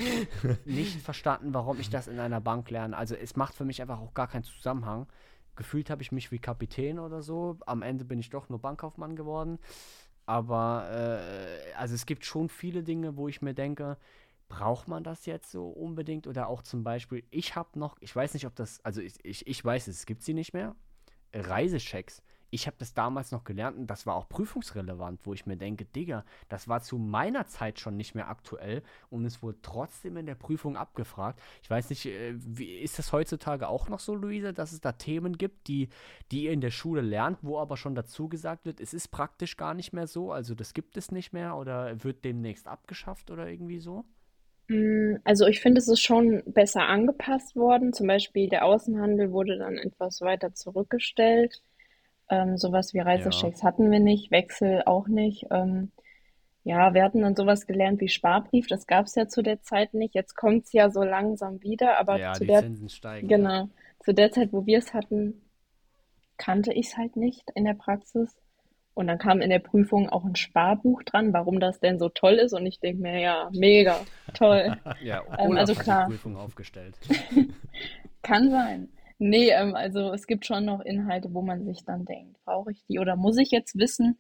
nicht 0.66 1.00
verstanden, 1.04 1.54
warum 1.54 1.80
ich 1.80 1.92
das 1.92 2.08
in 2.08 2.20
einer 2.20 2.42
Bank 2.42 2.72
lerne. 2.72 2.98
Also 2.98 3.14
es 3.14 3.36
macht 3.36 3.54
für 3.54 3.66
mich 3.66 3.80
einfach 3.80 4.00
auch 4.00 4.16
gar 4.16 4.28
keinen 4.28 4.46
Zusammenhang. 4.46 5.06
Gefühlt 5.56 5.92
habe 5.92 6.02
ich 6.02 6.12
mich 6.12 6.32
wie 6.32 6.40
Kapitän 6.40 6.98
oder 6.98 7.22
so. 7.22 7.60
Am 7.68 7.84
Ende 7.84 8.04
bin 8.04 8.18
ich 8.18 8.32
doch 8.32 8.50
nur 8.50 8.58
Bankkaufmann 8.58 9.16
geworden. 9.16 9.60
Aber 10.26 10.90
äh, 10.90 11.74
also 11.76 11.94
es 11.94 12.08
gibt 12.08 12.26
schon 12.26 12.50
viele 12.50 12.82
Dinge, 12.82 13.16
wo 13.16 13.28
ich 13.28 13.44
mir 13.44 13.54
denke, 13.54 13.98
braucht 14.50 14.88
man 14.88 15.04
das 15.04 15.26
jetzt 15.26 15.52
so 15.52 15.68
unbedingt? 15.68 16.28
Oder 16.28 16.48
auch 16.48 16.62
zum 16.62 16.84
Beispiel, 16.84 17.24
ich 17.32 17.56
habe 17.56 17.78
noch, 17.78 17.98
ich 18.00 18.16
weiß 18.16 18.34
nicht, 18.34 18.46
ob 18.46 18.56
das, 18.56 18.84
also 18.84 19.02
ich, 19.02 19.14
ich, 19.24 19.48
ich 19.48 19.64
weiß, 19.64 19.88
es 19.88 20.06
gibt 20.06 20.24
sie 20.24 20.34
nicht 20.34 20.54
mehr. 20.54 20.76
Reisechecks. 21.34 22.22
Ich 22.50 22.66
habe 22.66 22.78
das 22.80 22.94
damals 22.94 23.32
noch 23.32 23.44
gelernt 23.44 23.78
und 23.78 23.88
das 23.88 24.06
war 24.06 24.16
auch 24.16 24.30
prüfungsrelevant, 24.30 25.20
wo 25.26 25.34
ich 25.34 25.46
mir 25.46 25.58
denke, 25.58 25.84
Digga, 25.84 26.24
das 26.48 26.70
war 26.70 26.82
zu 26.82 26.98
meiner 26.98 27.46
Zeit 27.48 27.78
schon 27.78 27.98
nicht 27.98 28.16
mehr 28.16 28.30
aktuell 28.30 28.84
und 29.10 29.26
es 29.26 29.44
wurde 29.44 29.62
trotzdem 29.62 30.16
in 30.16 30.26
der 30.26 30.36
Prüfung 30.36 30.78
abgefragt. 30.78 31.42
Ich 31.62 31.70
weiß 31.70 31.90
nicht, 31.90 32.06
äh, 32.06 32.36
wie, 32.38 32.78
ist 32.78 33.00
das 33.00 33.12
heutzutage 33.12 33.68
auch 33.68 33.90
noch 33.90 34.00
so, 34.00 34.16
Luise, 34.16 34.54
dass 34.54 34.72
es 34.72 34.80
da 34.80 34.94
Themen 34.94 35.38
gibt, 35.38 35.68
die, 35.68 35.90
die 36.32 36.44
ihr 36.44 36.54
in 36.54 36.62
der 36.62 36.72
Schule 36.72 37.02
lernt, 37.02 37.40
wo 37.42 37.60
aber 37.60 37.76
schon 37.76 37.96
dazu 37.96 38.30
gesagt 38.30 38.66
wird, 38.66 38.80
es 38.80 38.94
ist 38.94 39.10
praktisch 39.10 39.58
gar 39.58 39.74
nicht 39.74 39.92
mehr 39.92 40.08
so, 40.08 40.32
also 40.32 40.56
das 40.56 40.74
gibt 40.74 40.96
es 40.96 41.12
nicht 41.12 41.34
mehr 41.34 41.58
oder 41.58 42.02
wird 42.06 42.24
demnächst 42.24 42.70
abgeschafft 42.70 43.30
oder 43.30 43.50
irgendwie 43.50 43.80
so? 43.80 44.06
Mm, 44.68 45.18
Also 45.24 45.48
ich 45.48 45.60
finde, 45.62 45.80
es 45.80 45.88
ist 45.88 46.02
schon 46.02 46.44
besser 46.46 46.84
angepasst 46.88 47.56
worden. 47.56 47.94
Zum 47.94 48.08
Beispiel 48.08 48.50
der 48.50 48.66
Außenhandel 48.66 49.32
wurde 49.32 49.58
dann 49.58 49.78
etwas 49.78 50.22
weiter 50.22 50.54
zurückgestellt. 50.54 51.62
Ähm, 52.30 52.58
sowas 52.58 52.94
wie 52.94 53.00
Reisechecks 53.00 53.64
hatten 53.64 53.92
wir 53.92 54.00
nicht, 54.00 54.32
Wechsel 54.32 54.84
auch 54.86 55.08
nicht. 55.08 55.46
Ähm, 55.52 55.92
ja, 56.64 56.94
wir 56.94 57.04
hatten 57.04 57.22
dann 57.22 57.36
sowas 57.36 57.66
gelernt 57.66 58.02
wie 58.02 58.10
Sparbrief. 58.10 58.68
Das 58.68 58.88
gab 58.88 59.06
es 59.06 59.16
ja 59.16 59.28
zu 59.30 59.42
der 59.42 59.62
Zeit 59.62 59.94
nicht. 59.94 60.14
Jetzt 60.16 60.36
kommt 60.36 60.66
es 60.66 60.74
ja 60.74 60.90
so 60.90 61.04
langsam 61.04 61.62
wieder, 61.64 61.98
aber 62.00 62.20
ja, 62.20 62.34
zu 62.34 62.42
die 62.42 62.48
der, 62.48 62.60
Zinsen 62.62 62.90
steigen. 62.90 63.28
genau, 63.28 63.70
zu 64.02 64.14
der 64.14 64.32
Zeit, 64.32 64.52
wo 64.52 64.66
wir 64.66 64.80
es 64.80 64.94
hatten, 64.94 65.42
kannte 66.38 66.74
ich 66.74 66.88
es 66.88 66.98
halt 66.98 67.16
nicht 67.16 67.50
in 67.56 67.66
der 67.66 67.74
Praxis. 67.76 68.36
Und 68.98 69.06
dann 69.06 69.20
kam 69.20 69.42
in 69.42 69.52
der 69.52 69.60
Prüfung 69.60 70.10
auch 70.10 70.26
ein 70.26 70.36
Sparbuch 70.36 71.04
dran, 71.04 71.32
warum 71.32 71.60
das 71.60 71.80
denn 71.80 72.00
so 72.00 72.10
toll 72.10 72.34
ist. 72.34 72.54
Und 72.54 72.66
ich 72.66 72.80
denke 72.80 73.04
mir, 73.04 73.20
ja, 73.20 73.48
mega, 73.54 74.00
toll. 74.34 74.76
Ja, 75.04 75.22
Ähm, 75.38 75.56
also 75.56 75.76
klar. 75.76 76.06
die 76.08 76.14
Prüfung 76.14 76.36
aufgestellt. 76.36 76.98
Kann 78.24 78.50
sein. 78.50 78.90
Nee, 79.20 79.52
ähm, 79.52 79.76
also 79.76 80.12
es 80.14 80.26
gibt 80.26 80.48
schon 80.48 80.66
noch 80.66 80.80
Inhalte, 80.80 81.32
wo 81.32 81.44
man 81.44 81.64
sich 81.64 81.86
dann 81.86 82.06
denkt, 82.06 82.44
brauche 82.44 82.72
ich 82.72 82.84
die 82.86 82.98
oder 82.98 83.16
muss 83.16 83.38
ich 83.38 83.52
jetzt 83.52 83.78
wissen, 83.78 84.18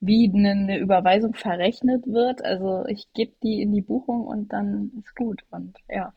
wie 0.00 0.28
eine, 0.34 0.76
Überweisung 0.80 1.34
verrechnet 1.34 2.04
wird? 2.08 2.44
Also 2.44 2.84
ich 2.86 3.06
gebe 3.14 3.32
die 3.44 3.62
in 3.62 3.72
die 3.72 3.80
Buchung 3.80 4.26
und 4.26 4.52
dann 4.52 4.90
ist 4.98 5.14
gut. 5.14 5.44
Und 5.50 5.76
ja, 5.88 6.12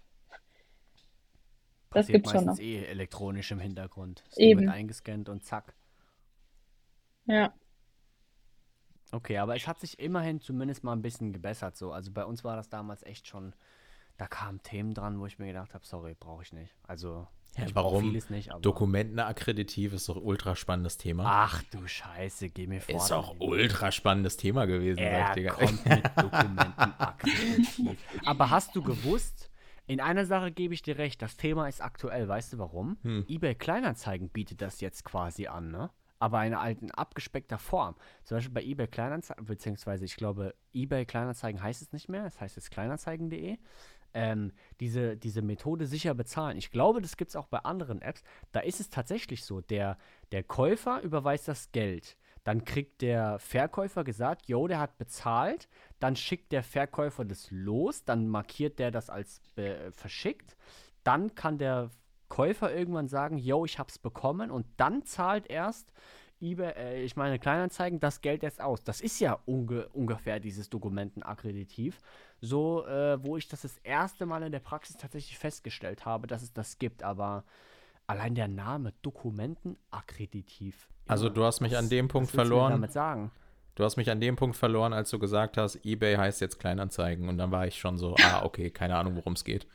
das 1.92 2.08
gibt's 2.08 2.32
schon 2.32 2.46
noch. 2.46 2.58
eh 2.58 2.86
elektronisch 2.86 3.52
im 3.52 3.60
Hintergrund. 3.60 4.24
Eben. 4.36 4.62
wird 4.62 4.72
eingescannt 4.72 5.30
und 5.30 5.44
zack. 5.44 5.76
Ja, 7.28 7.54
Okay, 9.12 9.38
aber 9.38 9.56
es 9.56 9.68
hat 9.68 9.80
sich 9.80 10.00
immerhin 10.00 10.40
zumindest 10.40 10.84
mal 10.84 10.94
ein 10.94 11.02
bisschen 11.02 11.34
gebessert 11.34 11.76
so. 11.78 11.92
Also 11.92 12.12
bei 12.12 12.24
uns 12.26 12.44
war 12.44 12.56
das 12.56 12.70
damals 12.70 13.04
echt 13.04 13.28
schon, 13.28 13.54
da 14.18 14.28
kamen 14.28 14.62
Themen 14.64 14.94
dran, 14.94 15.20
wo 15.20 15.26
ich 15.26 15.40
mir 15.40 15.48
gedacht 15.48 15.74
habe, 15.74 15.86
sorry, 15.86 16.16
brauche 16.20 16.44
ich 16.44 16.54
nicht. 16.54 16.76
Also 16.84 17.28
Ja, 17.58 17.66
ich 17.66 17.74
warum? 17.76 18.04
vieles 18.04 18.30
nicht, 18.30 18.52
aber 18.52 18.62
Dokumentenakkreditiv 18.62 19.94
ist 19.94 20.10
doch 20.10 20.18
ultra 20.18 20.56
spannendes 20.56 20.98
Thema. 20.98 21.24
ach 21.26 21.64
du 21.72 21.88
Scheiße, 21.88 22.50
geh 22.50 22.68
mir 22.68 22.82
vor. 22.82 22.96
ist 22.98 23.12
auch 23.12 23.36
ultra 23.40 23.92
spannendes 23.92 24.38
Thema 24.38 24.66
gewesen, 24.68 24.98
sag 25.00 25.06
Er 25.06 25.30
ich 25.30 25.34
dir. 25.36 25.50
kommt 25.54 25.86
mit 25.86 26.06
Dokumentenakkreditiv. 26.18 27.98
Aber 28.26 28.50
hast 28.50 28.76
du 28.76 28.84
gewusst, 28.84 29.50
in 29.88 30.02
einer 30.02 30.26
Sache 30.26 30.52
gebe 30.52 30.74
ich 30.74 30.82
dir 30.84 30.98
recht, 31.00 31.22
das 31.22 31.36
Thema 31.38 31.68
ist 31.68 31.82
aktuell. 31.82 32.28
Weißt 32.28 32.54
du 32.54 32.60
warum? 32.60 32.98
Hm. 33.02 33.26
eBay 33.28 33.56
Kleinanzeigen 33.56 34.30
bietet 34.30 34.62
das 34.62 34.82
jetzt 34.82 35.04
quasi 35.04 35.48
an, 35.48 35.72
ne? 35.72 35.90
Aber 36.20 36.46
in 36.46 36.54
alten 36.54 36.92
abgespeckter 36.92 37.58
Form. 37.58 37.96
Zum 38.24 38.38
Beispiel 38.38 38.54
bei 38.54 38.64
eBay 38.64 38.88
Kleinanzeigen, 38.88 39.46
beziehungsweise 39.46 40.06
ich 40.06 40.16
glaube, 40.16 40.54
eBay 40.74 41.06
Kleinanzeigen 41.06 41.62
heißt 41.62 41.82
es 41.82 41.94
nicht 41.94 42.10
mehr, 42.10 42.26
es 42.26 42.40
heißt 42.40 42.58
jetzt 42.58 42.72
kleinanzeigen.de. 42.72 43.58
Ähm, 44.14 44.52
diese, 44.80 45.18
diese 45.18 45.44
Methode 45.44 45.86
sicher 45.86 46.16
bezahlen. 46.16 46.58
Ich 46.58 46.72
glaube, 46.72 47.00
das 47.02 47.16
gibt 47.16 47.30
es 47.30 47.36
auch 47.36 47.48
bei 47.48 47.60
anderen 47.60 48.02
Apps. 48.02 48.24
Da 48.52 48.60
ist 48.60 48.80
es 48.80 48.90
tatsächlich 48.90 49.46
so, 49.46 49.62
der, 49.62 49.98
der 50.32 50.44
Käufer 50.44 51.02
überweist 51.02 51.48
das 51.48 51.72
Geld. 51.72 52.18
Dann 52.44 52.66
kriegt 52.66 53.02
der 53.02 53.38
Verkäufer 53.38 54.04
gesagt, 54.04 54.48
jo, 54.48 54.68
der 54.68 54.80
hat 54.80 54.98
bezahlt. 54.98 55.70
Dann 56.00 56.16
schickt 56.16 56.52
der 56.52 56.64
Verkäufer 56.64 57.24
das 57.24 57.52
los. 57.52 58.04
Dann 58.04 58.28
markiert 58.28 58.80
der 58.80 58.90
das 58.90 59.12
als 59.12 59.42
äh, 59.56 59.92
verschickt. 59.92 60.58
Dann 61.04 61.36
kann 61.36 61.60
der 61.60 61.92
Käufer 62.30 62.74
irgendwann 62.74 63.08
sagen, 63.08 63.38
yo, 63.38 63.66
ich 63.66 63.80
hab's 63.80 63.98
bekommen. 63.98 64.52
Und 64.52 64.66
dann 64.78 65.04
zahlt 65.04 65.50
erst 65.50 65.92
eBay, 66.42 66.72
äh, 66.76 67.04
ich 67.04 67.16
meine 67.16 67.40
Kleinanzeigen, 67.40 68.00
das 68.00 68.22
Geld 68.22 68.44
jetzt 68.44 68.62
aus. 68.62 68.84
Das 68.84 69.02
ist 69.02 69.20
ja 69.20 69.40
unge 69.46 69.88
ungefähr 69.90 70.40
dieses 70.40 70.70
Dokumentenakkreditiv. 70.70 72.00
So, 72.40 72.86
äh, 72.86 73.22
wo 73.24 73.36
ich 73.36 73.48
das 73.48 73.62
das 73.62 73.78
erste 73.80 74.26
Mal 74.26 74.44
in 74.44 74.52
der 74.52 74.60
Praxis 74.60 74.96
tatsächlich 74.96 75.38
festgestellt 75.38 76.06
habe, 76.06 76.28
dass 76.28 76.42
es 76.42 76.54
das 76.54 76.78
gibt. 76.78 77.04
Aber 77.04 77.44
allein 78.08 78.36
der 78.36 78.48
Name 78.48 78.94
Dokumentenakkreditiv. 79.02 80.88
Also 81.08 81.30
du 81.30 81.44
hast 81.44 81.60
mich 81.60 81.74
was, 81.74 81.80
an 81.80 81.90
dem 81.90 82.08
Punkt 82.08 82.32
du 82.32 82.36
verloren. 82.36 82.72
damit 82.72 82.94
sagen. 82.94 83.32
Du 83.76 83.84
hast 83.84 83.98
mich 83.98 84.10
an 84.12 84.20
dem 84.20 84.36
Punkt 84.36 84.56
verloren, 84.56 84.94
als 84.94 85.10
du 85.10 85.20
gesagt 85.20 85.58
hast, 85.58 85.86
eBay 85.86 86.16
heißt 86.16 86.42
jetzt 86.42 86.60
Kleinanzeigen. 86.60 87.30
Und 87.30 87.38
dann 87.38 87.52
war 87.52 87.66
ich 87.66 87.80
schon 87.80 87.98
so, 87.98 88.16
ah, 88.22 88.44
okay, 88.44 88.70
keine 88.70 88.98
Ahnung, 88.98 89.16
worum 89.16 89.34
es 89.34 89.44
geht. 89.44 89.68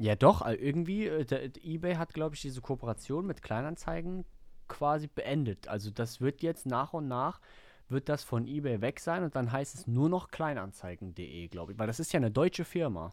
Ja, 0.00 0.16
doch, 0.16 0.46
äh, 0.46 0.54
irgendwie, 0.54 1.06
äh, 1.08 1.50
eBay 1.62 1.96
hat, 1.96 2.14
glaube 2.14 2.34
ich, 2.34 2.40
diese 2.40 2.62
Kooperation 2.62 3.26
mit 3.26 3.42
Kleinanzeigen 3.42 4.24
quasi 4.66 5.08
beendet. 5.08 5.68
Also 5.68 5.90
das 5.90 6.22
wird 6.22 6.40
jetzt 6.40 6.64
nach 6.64 6.94
und 6.94 7.06
nach, 7.06 7.38
wird 7.90 8.08
das 8.08 8.24
von 8.24 8.46
eBay 8.46 8.80
weg 8.80 8.98
sein 8.98 9.22
und 9.24 9.36
dann 9.36 9.52
heißt 9.52 9.74
es 9.74 9.86
nur 9.86 10.08
noch 10.08 10.30
kleinanzeigen.de, 10.30 11.48
glaube 11.48 11.72
ich. 11.72 11.78
Weil 11.78 11.86
das 11.86 12.00
ist 12.00 12.14
ja 12.14 12.16
eine 12.16 12.30
deutsche 12.30 12.64
Firma. 12.64 13.12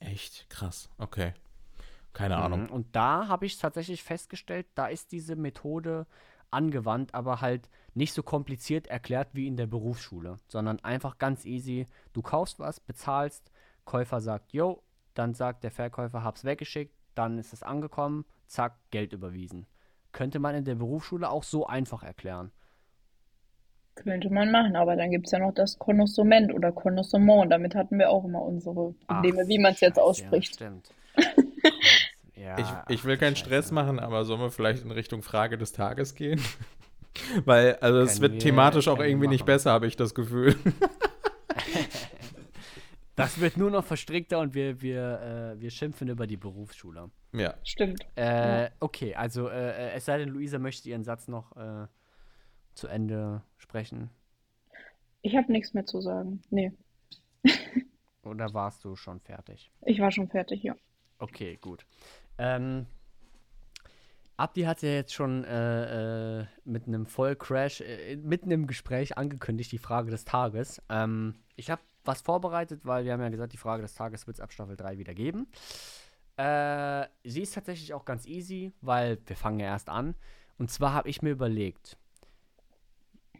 Echt 0.00 0.48
krass. 0.48 0.88
Okay. 0.96 1.34
Keine 2.14 2.38
Ahnung. 2.38 2.62
Mhm. 2.62 2.70
Und 2.70 2.96
da 2.96 3.28
habe 3.28 3.44
ich 3.44 3.58
tatsächlich 3.58 4.02
festgestellt, 4.02 4.66
da 4.74 4.86
ist 4.86 5.12
diese 5.12 5.36
Methode 5.36 6.06
angewandt, 6.50 7.12
aber 7.12 7.42
halt 7.42 7.68
nicht 7.92 8.14
so 8.14 8.22
kompliziert 8.22 8.86
erklärt 8.86 9.28
wie 9.34 9.46
in 9.46 9.58
der 9.58 9.66
Berufsschule, 9.66 10.38
sondern 10.48 10.80
einfach 10.80 11.18
ganz 11.18 11.44
easy. 11.44 11.84
Du 12.14 12.22
kaufst 12.22 12.58
was, 12.58 12.80
bezahlst, 12.80 13.52
Käufer 13.84 14.22
sagt, 14.22 14.54
yo, 14.54 14.82
dann 15.18 15.34
sagt 15.34 15.64
der 15.64 15.70
Verkäufer, 15.70 16.22
hab's 16.22 16.44
weggeschickt, 16.44 16.94
dann 17.14 17.38
ist 17.38 17.52
es 17.52 17.62
angekommen, 17.62 18.24
zack, 18.46 18.76
Geld 18.90 19.12
überwiesen. 19.12 19.66
Könnte 20.12 20.38
man 20.38 20.54
in 20.54 20.64
der 20.64 20.76
Berufsschule 20.76 21.28
auch 21.28 21.42
so 21.42 21.66
einfach 21.66 22.02
erklären. 22.02 22.50
Könnte 23.96 24.30
man 24.30 24.52
machen, 24.52 24.76
aber 24.76 24.94
dann 24.94 25.10
gibt 25.10 25.26
es 25.26 25.32
ja 25.32 25.40
noch 25.40 25.52
das 25.52 25.76
Konnoissement 25.78 26.54
oder 26.54 26.70
Konnoissement. 26.70 27.50
Damit 27.50 27.74
hatten 27.74 27.98
wir 27.98 28.10
auch 28.10 28.24
immer 28.24 28.42
unsere 28.42 28.92
Probleme, 29.08 29.42
Ach, 29.42 29.48
wie 29.48 29.58
man 29.58 29.72
es 29.72 29.80
jetzt 29.80 29.98
ausspricht. 29.98 30.60
Ja, 30.60 30.66
stimmt. 30.68 30.94
ja, 32.36 32.56
Ich, 32.88 32.94
ich 32.96 33.04
will 33.04 33.16
keinen 33.18 33.34
Scheiße. 33.34 33.46
Stress 33.46 33.70
machen, 33.72 33.98
aber 33.98 34.24
sollen 34.24 34.40
wir 34.40 34.50
vielleicht 34.52 34.84
in 34.84 34.92
Richtung 34.92 35.22
Frage 35.22 35.58
des 35.58 35.72
Tages 35.72 36.14
gehen? 36.14 36.40
Weil, 37.44 37.74
also 37.80 37.98
es 37.98 38.20
wird 38.20 38.34
wir- 38.34 38.38
thematisch 38.38 38.86
auch 38.86 38.92
können 38.92 39.06
wir 39.06 39.10
irgendwie 39.10 39.28
nicht 39.28 39.44
besser, 39.44 39.72
habe 39.72 39.88
ich 39.88 39.96
das 39.96 40.14
Gefühl. 40.14 40.54
Das 43.18 43.40
wird 43.40 43.56
nur 43.56 43.70
noch 43.70 43.84
verstrickter 43.84 44.38
und 44.38 44.54
wir, 44.54 44.80
wir, 44.80 45.54
äh, 45.56 45.60
wir 45.60 45.70
schimpfen 45.70 46.08
über 46.08 46.26
die 46.26 46.36
Berufsschule. 46.36 47.10
ja. 47.32 47.54
Stimmt. 47.64 48.06
Äh, 48.14 48.70
okay, 48.80 49.14
also 49.14 49.48
äh, 49.48 49.88
äh, 49.88 49.92
es 49.92 50.04
sei 50.04 50.18
denn, 50.18 50.28
Luisa 50.28 50.58
möchte 50.58 50.88
ihren 50.88 51.04
Satz 51.04 51.28
noch 51.28 51.56
äh, 51.56 51.86
zu 52.74 52.86
Ende 52.86 53.42
sprechen. 53.56 54.10
Ich 55.22 55.36
habe 55.36 55.50
nichts 55.50 55.74
mehr 55.74 55.84
zu 55.84 56.00
sagen. 56.00 56.42
Nee, 56.50 56.72
Oder 58.22 58.52
warst 58.54 58.84
du 58.84 58.96
schon 58.96 59.20
fertig? 59.20 59.70
ich 59.84 60.00
war 60.00 60.12
schon 60.12 60.28
fertig, 60.28 60.62
ja. 60.62 60.76
Okay, 61.18 61.58
gut. 61.60 61.86
Ähm, 62.38 62.86
Abdi 64.36 64.62
hat 64.62 64.82
ja 64.82 64.90
jetzt 64.90 65.12
schon 65.12 65.44
äh, 65.44 66.40
äh, 66.40 66.46
mit 66.64 66.86
einem 66.86 67.06
Vollcrash, 67.06 67.80
äh, 67.80 68.16
mitten 68.16 68.50
im 68.52 68.66
Gespräch 68.66 69.18
angekündigt, 69.18 69.72
die 69.72 69.78
Frage 69.78 70.10
des 70.10 70.24
Tages. 70.24 70.80
Ähm, 70.88 71.34
ich 71.56 71.70
habe 71.70 71.82
was 72.08 72.22
vorbereitet, 72.22 72.80
weil 72.84 73.04
wir 73.04 73.12
haben 73.12 73.20
ja 73.20 73.28
gesagt, 73.28 73.52
die 73.52 73.58
Frage 73.58 73.82
des 73.82 73.94
Tages 73.94 74.26
wird 74.26 74.38
es 74.38 74.40
ab 74.40 74.52
Staffel 74.52 74.76
3 74.76 74.98
wieder 74.98 75.14
geben. 75.14 75.46
Äh, 76.36 77.06
sie 77.22 77.42
ist 77.42 77.54
tatsächlich 77.54 77.94
auch 77.94 78.04
ganz 78.04 78.26
easy, 78.26 78.72
weil 78.80 79.18
wir 79.26 79.36
fangen 79.36 79.60
ja 79.60 79.66
erst 79.66 79.88
an. 79.90 80.16
Und 80.58 80.70
zwar 80.70 80.94
habe 80.94 81.08
ich 81.08 81.22
mir 81.22 81.30
überlegt, 81.30 81.98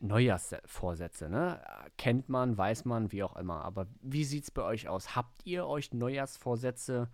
Neujahrsvorsätze, 0.01 1.29
ne? 1.29 1.61
Kennt 1.97 2.29
man, 2.29 2.57
weiß 2.57 2.85
man, 2.85 3.11
wie 3.11 3.23
auch 3.23 3.37
immer. 3.37 3.65
Aber 3.65 3.87
wie 4.01 4.25
sieht 4.25 4.45
es 4.45 4.51
bei 4.51 4.63
euch 4.63 4.87
aus? 4.89 5.17
Habt 5.17 5.45
ihr 5.45 5.67
euch 5.67 5.93
Neujahrsvorsätze 5.93 7.09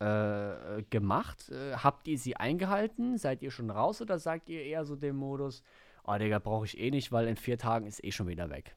äh, 0.00 0.82
gemacht? 0.90 1.48
Äh, 1.50 1.76
habt 1.76 2.08
ihr 2.08 2.18
sie 2.18 2.36
eingehalten? 2.36 3.16
Seid 3.16 3.42
ihr 3.42 3.50
schon 3.50 3.70
raus 3.70 4.02
oder 4.02 4.18
sagt 4.18 4.48
ihr 4.48 4.62
eher 4.62 4.84
so 4.84 4.96
den 4.96 5.16
Modus, 5.16 5.62
oh 6.04 6.16
Digga, 6.18 6.40
brauche 6.40 6.66
ich 6.66 6.78
eh 6.78 6.90
nicht, 6.90 7.12
weil 7.12 7.28
in 7.28 7.36
vier 7.36 7.58
Tagen 7.58 7.86
ist 7.86 8.02
eh 8.04 8.10
schon 8.10 8.26
wieder 8.26 8.50
weg? 8.50 8.76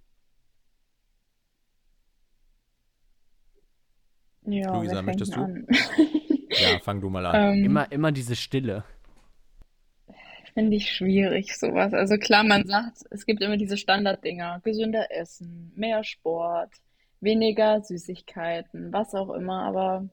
Ja, 4.52 4.78
Luisa, 4.78 5.02
möchtest 5.02 5.36
du? 5.36 5.42
an? 5.42 5.68
Ja, 6.50 6.80
fang 6.84 7.02
du 7.02 7.10
mal 7.10 7.26
an. 7.26 7.58
Ähm, 7.58 7.66
Immer, 7.66 7.92
immer 7.92 8.12
diese 8.12 8.36
Stille. 8.36 8.84
Finde 10.54 10.76
ich 10.76 10.92
schwierig, 10.92 11.56
sowas. 11.58 11.94
Also 11.94 12.18
klar, 12.18 12.44
man 12.44 12.66
sagt, 12.68 13.06
es 13.12 13.26
gibt 13.26 13.42
immer 13.42 13.58
diese 13.58 13.78
Standarddinger, 13.78 14.62
gesünder 14.64 15.12
essen, 15.12 15.72
mehr 15.76 16.04
Sport, 16.04 16.72
weniger 17.22 17.82
Süßigkeiten, 17.82 18.92
was 18.92 19.14
auch 19.14 19.30
immer, 19.30 19.64
aber 19.64 20.10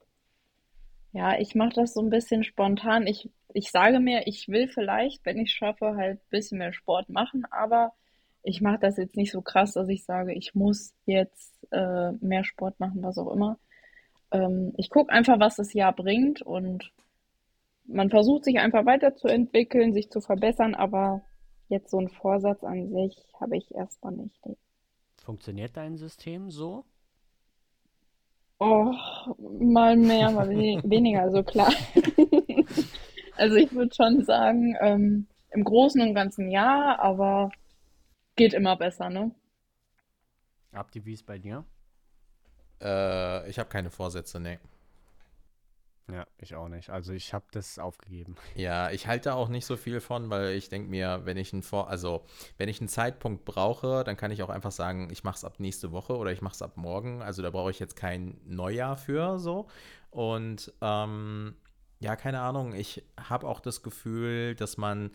ja, 1.12 1.38
ich 1.38 1.54
mache 1.54 1.74
das 1.74 1.94
so 1.94 2.02
ein 2.02 2.10
bisschen 2.10 2.44
spontan. 2.44 3.06
Ich, 3.06 3.30
ich 3.54 3.70
sage 3.70 4.00
mir, 4.00 4.26
ich 4.26 4.48
will 4.48 4.68
vielleicht, 4.68 5.24
wenn 5.24 5.38
ich 5.38 5.52
schaffe, 5.52 5.96
halt 5.96 6.18
ein 6.18 6.30
bisschen 6.30 6.58
mehr 6.58 6.74
Sport 6.74 7.08
machen, 7.08 7.46
aber 7.50 7.94
ich 8.42 8.60
mache 8.60 8.78
das 8.78 8.98
jetzt 8.98 9.16
nicht 9.16 9.32
so 9.32 9.40
krass, 9.40 9.72
dass 9.72 9.88
ich 9.88 10.04
sage, 10.04 10.34
ich 10.34 10.54
muss 10.54 10.94
jetzt 11.06 11.54
äh, 11.72 12.12
mehr 12.20 12.44
Sport 12.44 12.78
machen, 12.78 13.02
was 13.02 13.18
auch 13.18 13.32
immer. 13.32 13.58
Ähm, 14.30 14.72
ich 14.76 14.90
gucke 14.90 15.12
einfach, 15.12 15.38
was 15.40 15.56
das 15.56 15.72
Jahr 15.72 15.92
bringt 15.94 16.42
und 16.42 16.92
man 17.84 18.10
versucht 18.10 18.44
sich 18.44 18.58
einfach 18.58 18.84
weiterzuentwickeln, 18.84 19.92
sich 19.92 20.10
zu 20.10 20.20
verbessern, 20.20 20.74
aber 20.74 21.22
jetzt 21.68 21.90
so 21.90 21.98
einen 21.98 22.08
Vorsatz 22.08 22.64
an 22.64 22.90
sich 22.90 23.16
habe 23.40 23.56
ich 23.56 23.74
erstmal 23.74 24.12
nicht. 24.12 24.40
Funktioniert 25.22 25.76
dein 25.76 25.96
System 25.96 26.50
so? 26.50 26.84
Oh, 28.58 28.92
mal 29.60 29.96
mehr, 29.96 30.30
mal 30.30 30.48
we 30.48 30.80
weniger, 30.90 31.22
also 31.22 31.42
klar. 31.42 31.72
Also 33.36 33.56
ich 33.56 33.72
würde 33.74 33.94
schon 33.94 34.24
sagen, 34.24 34.76
ähm, 34.80 35.26
im 35.50 35.64
Großen 35.64 36.00
und 36.00 36.14
Ganzen 36.14 36.50
ja, 36.50 36.98
aber 36.98 37.50
geht 38.34 38.54
immer 38.54 38.76
besser, 38.76 39.10
ne? 39.10 39.30
Abdi, 40.72 41.04
wie 41.04 41.12
ist 41.12 41.26
bei 41.26 41.38
dir? 41.38 41.64
Äh, 42.80 43.48
ich 43.48 43.58
habe 43.58 43.68
keine 43.68 43.90
Vorsätze, 43.90 44.40
ne. 44.40 44.58
Ja, 46.08 46.24
ich 46.38 46.54
auch 46.54 46.68
nicht. 46.68 46.90
Also 46.90 47.12
ich 47.12 47.34
habe 47.34 47.46
das 47.50 47.78
aufgegeben. 47.78 48.36
Ja, 48.54 48.90
ich 48.90 49.06
halte 49.08 49.34
auch 49.34 49.48
nicht 49.48 49.66
so 49.66 49.76
viel 49.76 50.00
von, 50.00 50.30
weil 50.30 50.54
ich 50.54 50.68
denke 50.68 50.88
mir, 50.88 51.22
wenn 51.24 51.36
ich 51.36 51.52
einen 51.52 51.62
Vor 51.62 51.90
also 51.90 52.24
wenn 52.58 52.68
ich 52.68 52.80
einen 52.80 52.88
Zeitpunkt 52.88 53.44
brauche, 53.44 54.04
dann 54.04 54.16
kann 54.16 54.30
ich 54.30 54.42
auch 54.42 54.48
einfach 54.48 54.70
sagen, 54.70 55.10
ich 55.10 55.24
mache 55.24 55.36
es 55.36 55.44
ab 55.44 55.58
nächste 55.58 55.90
Woche 55.90 56.16
oder 56.16 56.30
ich 56.30 56.42
mache 56.42 56.54
es 56.54 56.62
ab 56.62 56.76
morgen. 56.76 57.22
Also 57.22 57.42
da 57.42 57.50
brauche 57.50 57.70
ich 57.70 57.80
jetzt 57.80 57.96
kein 57.96 58.40
Neujahr 58.44 58.96
für 58.96 59.38
so. 59.40 59.66
Und 60.10 60.72
ähm, 60.80 61.56
ja, 61.98 62.14
keine 62.14 62.40
Ahnung, 62.40 62.72
ich 62.74 63.04
habe 63.18 63.48
auch 63.48 63.60
das 63.60 63.82
Gefühl, 63.82 64.54
dass 64.54 64.76
man 64.76 65.10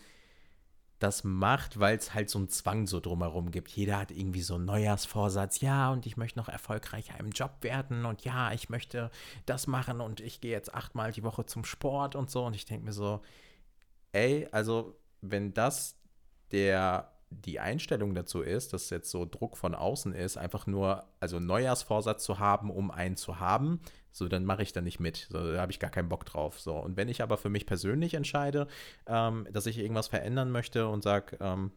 das 1.02 1.24
macht, 1.24 1.80
weil 1.80 1.98
es 1.98 2.14
halt 2.14 2.30
so 2.30 2.38
einen 2.38 2.50
Zwang 2.50 2.86
so 2.86 3.00
drumherum 3.00 3.52
gibt. 3.52 3.70
Jeder 3.72 3.98
hat 3.98 4.12
irgendwie 4.12 4.42
so 4.42 4.56
einen 4.56 4.66
Neujahrsvorsatz, 4.66 5.62
ja, 5.62 5.92
und 5.92 6.06
ich 6.06 6.16
möchte 6.16 6.38
noch 6.40 6.48
erfolgreicher 6.48 7.20
im 7.20 7.32
Job 7.32 7.58
werden 7.62 8.06
und 8.06 8.24
ja, 8.24 8.52
ich 8.52 8.70
möchte 8.70 9.10
das 9.46 9.68
machen 9.68 10.00
und 10.00 10.20
ich 10.20 10.42
gehe 10.42 10.52
jetzt 10.52 10.74
achtmal 10.74 11.12
die 11.12 11.24
Woche 11.24 11.46
zum 11.46 11.66
Sport 11.66 12.16
und 12.16 12.30
so. 12.30 12.46
Und 12.46 12.56
ich 12.56 12.66
denke 12.66 12.86
mir 12.86 12.94
so, 12.94 13.22
ey, 14.12 14.48
also 14.52 14.96
wenn 15.22 15.54
das 15.54 15.96
der 16.52 17.12
die 17.32 17.60
Einstellung 17.60 18.14
dazu 18.14 18.42
ist, 18.42 18.74
dass 18.74 18.90
jetzt 18.90 19.10
so 19.10 19.26
Druck 19.26 19.58
von 19.58 19.74
außen 19.74 20.14
ist, 20.14 20.38
einfach 20.38 20.68
nur, 20.68 21.06
also 21.20 21.40
Neujahrsvorsatz 21.40 22.24
zu 22.24 22.40
haben, 22.40 22.70
um 22.70 22.92
einen 22.92 23.16
zu 23.16 23.40
haben, 23.40 23.80
so 24.12 24.28
dann 24.28 24.46
mache 24.46 24.64
ich 24.64 24.74
da 24.74 24.82
nicht 24.82 25.00
mit. 25.00 25.28
So, 25.30 25.54
da 25.54 25.62
habe 25.62 25.72
ich 25.72 25.80
gar 25.80 25.90
keinen 25.90 26.10
Bock 26.10 26.26
drauf. 26.26 26.60
So. 26.60 26.76
Und 26.76 26.98
wenn 26.98 27.10
ich 27.10 27.24
aber 27.24 27.38
für 27.38 27.50
mich 27.50 27.66
persönlich 27.66 28.14
entscheide, 28.14 28.68
ähm, 29.08 29.48
dass 29.52 29.66
ich 29.66 29.78
irgendwas 29.78 30.10
verändern 30.10 30.52
möchte 30.52 30.88
und 30.88 31.02
sage, 31.02 31.38
ähm, 31.40 31.72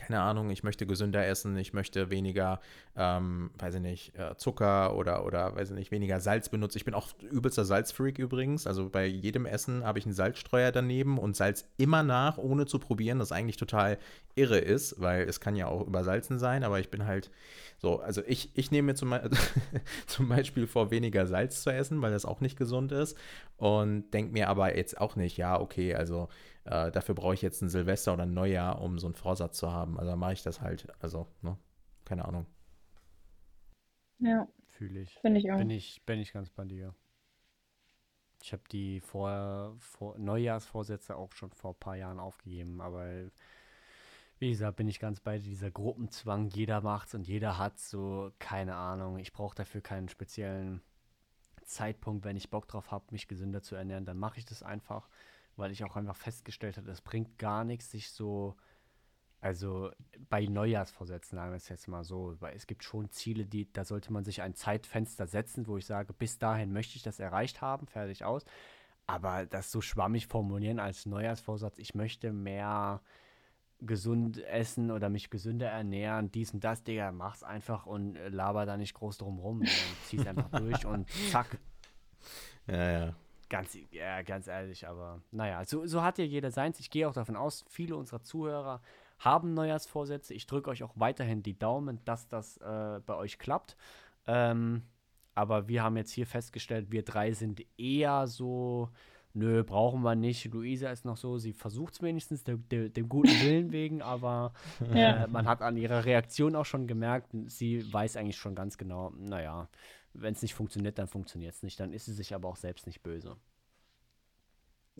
keine 0.00 0.20
Ahnung, 0.22 0.48
ich 0.50 0.62
möchte 0.62 0.86
gesünder 0.86 1.26
essen, 1.26 1.56
ich 1.58 1.74
möchte 1.74 2.10
weniger, 2.10 2.60
ähm, 2.96 3.50
weiß 3.58 3.74
ich 3.74 3.80
nicht, 3.80 4.18
äh, 4.18 4.34
Zucker 4.36 4.96
oder, 4.96 5.26
oder, 5.26 5.54
weiß 5.54 5.70
ich 5.70 5.76
nicht, 5.76 5.90
weniger 5.90 6.20
Salz 6.20 6.48
benutzen. 6.48 6.78
Ich 6.78 6.86
bin 6.86 6.94
auch 6.94 7.08
übelster 7.30 7.66
Salzfreak 7.66 8.18
übrigens. 8.18 8.66
Also 8.66 8.88
bei 8.88 9.04
jedem 9.04 9.44
Essen 9.44 9.84
habe 9.84 9.98
ich 9.98 10.06
einen 10.06 10.14
Salzstreuer 10.14 10.72
daneben 10.72 11.18
und 11.18 11.36
Salz 11.36 11.68
immer 11.76 12.02
nach, 12.02 12.38
ohne 12.38 12.64
zu 12.64 12.78
probieren, 12.78 13.18
das 13.18 13.30
eigentlich 13.30 13.58
total 13.58 13.98
irre 14.34 14.58
ist, 14.58 15.00
weil 15.00 15.28
es 15.28 15.38
kann 15.38 15.54
ja 15.54 15.66
auch 15.66 15.86
übersalzen 15.86 16.38
sein, 16.38 16.64
aber 16.64 16.80
ich 16.80 16.88
bin 16.88 17.04
halt 17.04 17.30
so, 17.80 17.98
also 18.00 18.22
ich, 18.26 18.50
ich 18.56 18.70
nehme 18.70 18.86
mir 18.86 18.94
zum, 18.94 19.14
zum 20.06 20.28
Beispiel 20.28 20.66
vor, 20.66 20.90
weniger 20.90 21.26
Salz 21.26 21.62
zu 21.62 21.70
essen, 21.72 22.02
weil 22.02 22.12
das 22.12 22.26
auch 22.26 22.40
nicht 22.40 22.58
gesund 22.58 22.92
ist 22.92 23.16
und 23.56 24.10
denke 24.12 24.32
mir 24.32 24.48
aber 24.48 24.76
jetzt 24.76 25.00
auch 25.00 25.16
nicht, 25.16 25.36
ja, 25.38 25.58
okay, 25.58 25.94
also 25.94 26.28
äh, 26.64 26.90
dafür 26.92 27.14
brauche 27.14 27.34
ich 27.34 27.42
jetzt 27.42 27.62
ein 27.62 27.70
Silvester 27.70 28.12
oder 28.14 28.24
ein 28.24 28.34
Neujahr, 28.34 28.82
um 28.82 28.98
so 28.98 29.06
einen 29.06 29.14
Vorsatz 29.14 29.56
zu 29.56 29.72
haben. 29.72 29.98
Also 29.98 30.14
mache 30.16 30.34
ich 30.34 30.42
das 30.42 30.60
halt, 30.60 30.88
also, 31.00 31.26
ne, 31.42 31.56
keine 32.04 32.26
Ahnung. 32.26 32.46
Ja, 34.18 34.46
Fühle 34.66 35.00
ich. 35.00 35.18
finde 35.20 35.40
ich 35.40 35.50
auch. 35.50 35.58
Bin 35.58 35.70
ich, 35.70 36.02
bin 36.04 36.20
ich 36.20 36.32
ganz 36.32 36.50
bei 36.50 36.64
dir. 36.64 36.94
Ich 38.42 38.52
habe 38.52 38.62
die 38.70 39.00
vor, 39.00 39.76
vor 39.78 40.18
Neujahrsvorsätze 40.18 41.16
auch 41.16 41.32
schon 41.32 41.50
vor 41.52 41.72
ein 41.72 41.78
paar 41.80 41.96
Jahren 41.96 42.18
aufgegeben, 42.18 42.80
aber 42.80 43.30
Wie 44.40 44.48
gesagt, 44.48 44.78
bin 44.78 44.88
ich 44.88 45.00
ganz 45.00 45.20
bei 45.20 45.38
dieser 45.38 45.70
Gruppenzwang, 45.70 46.48
jeder 46.48 46.80
macht's 46.80 47.14
und 47.14 47.28
jeder 47.28 47.58
hat 47.58 47.78
so, 47.78 48.32
keine 48.38 48.74
Ahnung, 48.74 49.18
ich 49.18 49.34
brauche 49.34 49.54
dafür 49.54 49.82
keinen 49.82 50.08
speziellen 50.08 50.80
Zeitpunkt, 51.62 52.24
wenn 52.24 52.38
ich 52.38 52.48
Bock 52.48 52.66
drauf 52.66 52.90
habe, 52.90 53.04
mich 53.10 53.28
gesünder 53.28 53.60
zu 53.60 53.74
ernähren, 53.74 54.06
dann 54.06 54.16
mache 54.16 54.38
ich 54.38 54.46
das 54.46 54.62
einfach, 54.62 55.10
weil 55.56 55.72
ich 55.72 55.84
auch 55.84 55.94
einfach 55.94 56.16
festgestellt 56.16 56.78
habe, 56.78 56.90
es 56.90 57.02
bringt 57.02 57.36
gar 57.36 57.64
nichts, 57.64 57.90
sich 57.90 58.12
so, 58.12 58.56
also 59.42 59.90
bei 60.30 60.46
Neujahrsvorsätzen 60.46 61.36
sagen 61.36 61.52
wir 61.52 61.56
es 61.56 61.68
jetzt 61.68 61.86
mal 61.86 62.02
so, 62.02 62.34
weil 62.40 62.56
es 62.56 62.66
gibt 62.66 62.82
schon 62.82 63.10
Ziele, 63.10 63.44
die, 63.44 63.70
da 63.70 63.84
sollte 63.84 64.10
man 64.10 64.24
sich 64.24 64.40
ein 64.40 64.54
Zeitfenster 64.54 65.26
setzen, 65.26 65.66
wo 65.66 65.76
ich 65.76 65.84
sage, 65.84 66.14
bis 66.14 66.38
dahin 66.38 66.72
möchte 66.72 66.96
ich 66.96 67.02
das 67.02 67.20
erreicht 67.20 67.60
haben, 67.60 67.86
fertig 67.86 68.24
aus. 68.24 68.46
Aber 69.06 69.44
das 69.44 69.70
so 69.70 69.82
schwammig 69.82 70.28
formulieren 70.28 70.78
als 70.78 71.04
Neujahrsvorsatz, 71.04 71.78
ich 71.78 71.94
möchte 71.94 72.32
mehr 72.32 73.02
gesund 73.82 74.38
essen 74.44 74.90
oder 74.90 75.08
mich 75.08 75.30
gesünder 75.30 75.68
ernähren, 75.68 76.30
dies 76.30 76.52
und 76.52 76.64
das, 76.64 76.82
Digga, 76.82 77.12
mach's 77.12 77.42
einfach 77.42 77.86
und 77.86 78.16
äh, 78.16 78.28
laber 78.28 78.66
da 78.66 78.76
nicht 78.76 78.94
groß 78.94 79.18
drum 79.18 79.38
rum. 79.38 79.62
Zieh's 80.04 80.26
einfach 80.26 80.50
durch 80.50 80.84
und 80.84 81.08
zack. 81.30 81.58
Ja, 82.66 82.90
ja. 82.90 83.14
Ganz, 83.48 83.76
ja, 83.90 84.22
ganz 84.22 84.46
ehrlich, 84.46 84.86
aber 84.86 85.20
naja, 85.32 85.64
so, 85.64 85.84
so 85.84 86.02
hat 86.02 86.18
ja 86.18 86.24
jeder 86.24 86.52
seins. 86.52 86.78
Ich 86.78 86.88
gehe 86.88 87.08
auch 87.08 87.14
davon 87.14 87.34
aus, 87.34 87.64
viele 87.68 87.96
unserer 87.96 88.22
Zuhörer 88.22 88.80
haben 89.18 89.54
Neujahrsvorsätze. 89.54 90.34
Ich 90.34 90.46
drücke 90.46 90.70
euch 90.70 90.82
auch 90.82 90.92
weiterhin 90.94 91.42
die 91.42 91.58
Daumen, 91.58 92.00
dass 92.04 92.28
das 92.28 92.58
äh, 92.58 93.00
bei 93.04 93.14
euch 93.16 93.38
klappt. 93.38 93.76
Ähm, 94.26 94.82
aber 95.34 95.68
wir 95.68 95.82
haben 95.82 95.96
jetzt 95.96 96.12
hier 96.12 96.26
festgestellt, 96.26 96.90
wir 96.90 97.04
drei 97.04 97.32
sind 97.32 97.64
eher 97.76 98.26
so 98.26 98.90
nö, 99.34 99.62
brauchen 99.64 100.02
wir 100.02 100.14
nicht. 100.14 100.44
Luisa 100.46 100.90
ist 100.90 101.04
noch 101.04 101.16
so, 101.16 101.38
sie 101.38 101.52
versucht 101.52 101.94
es 101.94 102.02
wenigstens 102.02 102.44
de, 102.44 102.56
de, 102.56 102.88
dem 102.88 103.08
guten 103.08 103.40
Willen 103.42 103.72
wegen, 103.72 104.02
aber 104.02 104.52
ja. 104.94 105.24
äh, 105.24 105.26
man 105.28 105.46
hat 105.46 105.62
an 105.62 105.76
ihrer 105.76 106.04
Reaktion 106.04 106.56
auch 106.56 106.66
schon 106.66 106.86
gemerkt, 106.86 107.30
sie 107.46 107.92
weiß 107.92 108.16
eigentlich 108.16 108.36
schon 108.36 108.54
ganz 108.54 108.78
genau, 108.78 109.10
naja, 109.16 109.68
wenn 110.12 110.34
es 110.34 110.42
nicht 110.42 110.54
funktioniert, 110.54 110.98
dann 110.98 111.06
funktioniert 111.06 111.54
es 111.54 111.62
nicht. 111.62 111.78
Dann 111.78 111.92
ist 111.92 112.06
sie 112.06 112.14
sich 112.14 112.34
aber 112.34 112.48
auch 112.48 112.56
selbst 112.56 112.86
nicht 112.86 113.02
böse. 113.02 113.36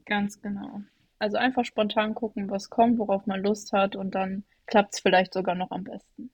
Ganz 0.07 0.41
genau. 0.41 0.83
Also 1.19 1.37
einfach 1.37 1.65
spontan 1.65 2.15
gucken, 2.15 2.49
was 2.49 2.71
kommt, 2.71 2.99
worauf 2.99 3.27
man 3.27 3.43
Lust 3.43 3.73
hat 3.73 3.97
und 3.97 4.15
dann 4.15 4.45
klappt 4.67 4.95
es 4.95 5.01
vielleicht 5.01 5.35
sogar 5.35 5.55
noch 5.55 5.71
am 5.71 5.85
besten. 5.85 6.31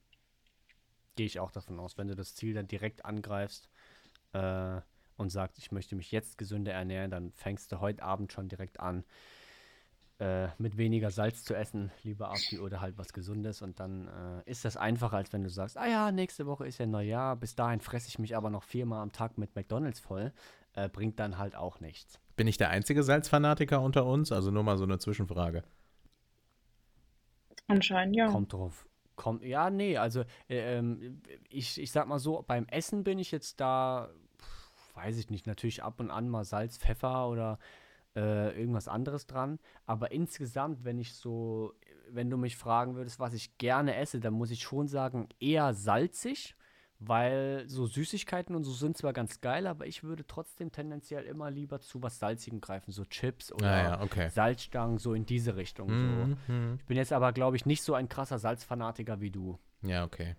Gehe 1.16 1.26
ich 1.26 1.40
auch 1.40 1.50
davon 1.50 1.80
aus, 1.80 1.96
wenn 1.96 2.08
du 2.08 2.14
das 2.14 2.34
Ziel 2.34 2.54
dann 2.54 2.68
direkt 2.68 3.04
angreifst, 3.04 3.70
äh, 4.32 4.80
und 5.16 5.30
sagt, 5.30 5.58
ich 5.58 5.72
möchte 5.72 5.96
mich 5.96 6.12
jetzt 6.12 6.38
gesünder 6.38 6.72
ernähren, 6.72 7.10
dann 7.10 7.32
fängst 7.32 7.72
du 7.72 7.80
heute 7.80 8.02
Abend 8.02 8.32
schon 8.32 8.48
direkt 8.48 8.80
an, 8.80 9.04
äh, 10.18 10.48
mit 10.58 10.78
weniger 10.78 11.10
Salz 11.10 11.44
zu 11.44 11.54
essen, 11.54 11.90
lieber 12.02 12.30
Abdi, 12.30 12.58
oder 12.58 12.80
halt 12.80 12.96
was 12.96 13.12
Gesundes. 13.12 13.60
Und 13.60 13.80
dann 13.80 14.08
äh, 14.08 14.50
ist 14.50 14.64
das 14.64 14.76
einfacher, 14.76 15.18
als 15.18 15.32
wenn 15.32 15.42
du 15.42 15.50
sagst, 15.50 15.76
ah 15.76 15.86
ja, 15.86 16.10
nächste 16.10 16.46
Woche 16.46 16.66
ist 16.66 16.78
ja 16.78 16.86
Neujahr, 16.86 17.36
bis 17.36 17.54
dahin 17.54 17.80
fresse 17.80 18.08
ich 18.08 18.18
mich 18.18 18.34
aber 18.34 18.48
noch 18.48 18.62
viermal 18.62 19.02
am 19.02 19.12
Tag 19.12 19.36
mit 19.36 19.54
McDonalds 19.54 20.00
voll. 20.00 20.32
Äh, 20.72 20.88
bringt 20.88 21.20
dann 21.20 21.38
halt 21.38 21.54
auch 21.54 21.80
nichts. 21.80 22.18
Bin 22.36 22.46
ich 22.46 22.56
der 22.56 22.70
einzige 22.70 23.02
Salzfanatiker 23.02 23.80
unter 23.80 24.06
uns? 24.06 24.32
Also 24.32 24.50
nur 24.50 24.62
mal 24.62 24.76
so 24.78 24.84
eine 24.84 24.98
Zwischenfrage. 24.98 25.64
Anscheinend 27.66 28.16
ja. 28.16 28.28
Kommt 28.28 28.52
drauf. 28.52 28.86
Kommt, 29.16 29.42
ja, 29.42 29.70
nee, 29.70 29.96
also 29.96 30.20
äh, 30.48 30.78
ähm, 30.78 31.22
ich, 31.48 31.80
ich 31.80 31.90
sag 31.90 32.06
mal 32.06 32.18
so, 32.18 32.44
beim 32.46 32.66
Essen 32.68 33.04
bin 33.04 33.18
ich 33.18 33.30
jetzt 33.30 33.60
da 33.60 34.10
weiß 34.96 35.18
ich 35.18 35.30
nicht, 35.30 35.46
natürlich 35.46 35.82
ab 35.82 36.00
und 36.00 36.10
an 36.10 36.28
mal 36.28 36.44
Salz, 36.44 36.78
Pfeffer 36.78 37.28
oder 37.28 37.58
äh, 38.16 38.58
irgendwas 38.58 38.88
anderes 38.88 39.26
dran. 39.26 39.58
Aber 39.84 40.10
insgesamt, 40.10 40.84
wenn 40.84 40.98
ich 40.98 41.14
so, 41.14 41.74
wenn 42.10 42.30
du 42.30 42.36
mich 42.36 42.56
fragen 42.56 42.96
würdest, 42.96 43.20
was 43.20 43.34
ich 43.34 43.58
gerne 43.58 43.94
esse, 43.96 44.20
dann 44.20 44.34
muss 44.34 44.50
ich 44.50 44.62
schon 44.62 44.88
sagen, 44.88 45.28
eher 45.38 45.74
salzig, 45.74 46.56
weil 46.98 47.64
so 47.68 47.86
Süßigkeiten 47.86 48.56
und 48.56 48.64
so 48.64 48.72
sind 48.72 48.96
zwar 48.96 49.12
ganz 49.12 49.42
geil, 49.42 49.66
aber 49.66 49.86
ich 49.86 50.02
würde 50.02 50.26
trotzdem 50.26 50.72
tendenziell 50.72 51.24
immer 51.24 51.50
lieber 51.50 51.80
zu 51.80 52.02
was 52.02 52.18
Salzigem 52.18 52.62
greifen, 52.62 52.90
so 52.90 53.04
Chips 53.04 53.52
oder 53.52 53.70
ah, 53.70 53.82
ja, 53.82 54.02
okay. 54.02 54.30
Salzstangen, 54.30 54.96
so 54.98 55.12
in 55.12 55.26
diese 55.26 55.56
Richtung. 55.56 55.88
Mhm, 55.90 56.36
so. 56.46 56.52
Mhm. 56.52 56.76
Ich 56.78 56.86
bin 56.86 56.96
jetzt 56.96 57.12
aber, 57.12 57.32
glaube 57.32 57.56
ich, 57.56 57.66
nicht 57.66 57.82
so 57.82 57.94
ein 57.94 58.08
krasser 58.08 58.38
Salzfanatiker 58.38 59.20
wie 59.20 59.30
du. 59.30 59.58
Ja, 59.82 60.04
okay. 60.04 60.36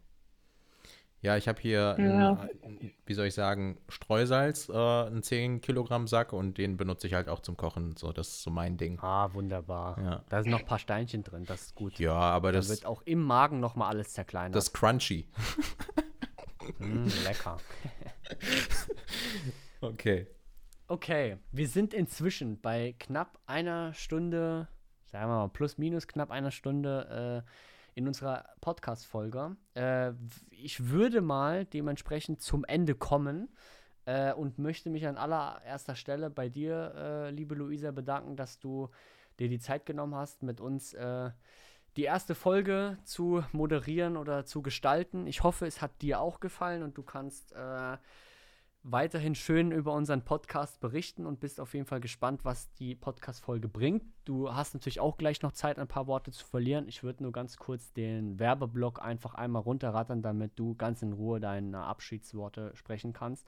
Ja, 1.22 1.36
ich 1.36 1.48
habe 1.48 1.60
hier, 1.60 1.96
ja. 2.00 2.48
ein, 2.62 2.92
wie 3.06 3.14
soll 3.14 3.26
ich 3.26 3.34
sagen, 3.34 3.80
Streusalz, 3.90 4.70
äh, 4.70 4.74
einen 4.74 5.24
10 5.24 5.62
Kilogramm 5.62 6.08
Sack 6.08 6.32
und 6.32 6.58
den 6.60 6.78
benutze 6.78 7.08
ich 7.08 7.14
halt 7.16 7.28
auch 7.28 7.40
zum 7.40 7.58
Kochen. 7.58 7.96
So, 7.98 8.14
das 8.14 8.28
ist 8.28 8.44
so 8.44 8.52
mein 8.52 8.78
Ding. 8.78 9.00
Ah, 9.02 9.34
wunderbar. 9.34 10.00
Ja. 10.00 10.24
Da 10.30 10.44
sind 10.44 10.52
noch 10.52 10.60
ein 10.60 10.66
paar 10.66 10.80
Steinchen 10.80 11.24
drin, 11.24 11.46
das 11.46 11.62
ist 11.64 11.76
gut. 11.76 11.98
Ja, 11.98 12.14
aber 12.14 12.52
Dann 12.52 12.62
das 12.62 12.70
wird 12.70 12.86
auch 12.86 13.02
im 13.04 13.24
Magen 13.24 13.60
nochmal 13.60 13.90
alles 13.90 14.14
zerkleinert. 14.14 14.56
Das 14.56 14.66
ist 14.66 14.74
crunchy. 14.74 15.28
mm, 16.78 17.08
lecker. 17.24 17.58
okay. 19.82 20.28
Okay, 20.88 21.38
wir 21.52 21.68
sind 21.68 21.94
inzwischen 21.94 22.62
bei 22.62 22.96
knapp 23.00 23.40
einer 23.46 23.94
Stunde, 23.94 24.68
sagen 25.08 25.30
wir 25.30 25.36
mal 25.36 25.50
plus 25.50 25.78
minus 25.78 26.08
knapp 26.08 26.32
einer 26.32 26.52
Stunde 26.52 27.44
äh, 27.46 27.50
in 27.98 28.08
unserer 28.08 28.46
Podcast-Folge. 28.62 29.58
Äh, 29.74 30.14
ich 30.52 30.90
würde 30.90 31.22
mal 31.22 31.66
dementsprechend 31.66 32.42
zum 32.42 32.64
Ende 32.64 32.94
kommen 32.94 33.50
äh, 34.06 34.34
und 34.34 34.60
möchte 34.60 34.92
mich 34.92 35.08
an 35.08 35.18
allererster 35.18 35.96
Stelle 35.96 36.30
bei 36.30 36.48
dir, 36.48 36.94
äh, 36.96 37.32
liebe 37.32 37.56
Luisa, 37.56 37.90
bedanken, 37.90 38.36
dass 38.36 38.60
du 38.60 38.90
dir 39.40 39.50
die 39.50 39.58
Zeit 39.58 39.88
genommen 39.88 40.14
hast, 40.14 40.44
mit 40.44 40.62
uns 40.62 40.94
äh, 40.94 41.32
die 41.96 42.04
erste 42.04 42.36
Folge 42.36 43.00
zu 43.04 43.44
moderieren 43.52 44.16
oder 44.16 44.46
zu 44.46 44.62
gestalten. 44.62 45.26
Ich 45.26 45.42
hoffe, 45.42 45.66
es 45.66 45.82
hat 45.82 46.04
dir 46.04 46.22
auch 46.22 46.40
gefallen 46.40 46.84
und 46.84 47.00
du 47.00 47.02
kannst 47.02 47.52
äh, 47.54 47.98
weiterhin 48.90 49.36
schön 49.36 49.72
über 49.72 49.94
unseren 49.94 50.24
Podcast 50.24 50.80
berichten 50.80 51.26
und 51.26 51.42
bist 51.42 51.60
auf 51.60 51.74
jeden 51.74 51.86
Fall 51.86 52.00
gespannt, 52.00 52.46
was 52.46 52.72
die 52.76 52.96
Podcast-Folge 52.96 53.68
bringt. 53.68 54.04
Du 54.24 54.54
hast 54.54 54.74
natürlich 54.74 55.02
auch 55.02 55.18
gleich 55.18 55.42
noch 55.42 55.52
Zeit, 55.52 55.78
ein 55.78 55.90
paar 55.90 56.08
Worte 56.08 56.32
zu 56.32 56.46
verlieren. 56.46 56.88
Ich 56.88 57.04
würde 57.04 57.24
nur 57.24 57.34
ganz 57.34 57.58
kurz 57.58 57.92
den 57.92 58.40
Werbeblock 58.40 59.02
einfach 59.02 59.34
einmal 59.34 59.62
runterrattern, 59.62 60.22
damit 60.22 60.58
du 60.58 60.76
ganz 60.76 61.02
in 61.02 61.12
Ruhe 61.12 61.42
deine 61.42 61.84
Abschiedsworte 61.84 62.72
sprechen 62.76 63.12
kannst. 63.12 63.46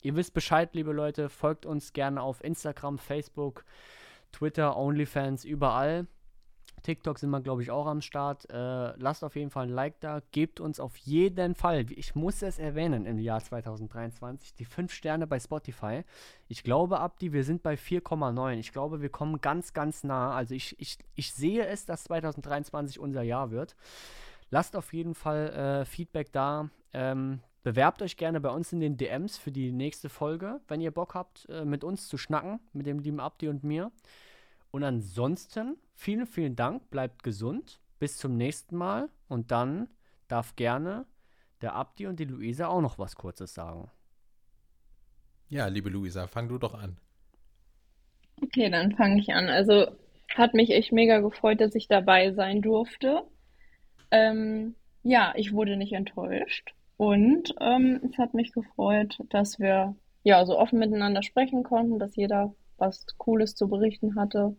Ihr 0.00 0.16
wisst 0.16 0.32
Bescheid, 0.32 0.74
liebe 0.74 0.92
Leute, 0.92 1.28
folgt 1.28 1.66
uns 1.66 1.92
gerne 1.92 2.22
auf 2.22 2.42
Instagram, 2.42 2.96
Facebook, 2.98 3.64
Twitter, 4.32 4.76
OnlyFans, 4.76 5.44
überall. 5.44 6.06
TikTok 6.82 7.18
sind 7.18 7.30
wir, 7.30 7.40
glaube 7.40 7.62
ich, 7.62 7.70
auch 7.70 7.86
am 7.86 8.00
Start. 8.00 8.48
Äh, 8.50 8.96
lasst 8.96 9.24
auf 9.24 9.36
jeden 9.36 9.50
Fall 9.50 9.66
ein 9.66 9.72
Like 9.72 10.00
da. 10.00 10.20
Gebt 10.32 10.60
uns 10.60 10.80
auf 10.80 10.96
jeden 10.96 11.54
Fall, 11.54 11.86
ich 11.90 12.14
muss 12.14 12.42
es 12.42 12.58
erwähnen, 12.58 13.06
im 13.06 13.18
Jahr 13.18 13.40
2023, 13.40 14.54
die 14.54 14.64
5 14.64 14.92
Sterne 14.92 15.26
bei 15.26 15.40
Spotify. 15.40 16.04
Ich 16.48 16.62
glaube, 16.62 17.00
Abdi, 17.00 17.32
wir 17.32 17.44
sind 17.44 17.62
bei 17.62 17.74
4,9. 17.74 18.58
Ich 18.58 18.72
glaube, 18.72 19.00
wir 19.00 19.08
kommen 19.08 19.40
ganz, 19.40 19.72
ganz 19.72 20.04
nah. 20.04 20.34
Also 20.34 20.54
ich, 20.54 20.78
ich, 20.80 20.98
ich 21.14 21.32
sehe 21.32 21.66
es, 21.66 21.86
dass 21.86 22.04
2023 22.04 22.98
unser 22.98 23.22
Jahr 23.22 23.50
wird. 23.50 23.76
Lasst 24.50 24.76
auf 24.76 24.92
jeden 24.92 25.14
Fall 25.14 25.50
äh, 25.50 25.84
Feedback 25.84 26.32
da. 26.32 26.70
Ähm, 26.92 27.40
bewerbt 27.62 28.00
euch 28.02 28.16
gerne 28.16 28.40
bei 28.40 28.50
uns 28.50 28.72
in 28.72 28.80
den 28.80 28.96
DMs 28.96 29.36
für 29.36 29.52
die 29.52 29.72
nächste 29.72 30.08
Folge, 30.08 30.60
wenn 30.68 30.80
ihr 30.80 30.90
Bock 30.90 31.14
habt, 31.14 31.48
äh, 31.50 31.64
mit 31.64 31.84
uns 31.84 32.08
zu 32.08 32.16
schnacken, 32.16 32.60
mit 32.72 32.86
dem 32.86 32.98
lieben 32.98 33.20
Abdi 33.20 33.48
und 33.48 33.62
mir. 33.62 33.92
Und 34.70 34.84
ansonsten 34.84 35.76
vielen, 35.98 36.26
vielen 36.26 36.54
Dank, 36.54 36.90
bleibt 36.90 37.22
gesund, 37.24 37.80
bis 37.98 38.16
zum 38.16 38.36
nächsten 38.36 38.76
Mal 38.76 39.10
und 39.26 39.50
dann 39.50 39.88
darf 40.28 40.54
gerne 40.54 41.06
der 41.60 41.74
Abdi 41.74 42.06
und 42.06 42.20
die 42.20 42.24
Luisa 42.24 42.68
auch 42.68 42.80
noch 42.80 42.98
was 42.98 43.16
Kurzes 43.16 43.52
sagen. 43.52 43.90
Ja, 45.48 45.66
liebe 45.66 45.90
Luisa, 45.90 46.28
fang 46.28 46.48
du 46.48 46.58
doch 46.58 46.74
an. 46.74 46.98
Okay, 48.40 48.70
dann 48.70 48.92
fange 48.92 49.18
ich 49.20 49.34
an. 49.34 49.48
Also 49.48 49.88
hat 50.36 50.54
mich 50.54 50.70
echt 50.70 50.92
mega 50.92 51.18
gefreut, 51.18 51.60
dass 51.60 51.74
ich 51.74 51.88
dabei 51.88 52.32
sein 52.32 52.62
durfte. 52.62 53.24
Ähm, 54.12 54.76
ja, 55.02 55.32
ich 55.36 55.52
wurde 55.52 55.76
nicht 55.76 55.92
enttäuscht 55.92 56.74
und 56.96 57.54
ähm, 57.60 58.00
es 58.08 58.18
hat 58.18 58.34
mich 58.34 58.52
gefreut, 58.52 59.18
dass 59.30 59.58
wir 59.58 59.96
ja 60.22 60.46
so 60.46 60.56
offen 60.56 60.78
miteinander 60.78 61.22
sprechen 61.22 61.64
konnten, 61.64 61.98
dass 61.98 62.14
jeder 62.14 62.54
was 62.76 63.04
Cooles 63.16 63.56
zu 63.56 63.68
berichten 63.68 64.14
hatte. 64.14 64.56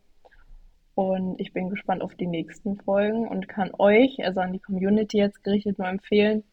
Und 0.99 1.39
ich 1.39 1.53
bin 1.53 1.69
gespannt 1.69 2.01
auf 2.01 2.13
die 2.15 2.27
nächsten 2.27 2.75
Folgen 2.75 3.25
und 3.25 3.47
kann 3.47 3.71
euch, 3.77 4.21
also 4.25 4.41
an 4.41 4.51
die 4.51 4.59
Community 4.59 5.17
jetzt 5.17 5.45
gerichtet, 5.45 5.79
nur 5.79 5.87
empfehlen. 5.87 6.43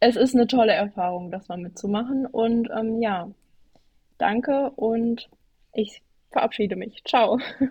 Es 0.00 0.16
ist 0.16 0.34
eine 0.34 0.46
tolle 0.46 0.72
Erfahrung, 0.72 1.30
das 1.30 1.46
mal 1.48 1.58
mitzumachen. 1.58 2.24
Und 2.24 2.70
ähm, 2.74 3.02
ja, 3.02 3.30
danke 4.16 4.70
und 4.70 5.28
ich 5.74 6.00
verabschiede 6.30 6.76
mich. 6.76 7.02
Ciao. 7.04 7.38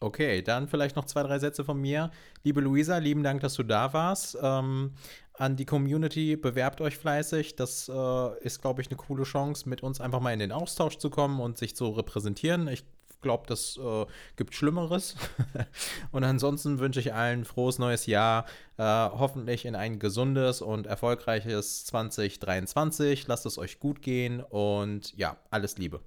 Okay, 0.00 0.42
dann 0.42 0.66
vielleicht 0.66 0.96
noch 0.96 1.04
zwei, 1.04 1.22
drei 1.22 1.38
Sätze 1.38 1.62
von 1.62 1.80
mir. 1.80 2.10
Liebe 2.42 2.60
Luisa, 2.60 2.98
lieben 2.98 3.22
Dank, 3.22 3.40
dass 3.40 3.54
du 3.54 3.62
da 3.62 3.92
warst. 3.92 4.36
Ähm, 4.42 4.94
an 5.34 5.54
die 5.54 5.64
Community, 5.64 6.34
bewerbt 6.34 6.80
euch 6.80 6.98
fleißig. 6.98 7.54
Das 7.54 7.88
äh, 7.88 8.38
ist, 8.40 8.60
glaube 8.60 8.82
ich, 8.82 8.88
eine 8.88 8.96
coole 8.96 9.22
Chance, 9.22 9.68
mit 9.68 9.84
uns 9.84 10.00
einfach 10.00 10.18
mal 10.18 10.32
in 10.32 10.40
den 10.40 10.50
Austausch 10.50 10.98
zu 10.98 11.08
kommen 11.08 11.40
und 11.40 11.56
sich 11.56 11.76
zu 11.76 11.88
repräsentieren. 11.90 12.66
Ich 12.66 12.84
glaube, 13.22 13.46
das 13.46 13.78
äh, 13.78 14.06
gibt 14.36 14.54
Schlimmeres. 14.54 15.16
und 16.12 16.24
ansonsten 16.24 16.78
wünsche 16.78 17.00
ich 17.00 17.14
allen 17.14 17.44
frohes 17.44 17.78
neues 17.78 18.06
Jahr. 18.06 18.44
Äh, 18.76 18.82
hoffentlich 18.82 19.64
in 19.64 19.74
ein 19.74 19.98
gesundes 19.98 20.60
und 20.60 20.86
erfolgreiches 20.86 21.86
2023. 21.86 23.26
Lasst 23.26 23.46
es 23.46 23.58
euch 23.58 23.78
gut 23.80 24.02
gehen 24.02 24.40
und 24.40 25.16
ja, 25.16 25.36
alles 25.50 25.78
Liebe. 25.78 26.00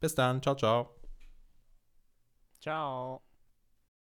Bis 0.00 0.14
dann. 0.14 0.42
Ciao, 0.42 0.56
ciao. 0.56 0.94
Ciao. 2.60 3.29